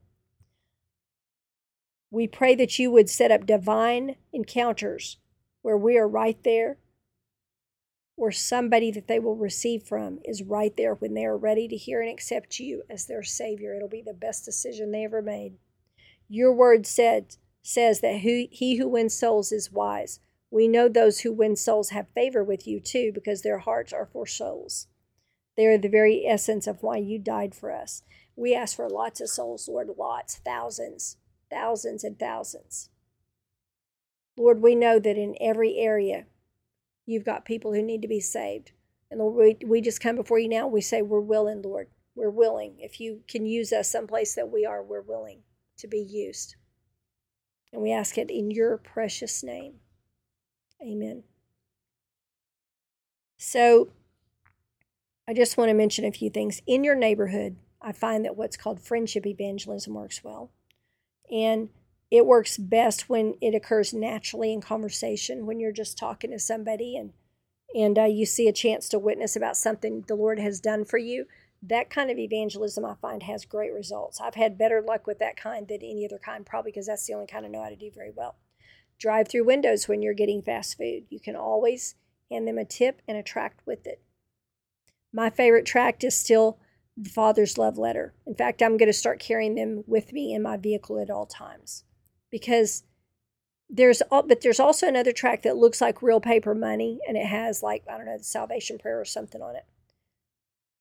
We 2.10 2.28
pray 2.28 2.56
that 2.56 2.78
you 2.80 2.92
would 2.92 3.10
set 3.10 3.32
up 3.32 3.46
divine 3.46 4.16
encounters 4.32 5.18
where 5.62 5.78
we 5.78 5.98
are 5.98 6.08
right 6.08 6.38
there, 6.44 6.78
or 8.24 8.32
somebody 8.32 8.90
that 8.90 9.10
they 9.10 9.20
will 9.20 9.36
receive 9.36 9.84
from 9.84 10.18
is 10.24 10.42
right 10.42 10.78
there 10.78 10.94
when 10.94 11.14
they 11.14 11.26
are 11.26 11.36
ready 11.36 11.68
to 11.68 11.76
hear 11.76 12.00
and 12.00 12.10
accept 12.10 12.58
you 12.58 12.82
as 12.90 13.06
their 13.06 13.22
Savior. 13.22 13.76
It'll 13.76 13.90
be 13.90 14.02
the 14.02 14.14
best 14.14 14.46
decision 14.46 14.94
they 14.94 15.04
ever 15.04 15.22
made. 15.22 15.58
Your 16.30 16.54
word 16.54 16.88
said 16.88 17.36
says 17.64 18.00
that 18.00 18.22
who, 18.22 18.48
he 18.50 18.78
who 18.78 18.88
wins 18.88 19.14
souls 19.14 19.52
is 19.52 19.74
wise. 19.74 20.22
We 20.50 20.70
know 20.70 20.88
those 20.88 21.20
who 21.20 21.34
win 21.34 21.58
souls 21.58 21.90
have 21.90 22.08
favor 22.16 22.46
with 22.46 22.66
you 22.66 22.80
too 22.80 23.12
because 23.14 23.42
their 23.42 23.58
hearts 23.58 23.92
are 23.92 24.06
for 24.06 24.26
souls. 24.26 24.88
They 25.58 25.66
are 25.66 25.78
the 25.78 25.90
very 25.90 26.26
essence 26.26 26.66
of 26.66 26.82
why 26.82 27.00
you 27.00 27.20
died 27.20 27.54
for 27.54 27.74
us. 27.74 28.04
We 28.38 28.56
ask 28.56 28.74
for 28.74 28.90
lots 28.90 29.20
of 29.20 29.28
souls, 29.28 29.68
Lord, 29.68 29.90
lots, 29.98 30.38
thousands, 30.38 31.18
thousands, 31.52 32.06
and 32.06 32.18
thousands. 32.18 32.90
Lord, 34.38 34.62
we 34.62 34.76
know 34.76 34.98
that 34.98 35.18
in 35.18 35.36
every 35.42 35.76
area 35.78 36.26
you've 37.06 37.26
got 37.26 37.46
people 37.46 37.74
who 37.74 37.82
need 37.82 38.02
to 38.02 38.08
be 38.08 38.20
saved. 38.20 38.72
And 39.12 39.20
Lord, 39.20 39.36
we, 39.36 39.68
we 39.68 39.82
just 39.82 40.02
come 40.02 40.16
before 40.16 40.40
you 40.40 40.50
now. 40.50 40.68
We 40.68 40.82
say, 40.82 41.02
We're 41.02 41.20
willing, 41.20 41.62
Lord. 41.62 41.88
We're 42.16 42.30
willing. 42.30 42.76
If 42.80 43.00
you 43.00 43.22
can 43.28 43.46
use 43.46 43.74
us 43.74 43.90
someplace 43.90 44.36
that 44.36 44.52
we 44.52 44.66
are, 44.66 44.84
we're 44.84 45.02
willing 45.02 45.40
to 45.78 45.88
be 45.88 46.00
used. 46.00 46.56
And 47.72 47.82
we 47.82 47.92
ask 47.92 48.18
it 48.18 48.30
in 48.30 48.52
your 48.52 48.78
precious 48.78 49.44
name. 49.44 49.76
Amen. 50.82 51.24
So, 53.38 53.90
I 55.28 55.34
just 55.34 55.58
want 55.58 55.70
to 55.70 55.74
mention 55.74 56.06
a 56.06 56.12
few 56.12 56.30
things. 56.30 56.62
In 56.68 56.84
your 56.84 56.96
neighborhood, 56.96 57.56
I 57.82 57.92
find 57.92 58.24
that 58.26 58.38
what's 58.38 58.58
called 58.58 58.80
friendship 58.80 59.26
evangelism 59.26 59.94
works 59.94 60.24
well. 60.24 60.52
And 61.32 61.70
it 62.14 62.28
works 62.28 62.58
best 62.58 63.10
when 63.10 63.34
it 63.42 63.56
occurs 63.56 63.92
naturally 63.92 64.54
in 64.54 64.62
conversation, 64.62 65.48
when 65.48 65.60
you're 65.60 65.72
just 65.72 65.98
talking 65.98 66.30
to 66.30 66.38
somebody 66.40 66.96
and 66.96 67.14
and 67.76 67.98
uh, 67.98 68.04
you 68.04 68.24
see 68.24 68.48
a 68.48 68.54
chance 68.54 68.88
to 68.88 69.00
witness 69.00 69.36
about 69.36 69.58
something 69.58 70.06
the 70.08 70.14
Lord 70.14 70.40
has 70.40 70.60
done 70.60 70.86
for 70.86 71.00
you 71.00 71.26
that 71.66 71.90
kind 71.90 72.12
of 72.12 72.18
evangelism 72.18 72.86
I 72.86 72.96
find 73.02 73.24
has 73.24 73.46
great 73.46 73.74
results. 73.74 74.20
I've 74.20 74.36
had 74.36 74.58
better 74.58 74.82
luck 74.82 75.08
with 75.08 75.20
that 75.20 75.38
kind 75.38 75.68
than 75.68 75.78
any 75.78 76.06
other 76.06 76.20
kind, 76.20 76.46
probably 76.46 76.72
because 76.72 76.88
that's 76.88 77.08
the 77.08 77.14
only 77.14 77.26
kind 77.26 77.46
I 77.46 77.50
know 77.50 77.64
how 77.64 77.70
to 77.70 77.76
do 77.76 77.90
very 77.90 78.12
well. 78.14 78.36
Drive 79.00 79.30
through 79.30 79.46
windows 79.46 79.88
when 79.88 80.02
you're 80.02 80.14
getting 80.14 80.42
fast 80.42 80.78
food. 80.78 81.06
You 81.10 81.22
can 81.22 81.38
always 81.38 81.96
hand 82.30 82.48
them 82.48 82.58
a 82.58 82.66
tip 82.66 83.02
and 83.08 83.18
a 83.18 83.24
tract 83.24 83.62
with 83.66 83.88
it. 83.88 84.02
My 85.14 85.30
favorite 85.30 85.66
tract 85.66 86.04
is 86.04 86.18
still 86.18 86.60
the 86.98 87.10
Father's 87.10 87.58
Love 87.58 87.78
Letter. 87.78 88.14
In 88.28 88.36
fact, 88.36 88.62
I'm 88.62 88.78
going 88.78 88.88
to 88.90 88.94
start 88.94 89.20
carrying 89.20 89.56
them 89.56 89.86
with 89.88 90.12
me 90.12 90.34
in 90.34 90.42
my 90.42 90.58
vehicle 90.58 91.00
at 91.00 91.10
all 91.10 91.26
times 91.26 91.86
because 92.34 92.84
there's 93.70 94.02
but 94.10 94.42
there's 94.42 94.60
also 94.60 94.88
another 94.88 95.12
track 95.12 95.44
that 95.44 95.56
looks 95.56 95.80
like 95.80 96.02
real 96.02 96.20
paper 96.20 96.56
money 96.56 97.00
and 97.08 97.16
it 97.16 97.28
has 97.28 97.62
like 97.62 97.84
I 97.88 97.96
don't 97.96 98.08
know 98.08 98.18
the 98.18 98.24
salvation 98.24 98.80
prayer 98.80 99.00
or 99.00 99.06
something 99.06 99.42
on 99.42 99.56
it. 99.56 99.66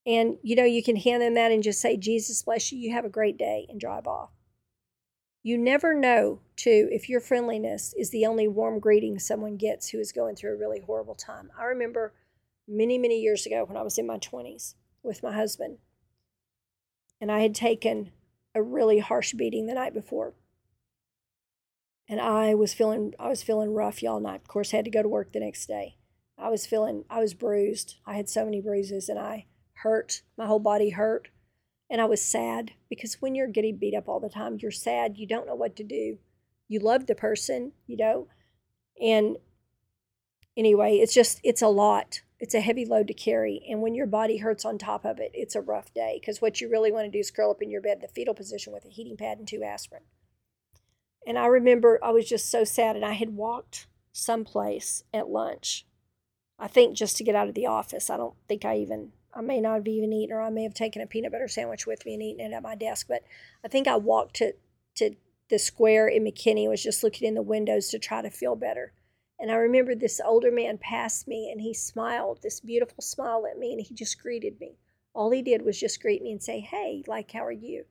And, 0.04 0.38
you 0.42 0.56
know, 0.56 0.64
you 0.64 0.82
can 0.82 0.96
hand 0.96 1.22
them 1.22 1.34
that 1.34 1.52
and 1.52 1.62
just 1.62 1.80
say, 1.80 1.96
Jesus 1.96 2.42
bless 2.42 2.72
you, 2.72 2.78
you 2.78 2.92
have 2.92 3.04
a 3.04 3.10
great 3.10 3.38
day, 3.38 3.66
and 3.68 3.78
drive 3.78 4.06
off. 4.06 4.30
You 5.44 5.56
never 5.58 5.94
know, 5.94 6.40
too, 6.56 6.88
if 6.90 7.08
your 7.08 7.20
friendliness 7.20 7.94
is 7.96 8.10
the 8.10 8.26
only 8.26 8.48
warm 8.48 8.80
greeting 8.80 9.18
someone 9.18 9.56
gets 9.56 9.90
who 9.90 10.00
is 10.00 10.10
going 10.10 10.34
through 10.34 10.54
a 10.54 10.58
really 10.58 10.80
horrible 10.80 11.14
time. 11.14 11.50
I 11.56 11.64
remember 11.64 12.14
many, 12.66 12.98
many 12.98 13.20
years 13.20 13.46
ago 13.46 13.64
when 13.64 13.76
I 13.76 13.82
was 13.82 13.98
in 13.98 14.06
my 14.06 14.18
20s 14.18 14.74
with 15.04 15.22
my 15.22 15.32
husband, 15.32 15.78
and 17.20 17.30
I 17.30 17.40
had 17.40 17.54
taken 17.54 18.10
a 18.56 18.62
really 18.62 18.98
harsh 18.98 19.34
beating 19.34 19.66
the 19.66 19.74
night 19.74 19.94
before. 19.94 20.34
And 22.08 22.20
I 22.20 22.54
was 22.54 22.74
feeling 22.74 23.14
I 23.18 23.28
was 23.28 23.42
feeling 23.42 23.72
rough, 23.72 24.02
y'all. 24.02 24.16
And 24.16 24.26
I, 24.26 24.36
of 24.36 24.48
course, 24.48 24.70
had 24.70 24.84
to 24.84 24.90
go 24.90 25.02
to 25.02 25.08
work 25.08 25.32
the 25.32 25.40
next 25.40 25.66
day. 25.66 25.96
I 26.38 26.48
was 26.48 26.66
feeling 26.66 27.04
I 27.08 27.20
was 27.20 27.34
bruised. 27.34 27.96
I 28.06 28.14
had 28.14 28.28
so 28.28 28.44
many 28.44 28.60
bruises, 28.60 29.08
and 29.08 29.18
I 29.18 29.46
hurt. 29.82 30.22
My 30.36 30.46
whole 30.46 30.58
body 30.58 30.90
hurt. 30.90 31.28
And 31.90 32.00
I 32.00 32.06
was 32.06 32.22
sad 32.22 32.72
because 32.88 33.20
when 33.20 33.34
you're 33.34 33.46
getting 33.46 33.76
beat 33.76 33.94
up 33.94 34.08
all 34.08 34.18
the 34.18 34.30
time, 34.30 34.56
you're 34.60 34.70
sad. 34.70 35.18
You 35.18 35.26
don't 35.26 35.46
know 35.46 35.54
what 35.54 35.76
to 35.76 35.84
do. 35.84 36.16
You 36.66 36.80
love 36.80 37.06
the 37.06 37.14
person, 37.14 37.72
you 37.86 37.98
know. 37.98 38.28
And 39.00 39.36
anyway, 40.56 40.96
it's 40.96 41.12
just, 41.12 41.38
it's 41.44 41.60
a 41.60 41.68
lot. 41.68 42.22
It's 42.40 42.54
a 42.54 42.60
heavy 42.60 42.86
load 42.86 43.08
to 43.08 43.14
carry. 43.14 43.62
And 43.68 43.82
when 43.82 43.94
your 43.94 44.06
body 44.06 44.38
hurts 44.38 44.64
on 44.64 44.78
top 44.78 45.04
of 45.04 45.18
it, 45.18 45.32
it's 45.34 45.54
a 45.54 45.60
rough 45.60 45.92
day 45.92 46.18
because 46.18 46.40
what 46.40 46.62
you 46.62 46.70
really 46.70 46.90
want 46.90 47.04
to 47.04 47.10
do 47.10 47.18
is 47.18 47.30
curl 47.30 47.50
up 47.50 47.60
in 47.60 47.70
your 47.70 47.82
bed, 47.82 47.98
the 48.00 48.08
fetal 48.08 48.34
position 48.34 48.72
with 48.72 48.86
a 48.86 48.88
heating 48.88 49.18
pad 49.18 49.36
and 49.36 49.46
two 49.46 49.62
aspirin. 49.62 50.02
And 51.26 51.38
I 51.38 51.46
remember 51.46 51.98
I 52.02 52.11
was 52.11 52.28
just 52.28 52.50
so 52.50 52.64
sad. 52.64 52.96
And 52.96 53.04
I 53.04 53.12
had 53.12 53.37
walked 53.37 53.87
someplace 54.12 55.04
at 55.12 55.28
lunch, 55.28 55.87
I 56.58 56.68
think 56.68 56.96
just 56.96 57.16
to 57.16 57.24
get 57.24 57.35
out 57.35 57.48
of 57.48 57.54
the 57.54 57.66
office. 57.66 58.11
I 58.11 58.16
don't 58.16 58.35
think 58.48 58.64
I 58.64 58.76
even 58.78 59.12
I 59.35 59.40
may 59.40 59.61
not 59.61 59.76
have 59.76 59.88
even 59.88 60.12
eaten, 60.12 60.37
or 60.37 60.42
I 60.42 60.50
may 60.50 60.62
have 60.62 60.74
taken 60.74 61.00
a 61.00 61.06
peanut 61.06 61.32
butter 61.32 61.48
sandwich 61.48 61.87
with 61.87 62.04
me 62.04 62.14
and 62.14 62.22
eaten 62.22 62.52
it 62.52 62.54
at 62.54 62.62
my 62.62 62.74
desk. 62.74 63.06
But 63.08 63.22
I 63.64 63.68
think 63.68 63.88
I 63.88 63.96
walked 63.96 64.37
to 64.37 64.52
to 64.96 65.16
the 65.48 65.58
square 65.58 66.06
in 66.08 66.24
McKinney, 66.24 66.68
was 66.68 66.82
just 66.82 67.02
looking 67.02 67.28
in 67.28 67.35
the 67.35 67.42
windows 67.42 67.88
to 67.88 67.98
try 67.98 68.22
to 68.22 68.30
feel 68.30 68.56
better. 68.56 68.92
And 69.38 69.50
I 69.50 69.56
remember 69.56 69.94
this 69.94 70.20
older 70.24 70.52
man 70.52 70.78
passed 70.78 71.26
me 71.26 71.50
and 71.50 71.61
he 71.61 71.74
smiled, 71.74 72.40
this 72.42 72.61
beautiful 72.61 73.02
smile 73.02 73.46
at 73.50 73.58
me, 73.58 73.72
and 73.72 73.80
he 73.80 73.94
just 73.94 74.20
greeted 74.20 74.61
me. 74.61 74.76
All 75.14 75.30
he 75.30 75.42
did 75.42 75.62
was 75.62 75.80
just 75.80 76.00
greet 76.00 76.22
me 76.22 76.32
and 76.32 76.42
say, 76.42 76.61
Hey, 76.61 77.02
like, 77.06 77.32
how 77.32 77.44
are 77.44 77.52
you? 77.52 77.87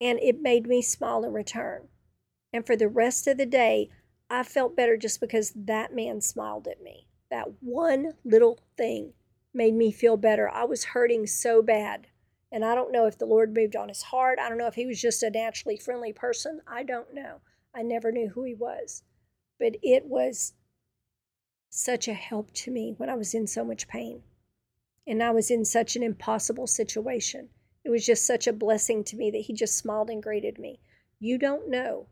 And 0.00 0.18
it 0.20 0.40
made 0.40 0.66
me 0.66 0.80
smile 0.82 1.24
in 1.24 1.32
return. 1.32 1.88
And 2.52 2.66
for 2.66 2.76
the 2.76 2.88
rest 2.88 3.26
of 3.26 3.38
the 3.38 3.46
day, 3.46 3.90
I 4.28 4.42
felt 4.42 4.76
better 4.76 4.96
just 4.96 5.20
because 5.20 5.52
that 5.54 5.94
man 5.94 6.20
smiled 6.20 6.68
at 6.68 6.82
me. 6.82 7.06
That 7.30 7.48
one 7.60 8.12
little 8.24 8.58
thing 8.76 9.14
made 9.54 9.74
me 9.74 9.92
feel 9.92 10.16
better. 10.16 10.48
I 10.48 10.64
was 10.64 10.84
hurting 10.84 11.26
so 11.26 11.62
bad. 11.62 12.08
And 12.50 12.64
I 12.64 12.74
don't 12.74 12.92
know 12.92 13.06
if 13.06 13.16
the 13.16 13.26
Lord 13.26 13.54
moved 13.54 13.76
on 13.76 13.88
his 13.88 14.02
heart. 14.02 14.38
I 14.38 14.48
don't 14.48 14.58
know 14.58 14.66
if 14.66 14.74
he 14.74 14.86
was 14.86 15.00
just 15.00 15.22
a 15.22 15.30
naturally 15.30 15.78
friendly 15.78 16.12
person. 16.12 16.60
I 16.66 16.82
don't 16.82 17.14
know. 17.14 17.40
I 17.74 17.82
never 17.82 18.12
knew 18.12 18.28
who 18.28 18.44
he 18.44 18.54
was. 18.54 19.02
But 19.58 19.76
it 19.82 20.04
was 20.04 20.52
such 21.70 22.08
a 22.08 22.14
help 22.14 22.52
to 22.52 22.70
me 22.70 22.94
when 22.98 23.08
I 23.08 23.14
was 23.14 23.32
in 23.32 23.46
so 23.46 23.64
much 23.64 23.88
pain. 23.88 24.22
And 25.06 25.22
I 25.22 25.30
was 25.30 25.50
in 25.50 25.64
such 25.64 25.96
an 25.96 26.02
impossible 26.02 26.66
situation. 26.66 27.48
It 27.84 27.90
was 27.90 28.04
just 28.04 28.26
such 28.26 28.46
a 28.46 28.52
blessing 28.52 29.02
to 29.04 29.16
me 29.16 29.30
that 29.30 29.38
he 29.38 29.54
just 29.54 29.76
smiled 29.76 30.10
and 30.10 30.22
greeted 30.22 30.58
me. 30.58 30.80
You 31.18 31.38
don't 31.38 31.70
know. 31.70 32.06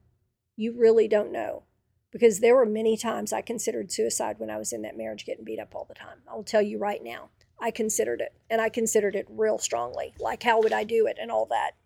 You 0.60 0.72
really 0.72 1.08
don't 1.08 1.32
know 1.32 1.62
because 2.10 2.40
there 2.40 2.54
were 2.54 2.66
many 2.66 2.94
times 2.94 3.32
I 3.32 3.40
considered 3.40 3.90
suicide 3.90 4.38
when 4.38 4.50
I 4.50 4.58
was 4.58 4.74
in 4.74 4.82
that 4.82 4.94
marriage 4.94 5.24
getting 5.24 5.42
beat 5.42 5.58
up 5.58 5.74
all 5.74 5.86
the 5.88 5.94
time. 5.94 6.18
I 6.30 6.34
will 6.34 6.44
tell 6.44 6.60
you 6.60 6.76
right 6.76 7.02
now, 7.02 7.30
I 7.58 7.70
considered 7.70 8.20
it 8.20 8.34
and 8.50 8.60
I 8.60 8.68
considered 8.68 9.16
it 9.16 9.26
real 9.30 9.56
strongly. 9.56 10.12
Like, 10.18 10.42
how 10.42 10.60
would 10.60 10.74
I 10.74 10.84
do 10.84 11.06
it 11.06 11.16
and 11.18 11.30
all 11.30 11.46
that. 11.46 11.76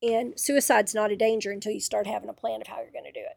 And 0.00 0.38
suicide's 0.38 0.94
not 0.94 1.10
a 1.10 1.16
danger 1.16 1.50
until 1.50 1.72
you 1.72 1.80
start 1.80 2.06
having 2.06 2.28
a 2.28 2.32
plan 2.32 2.60
of 2.60 2.68
how 2.68 2.82
you're 2.82 2.92
going 2.92 3.02
to 3.02 3.10
do 3.10 3.18
it. 3.18 3.36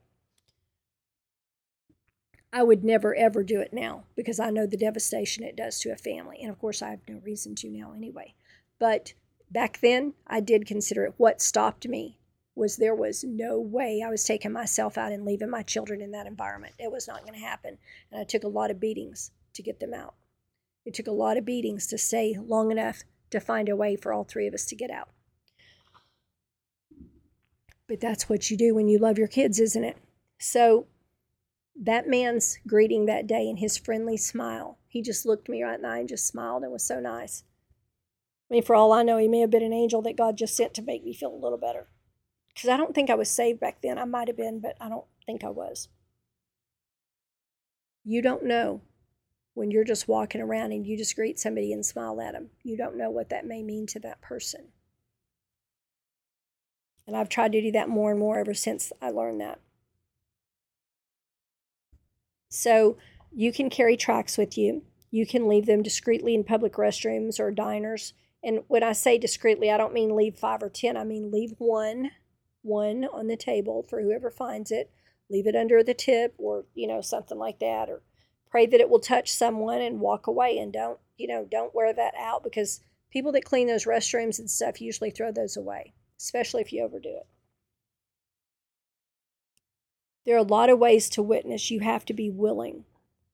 I 2.53 2.61
would 2.61 2.83
never 2.83 3.15
ever 3.15 3.41
do 3.41 3.59
it 3.59 3.73
now 3.73 4.03
because 4.15 4.39
I 4.39 4.51
know 4.51 4.67
the 4.67 4.77
devastation 4.77 5.43
it 5.43 5.55
does 5.55 5.79
to 5.79 5.89
a 5.89 5.95
family. 5.95 6.37
And 6.39 6.51
of 6.51 6.59
course, 6.59 6.83
I 6.83 6.91
have 6.91 7.01
no 7.07 7.19
reason 7.25 7.55
to 7.55 7.69
now 7.71 7.93
anyway. 7.97 8.35
But 8.77 9.13
back 9.49 9.79
then, 9.81 10.13
I 10.27 10.39
did 10.39 10.67
consider 10.67 11.05
it. 11.05 11.15
What 11.17 11.41
stopped 11.41 11.87
me 11.87 12.19
was 12.57 12.77
there 12.77 12.95
was 12.95 13.23
no 13.23 13.59
way 13.59 14.01
I 14.05 14.09
was 14.09 14.23
taking 14.23 14.51
myself 14.51 14.97
out 14.97 15.11
and 15.11 15.23
leaving 15.23 15.49
my 15.49 15.61
children 15.61 16.01
in 16.01 16.11
that 16.11 16.25
environment. 16.25 16.73
It 16.79 16.91
was 16.91 17.07
not 17.07 17.21
going 17.21 17.35
to 17.35 17.45
happen. 17.45 17.77
And 18.11 18.19
I 18.19 18.23
took 18.23 18.43
a 18.43 18.49
lot 18.49 18.71
of 18.71 18.79
beatings 18.79 19.31
to 19.53 19.61
get 19.61 19.79
them 19.79 19.93
out. 19.93 20.15
It 20.83 20.93
took 20.93 21.07
a 21.07 21.11
lot 21.11 21.37
of 21.37 21.45
beatings 21.45 21.85
to 21.87 21.97
stay 21.97 22.35
long 22.37 22.71
enough 22.71 23.03
to 23.29 23.39
find 23.39 23.69
a 23.69 23.75
way 23.75 23.95
for 23.95 24.11
all 24.11 24.23
three 24.23 24.47
of 24.47 24.53
us 24.53 24.65
to 24.65 24.75
get 24.75 24.89
out. 24.89 25.09
But 27.87 28.01
that's 28.01 28.27
what 28.27 28.49
you 28.49 28.57
do 28.57 28.73
when 28.73 28.87
you 28.87 28.97
love 28.97 29.17
your 29.17 29.27
kids, 29.27 29.59
isn't 29.59 29.83
it? 29.83 29.97
So 30.39 30.87
that 31.79 32.07
man's 32.07 32.57
greeting 32.65 33.05
that 33.05 33.27
day 33.27 33.47
and 33.49 33.59
his 33.59 33.77
friendly 33.77 34.17
smile, 34.17 34.79
he 34.87 35.01
just 35.01 35.25
looked 35.25 35.47
me 35.47 35.63
right 35.63 35.75
in 35.75 35.83
the 35.83 35.87
eye 35.87 35.99
and 35.99 36.09
just 36.09 36.27
smiled 36.27 36.63
and 36.63 36.71
was 36.71 36.83
so 36.83 36.99
nice. 36.99 37.43
I 38.49 38.55
mean, 38.55 38.63
for 38.63 38.75
all 38.75 38.93
I 38.93 39.03
know, 39.03 39.17
he 39.17 39.27
may 39.27 39.41
have 39.41 39.51
been 39.51 39.63
an 39.63 39.73
angel 39.73 40.01
that 40.03 40.17
God 40.17 40.37
just 40.37 40.55
sent 40.55 40.73
to 40.75 40.81
make 40.81 41.03
me 41.03 41.13
feel 41.13 41.33
a 41.33 41.35
little 41.35 41.57
better 41.57 41.87
because 42.57 42.71
I 42.71 42.77
don't 42.77 42.95
think 42.95 43.11
I 43.11 43.15
was 43.15 43.29
saved 43.29 43.59
back 43.59 43.83
then. 43.83 43.99
I 43.99 44.05
might 44.05 44.27
have 44.27 44.35
been, 44.35 44.59
but 44.59 44.75
I 44.81 44.89
don't 44.89 45.05
think 45.27 45.43
I 45.43 45.49
was. 45.49 45.89
You 48.03 48.23
don't 48.23 48.45
know 48.45 48.81
when 49.53 49.69
you're 49.69 49.83
just 49.83 50.07
walking 50.07 50.41
around 50.41 50.71
and 50.71 50.83
you 50.83 50.97
just 50.97 51.15
greet 51.15 51.37
somebody 51.37 51.71
and 51.71 51.85
smile 51.85 52.19
at 52.19 52.33
them. 52.33 52.49
You 52.63 52.75
don't 52.75 52.97
know 52.97 53.11
what 53.11 53.29
that 53.29 53.45
may 53.45 53.61
mean 53.61 53.85
to 53.87 53.99
that 53.99 54.21
person. 54.21 54.69
And 57.05 57.15
I've 57.15 57.29
tried 57.29 57.51
to 57.51 57.61
do 57.61 57.71
that 57.73 57.89
more 57.89 58.09
and 58.09 58.19
more 58.19 58.39
ever 58.39 58.55
since 58.55 58.91
I 59.03 59.11
learned 59.11 59.39
that. 59.39 59.59
So 62.49 62.97
you 63.31 63.53
can 63.53 63.69
carry 63.69 63.95
tracts 63.95 64.35
with 64.35 64.57
you. 64.57 64.81
You 65.11 65.27
can 65.27 65.47
leave 65.47 65.67
them 65.67 65.83
discreetly 65.83 66.33
in 66.33 66.43
public 66.43 66.73
restrooms 66.73 67.39
or 67.39 67.51
diners. 67.51 68.13
And 68.43 68.61
when 68.67 68.81
I 68.81 68.93
say 68.93 69.19
discreetly, 69.19 69.69
I 69.69 69.77
don't 69.77 69.93
mean 69.93 70.15
leave 70.15 70.37
five 70.37 70.63
or 70.63 70.69
10, 70.69 70.97
I 70.97 71.03
mean 71.03 71.29
leave 71.29 71.53
one 71.59 72.09
one 72.67 73.05
on 73.05 73.27
the 73.27 73.37
table 73.37 73.85
for 73.89 74.01
whoever 74.01 74.29
finds 74.29 74.69
it. 74.71 74.91
Leave 75.29 75.47
it 75.47 75.55
under 75.55 75.81
the 75.83 75.93
tip 75.93 76.35
or, 76.37 76.65
you 76.75 76.87
know, 76.87 77.01
something 77.01 77.37
like 77.37 77.59
that. 77.59 77.89
Or 77.89 78.01
pray 78.51 78.65
that 78.67 78.79
it 78.79 78.89
will 78.89 78.99
touch 78.99 79.31
someone 79.31 79.81
and 79.81 79.99
walk 79.99 80.27
away 80.27 80.57
and 80.57 80.71
don't, 80.71 80.99
you 81.17 81.27
know, 81.27 81.47
don't 81.49 81.73
wear 81.73 81.93
that 81.93 82.13
out 82.19 82.43
because 82.43 82.81
people 83.09 83.31
that 83.31 83.45
clean 83.45 83.67
those 83.67 83.85
restrooms 83.85 84.37
and 84.37 84.49
stuff 84.49 84.79
usually 84.79 85.09
throw 85.09 85.31
those 85.31 85.57
away, 85.57 85.93
especially 86.19 86.61
if 86.61 86.71
you 86.71 86.83
overdo 86.83 87.09
it. 87.09 87.27
There 90.25 90.35
are 90.35 90.39
a 90.39 90.43
lot 90.43 90.69
of 90.69 90.77
ways 90.77 91.09
to 91.11 91.23
witness. 91.23 91.71
You 91.71 91.79
have 91.79 92.03
to 92.05 92.13
be 92.13 92.29
willing. 92.29 92.83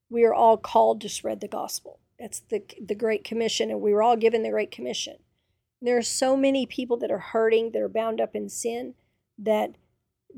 We 0.10 0.24
are 0.26 0.34
all 0.34 0.58
called 0.58 1.02
to 1.02 1.10
spread 1.10 1.42
the 1.42 1.48
gospel. 1.48 2.00
That's 2.20 2.40
the, 2.40 2.64
the 2.80 2.94
Great 2.94 3.24
Commission, 3.24 3.72
and 3.72 3.82
we 3.82 3.94
were 3.94 4.04
all 4.04 4.16
given 4.16 4.44
the 4.44 4.52
Great 4.52 4.70
Commission. 4.70 5.18
There 5.82 5.98
are 5.98 6.04
so 6.04 6.38
many 6.38 6.68
people 6.68 6.98
that 6.98 7.12
are 7.12 7.18
hurting, 7.18 7.72
that 7.72 7.82
are 7.82 7.90
bound 7.90 8.22
up 8.22 8.36
in 8.36 8.48
sin, 8.48 8.94
that 9.38 9.76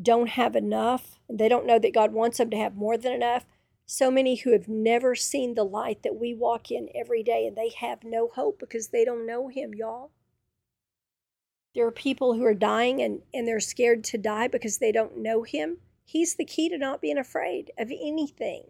don't 0.01 0.29
have 0.29 0.55
enough. 0.55 1.19
They 1.29 1.49
don't 1.49 1.65
know 1.65 1.79
that 1.79 1.93
God 1.93 2.13
wants 2.13 2.37
them 2.37 2.49
to 2.49 2.57
have 2.57 2.75
more 2.75 2.97
than 2.97 3.13
enough. 3.13 3.45
So 3.85 4.09
many 4.09 4.35
who 4.35 4.51
have 4.51 4.67
never 4.67 5.15
seen 5.15 5.53
the 5.53 5.63
light 5.63 6.03
that 6.03 6.15
we 6.15 6.33
walk 6.33 6.71
in 6.71 6.89
every 6.95 7.23
day 7.23 7.45
and 7.45 7.55
they 7.55 7.69
have 7.69 8.03
no 8.03 8.29
hope 8.33 8.59
because 8.59 8.87
they 8.87 9.05
don't 9.05 9.27
know 9.27 9.47
Him, 9.47 9.73
y'all. 9.75 10.11
There 11.75 11.85
are 11.85 11.91
people 11.91 12.33
who 12.33 12.45
are 12.45 12.53
dying 12.53 13.01
and, 13.01 13.21
and 13.33 13.47
they're 13.47 13.59
scared 13.59 14.03
to 14.05 14.17
die 14.17 14.47
because 14.47 14.79
they 14.79 14.91
don't 14.91 15.17
know 15.17 15.43
Him. 15.43 15.77
He's 16.05 16.35
the 16.35 16.45
key 16.45 16.69
to 16.69 16.77
not 16.77 17.01
being 17.01 17.17
afraid 17.17 17.71
of 17.77 17.91
anything. 17.91 18.63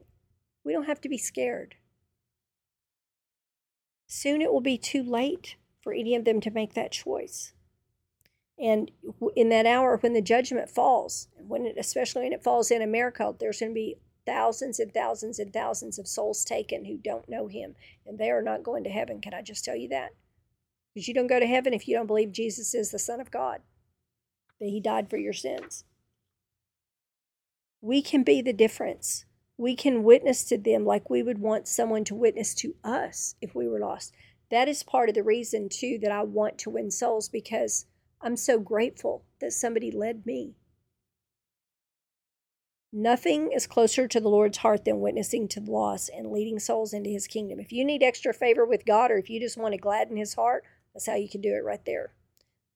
We 0.63 0.73
don't 0.73 0.87
have 0.87 1.01
to 1.01 1.09
be 1.09 1.17
scared. 1.17 1.75
Soon 4.07 4.41
it 4.41 4.51
will 4.51 4.61
be 4.61 4.77
too 4.77 5.03
late 5.03 5.55
for 5.81 5.93
any 5.93 6.15
of 6.15 6.25
them 6.25 6.41
to 6.41 6.51
make 6.51 6.73
that 6.73 6.91
choice. 6.91 7.53
And 8.57 8.91
in 9.35 9.49
that 9.49 9.65
hour 9.65 9.97
when 9.97 10.13
the 10.13 10.21
judgment 10.21 10.69
falls, 10.69 11.27
when 11.37 11.65
it, 11.65 11.75
especially 11.77 12.23
when 12.23 12.33
it 12.33 12.43
falls 12.43 12.71
in 12.71 12.81
America, 12.81 13.33
there's 13.37 13.59
going 13.59 13.71
to 13.71 13.75
be 13.75 13.97
thousands 14.25 14.79
and 14.79 14.93
thousands 14.93 15.39
and 15.39 15.51
thousands 15.51 15.99
of 15.99 16.07
souls 16.07 16.45
taken 16.45 16.85
who 16.85 16.97
don't 16.97 17.29
know 17.29 17.47
him, 17.47 17.75
and 18.05 18.17
they 18.17 18.31
are 18.31 18.41
not 18.41 18.63
going 18.63 18.83
to 18.83 18.89
heaven. 18.89 19.21
Can 19.21 19.33
I 19.33 19.41
just 19.41 19.63
tell 19.63 19.75
you 19.75 19.89
that? 19.89 20.11
Because 20.93 21.07
you 21.07 21.13
don't 21.13 21.27
go 21.27 21.39
to 21.39 21.45
heaven 21.45 21.73
if 21.73 21.87
you 21.87 21.95
don't 21.95 22.07
believe 22.07 22.31
Jesus 22.31 22.73
is 22.73 22.91
the 22.91 22.99
Son 22.99 23.19
of 23.19 23.29
God, 23.29 23.59
that 24.59 24.69
he 24.69 24.79
died 24.79 25.09
for 25.09 25.17
your 25.17 25.33
sins. 25.33 25.83
We 27.81 28.01
can 28.01 28.23
be 28.23 28.41
the 28.41 28.53
difference. 28.53 29.25
We 29.57 29.75
can 29.75 30.03
witness 30.03 30.43
to 30.45 30.57
them 30.57 30.85
like 30.85 31.09
we 31.09 31.21
would 31.21 31.39
want 31.39 31.67
someone 31.67 32.03
to 32.05 32.15
witness 32.15 32.55
to 32.55 32.75
us 32.83 33.35
if 33.41 33.53
we 33.53 33.67
were 33.67 33.79
lost. 33.79 34.13
That 34.49 34.67
is 34.67 34.81
part 34.83 35.09
of 35.09 35.15
the 35.15 35.23
reason, 35.23 35.69
too, 35.69 35.99
that 36.01 36.11
I 36.11 36.23
want 36.23 36.57
to 36.59 36.69
win 36.69 36.89
souls 36.89 37.29
because 37.29 37.85
I'm 38.21 38.37
so 38.37 38.59
grateful 38.59 39.23
that 39.39 39.53
somebody 39.53 39.91
led 39.91 40.25
me. 40.25 40.55
Nothing 42.91 43.51
is 43.51 43.67
closer 43.67 44.07
to 44.07 44.19
the 44.19 44.29
Lord's 44.29 44.59
heart 44.59 44.85
than 44.85 45.01
witnessing 45.01 45.47
to 45.49 45.59
the 45.59 45.71
lost 45.71 46.09
and 46.15 46.31
leading 46.31 46.59
souls 46.59 46.93
into 46.93 47.09
his 47.09 47.27
kingdom. 47.27 47.59
If 47.59 47.71
you 47.71 47.83
need 47.83 48.01
extra 48.01 48.33
favor 48.33 48.65
with 48.65 48.85
God 48.85 49.11
or 49.11 49.17
if 49.17 49.29
you 49.29 49.39
just 49.39 49.57
want 49.57 49.73
to 49.73 49.77
gladden 49.77 50.15
his 50.17 50.35
heart, 50.35 50.63
that's 50.93 51.07
how 51.07 51.15
you 51.15 51.27
can 51.27 51.41
do 51.41 51.53
it 51.53 51.63
right 51.63 51.83
there. 51.85 52.13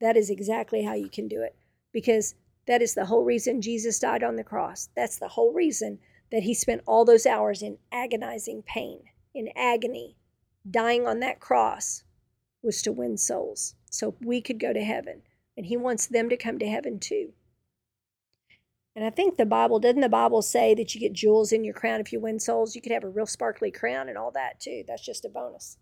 That 0.01 0.17
is 0.17 0.29
exactly 0.29 0.83
how 0.83 0.93
you 0.93 1.09
can 1.09 1.27
do 1.27 1.41
it 1.41 1.55
because 1.93 2.35
That 2.69 2.83
is 2.83 2.93
the 2.93 3.05
whole 3.05 3.23
reason 3.23 3.63
Jesus 3.63 3.97
died 3.97 4.23
on 4.23 4.35
the 4.35 4.43
cross. 4.43 4.89
That's 4.95 5.17
the 5.17 5.29
whole 5.29 5.51
reason 5.51 5.97
that 6.31 6.43
he 6.43 6.53
spent 6.53 6.83
all 6.85 7.03
those 7.03 7.25
hours 7.25 7.63
in 7.63 7.79
agonizing 7.91 8.61
pain, 8.61 9.05
in 9.33 9.49
agony, 9.55 10.15
dying 10.69 11.07
on 11.07 11.19
that 11.21 11.39
cross 11.39 12.03
was 12.61 12.83
to 12.83 12.91
win 12.91 13.17
souls 13.17 13.73
so 13.89 14.13
we 14.21 14.39
could 14.39 14.59
go 14.59 14.71
to 14.71 14.83
heaven. 14.83 15.23
And 15.59 15.65
he 15.65 15.75
wants 15.75 16.07
them 16.07 16.29
to 16.29 16.37
come 16.37 16.57
to 16.59 16.69
heaven 16.69 16.99
too. 16.99 17.33
And 18.95 19.03
I 19.03 19.09
think 19.09 19.35
the 19.35 19.45
Bible, 19.45 19.77
doesn't 19.77 19.99
the 19.99 20.07
Bible 20.07 20.41
say 20.41 20.73
that 20.73 20.95
you 20.95 21.01
get 21.01 21.11
jewels 21.11 21.51
in 21.51 21.65
your 21.65 21.73
crown 21.73 21.99
if 21.99 22.13
you 22.13 22.21
win 22.21 22.39
souls? 22.39 22.77
You 22.77 22.81
could 22.81 22.93
have 22.93 23.03
a 23.03 23.09
real 23.09 23.25
sparkly 23.25 23.69
crown 23.69 24.07
and 24.07 24.17
all 24.17 24.31
that 24.31 24.61
too. 24.61 24.85
That's 24.87 25.05
just 25.05 25.25
a 25.25 25.29
bonus. 25.29 25.75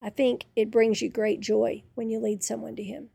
I 0.00 0.08
think 0.08 0.46
it 0.56 0.70
brings 0.70 1.02
you 1.02 1.10
great 1.10 1.40
joy 1.40 1.82
when 1.94 2.08
you 2.08 2.18
lead 2.18 2.42
someone 2.42 2.76
to 2.76 2.82
Him. 2.82 3.10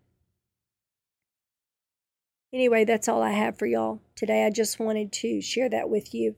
Anyway, 2.53 2.85
that's 2.85 3.07
all 3.07 3.23
I 3.23 3.31
have 3.31 3.57
for 3.57 3.65
y'all 3.65 4.03
today. 4.15 4.45
I 4.45 4.51
just 4.51 4.79
wanted 4.79 5.11
to 5.11 5.41
share 5.41 5.69
that 5.69 5.89
with 5.89 6.13
you. 6.13 6.35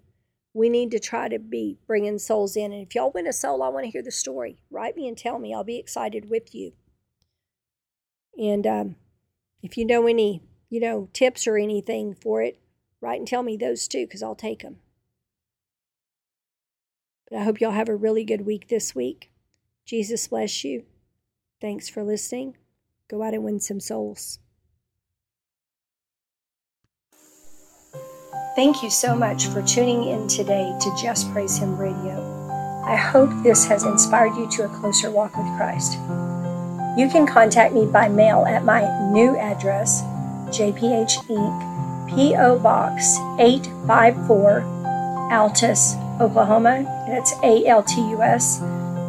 We 0.53 0.69
need 0.69 0.91
to 0.91 0.99
try 0.99 1.27
to 1.27 1.39
be 1.39 1.77
bringing 1.87 2.19
souls 2.19 2.55
in. 2.55 2.71
And 2.71 2.87
if 2.87 2.95
y'all 2.95 3.11
win 3.13 3.27
a 3.27 3.33
soul, 3.33 3.61
I 3.61 3.67
want 3.67 3.83
to 3.83 3.91
hear 3.91 4.01
the 4.01 4.11
story. 4.11 4.59
Write 4.71 4.95
me 4.95 5.09
and 5.09 5.17
tell 5.17 5.39
me. 5.39 5.53
I'll 5.53 5.65
be 5.65 5.77
excited 5.77 6.29
with 6.29 6.55
you. 6.55 6.71
And 8.39 8.65
um, 8.65 8.95
if 9.61 9.77
you 9.77 9.85
know 9.85 10.07
any, 10.07 10.41
you 10.69 10.79
know, 10.79 11.09
tips 11.11 11.45
or 11.45 11.57
anything 11.57 12.15
for 12.15 12.41
it, 12.41 12.57
write 13.01 13.19
and 13.19 13.27
tell 13.27 13.43
me 13.43 13.57
those 13.57 13.87
too, 13.87 14.05
because 14.05 14.23
I'll 14.23 14.33
take 14.33 14.63
them. 14.63 14.77
But 17.29 17.39
I 17.39 17.43
hope 17.43 17.59
y'all 17.59 17.71
have 17.71 17.89
a 17.89 17.95
really 17.95 18.23
good 18.23 18.45
week 18.45 18.69
this 18.69 18.95
week. 18.95 19.29
Jesus 19.85 20.27
bless 20.29 20.63
you. 20.63 20.83
Thanks 21.59 21.89
for 21.89 22.03
listening. 22.03 22.55
Go 23.09 23.21
out 23.23 23.33
and 23.33 23.43
win 23.43 23.59
some 23.59 23.81
souls. 23.81 24.39
Thank 28.55 28.81
you 28.81 28.89
so 28.89 29.15
much 29.15 29.47
for 29.47 29.61
tuning 29.61 30.05
in 30.05 30.27
today 30.27 30.73
to 30.81 30.95
Just 31.01 31.31
Praise 31.31 31.57
Him 31.57 31.77
Radio. 31.77 32.25
I 32.85 32.95
hope 32.95 33.29
this 33.43 33.65
has 33.65 33.83
inspired 33.83 34.35
you 34.35 34.49
to 34.51 34.65
a 34.65 34.69
closer 34.79 35.11
walk 35.11 35.35
with 35.37 35.47
Christ. 35.57 35.97
You 36.99 37.07
can 37.07 37.23
contact 37.25 37.73
me 37.73 37.85
by 37.85 38.09
mail 38.09 38.43
at 38.45 38.65
my 38.65 38.81
new 39.13 39.37
address, 39.37 40.01
JPH 40.47 41.29
Inc., 41.29 42.09
P.O. 42.09 42.59
Box 42.59 43.17
854, 43.39 44.63
Altus, 45.31 45.95
Oklahoma. 46.19 46.83
That's 47.07 47.31
A 47.41 47.65
L 47.67 47.83
T 47.83 48.01
U 48.09 48.21
S, 48.21 48.61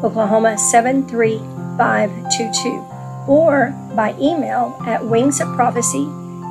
Oklahoma 0.04 0.56
73522. 0.56 2.84
Or 3.26 3.74
by 3.96 4.14
email 4.20 4.76
at 4.86 5.00
wingsofprophecy 5.00 6.06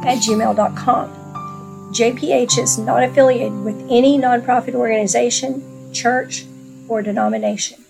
at 0.05 0.17
gmail.com. 0.17 1.09
JPH 1.93 2.57
is 2.61 2.77
not 2.77 3.01
affiliated 3.01 3.63
with 3.63 3.79
any 3.89 4.19
nonprofit 4.19 4.75
organization, 4.75 5.63
church, 5.93 6.43
or 6.89 7.01
denomination. 7.01 7.85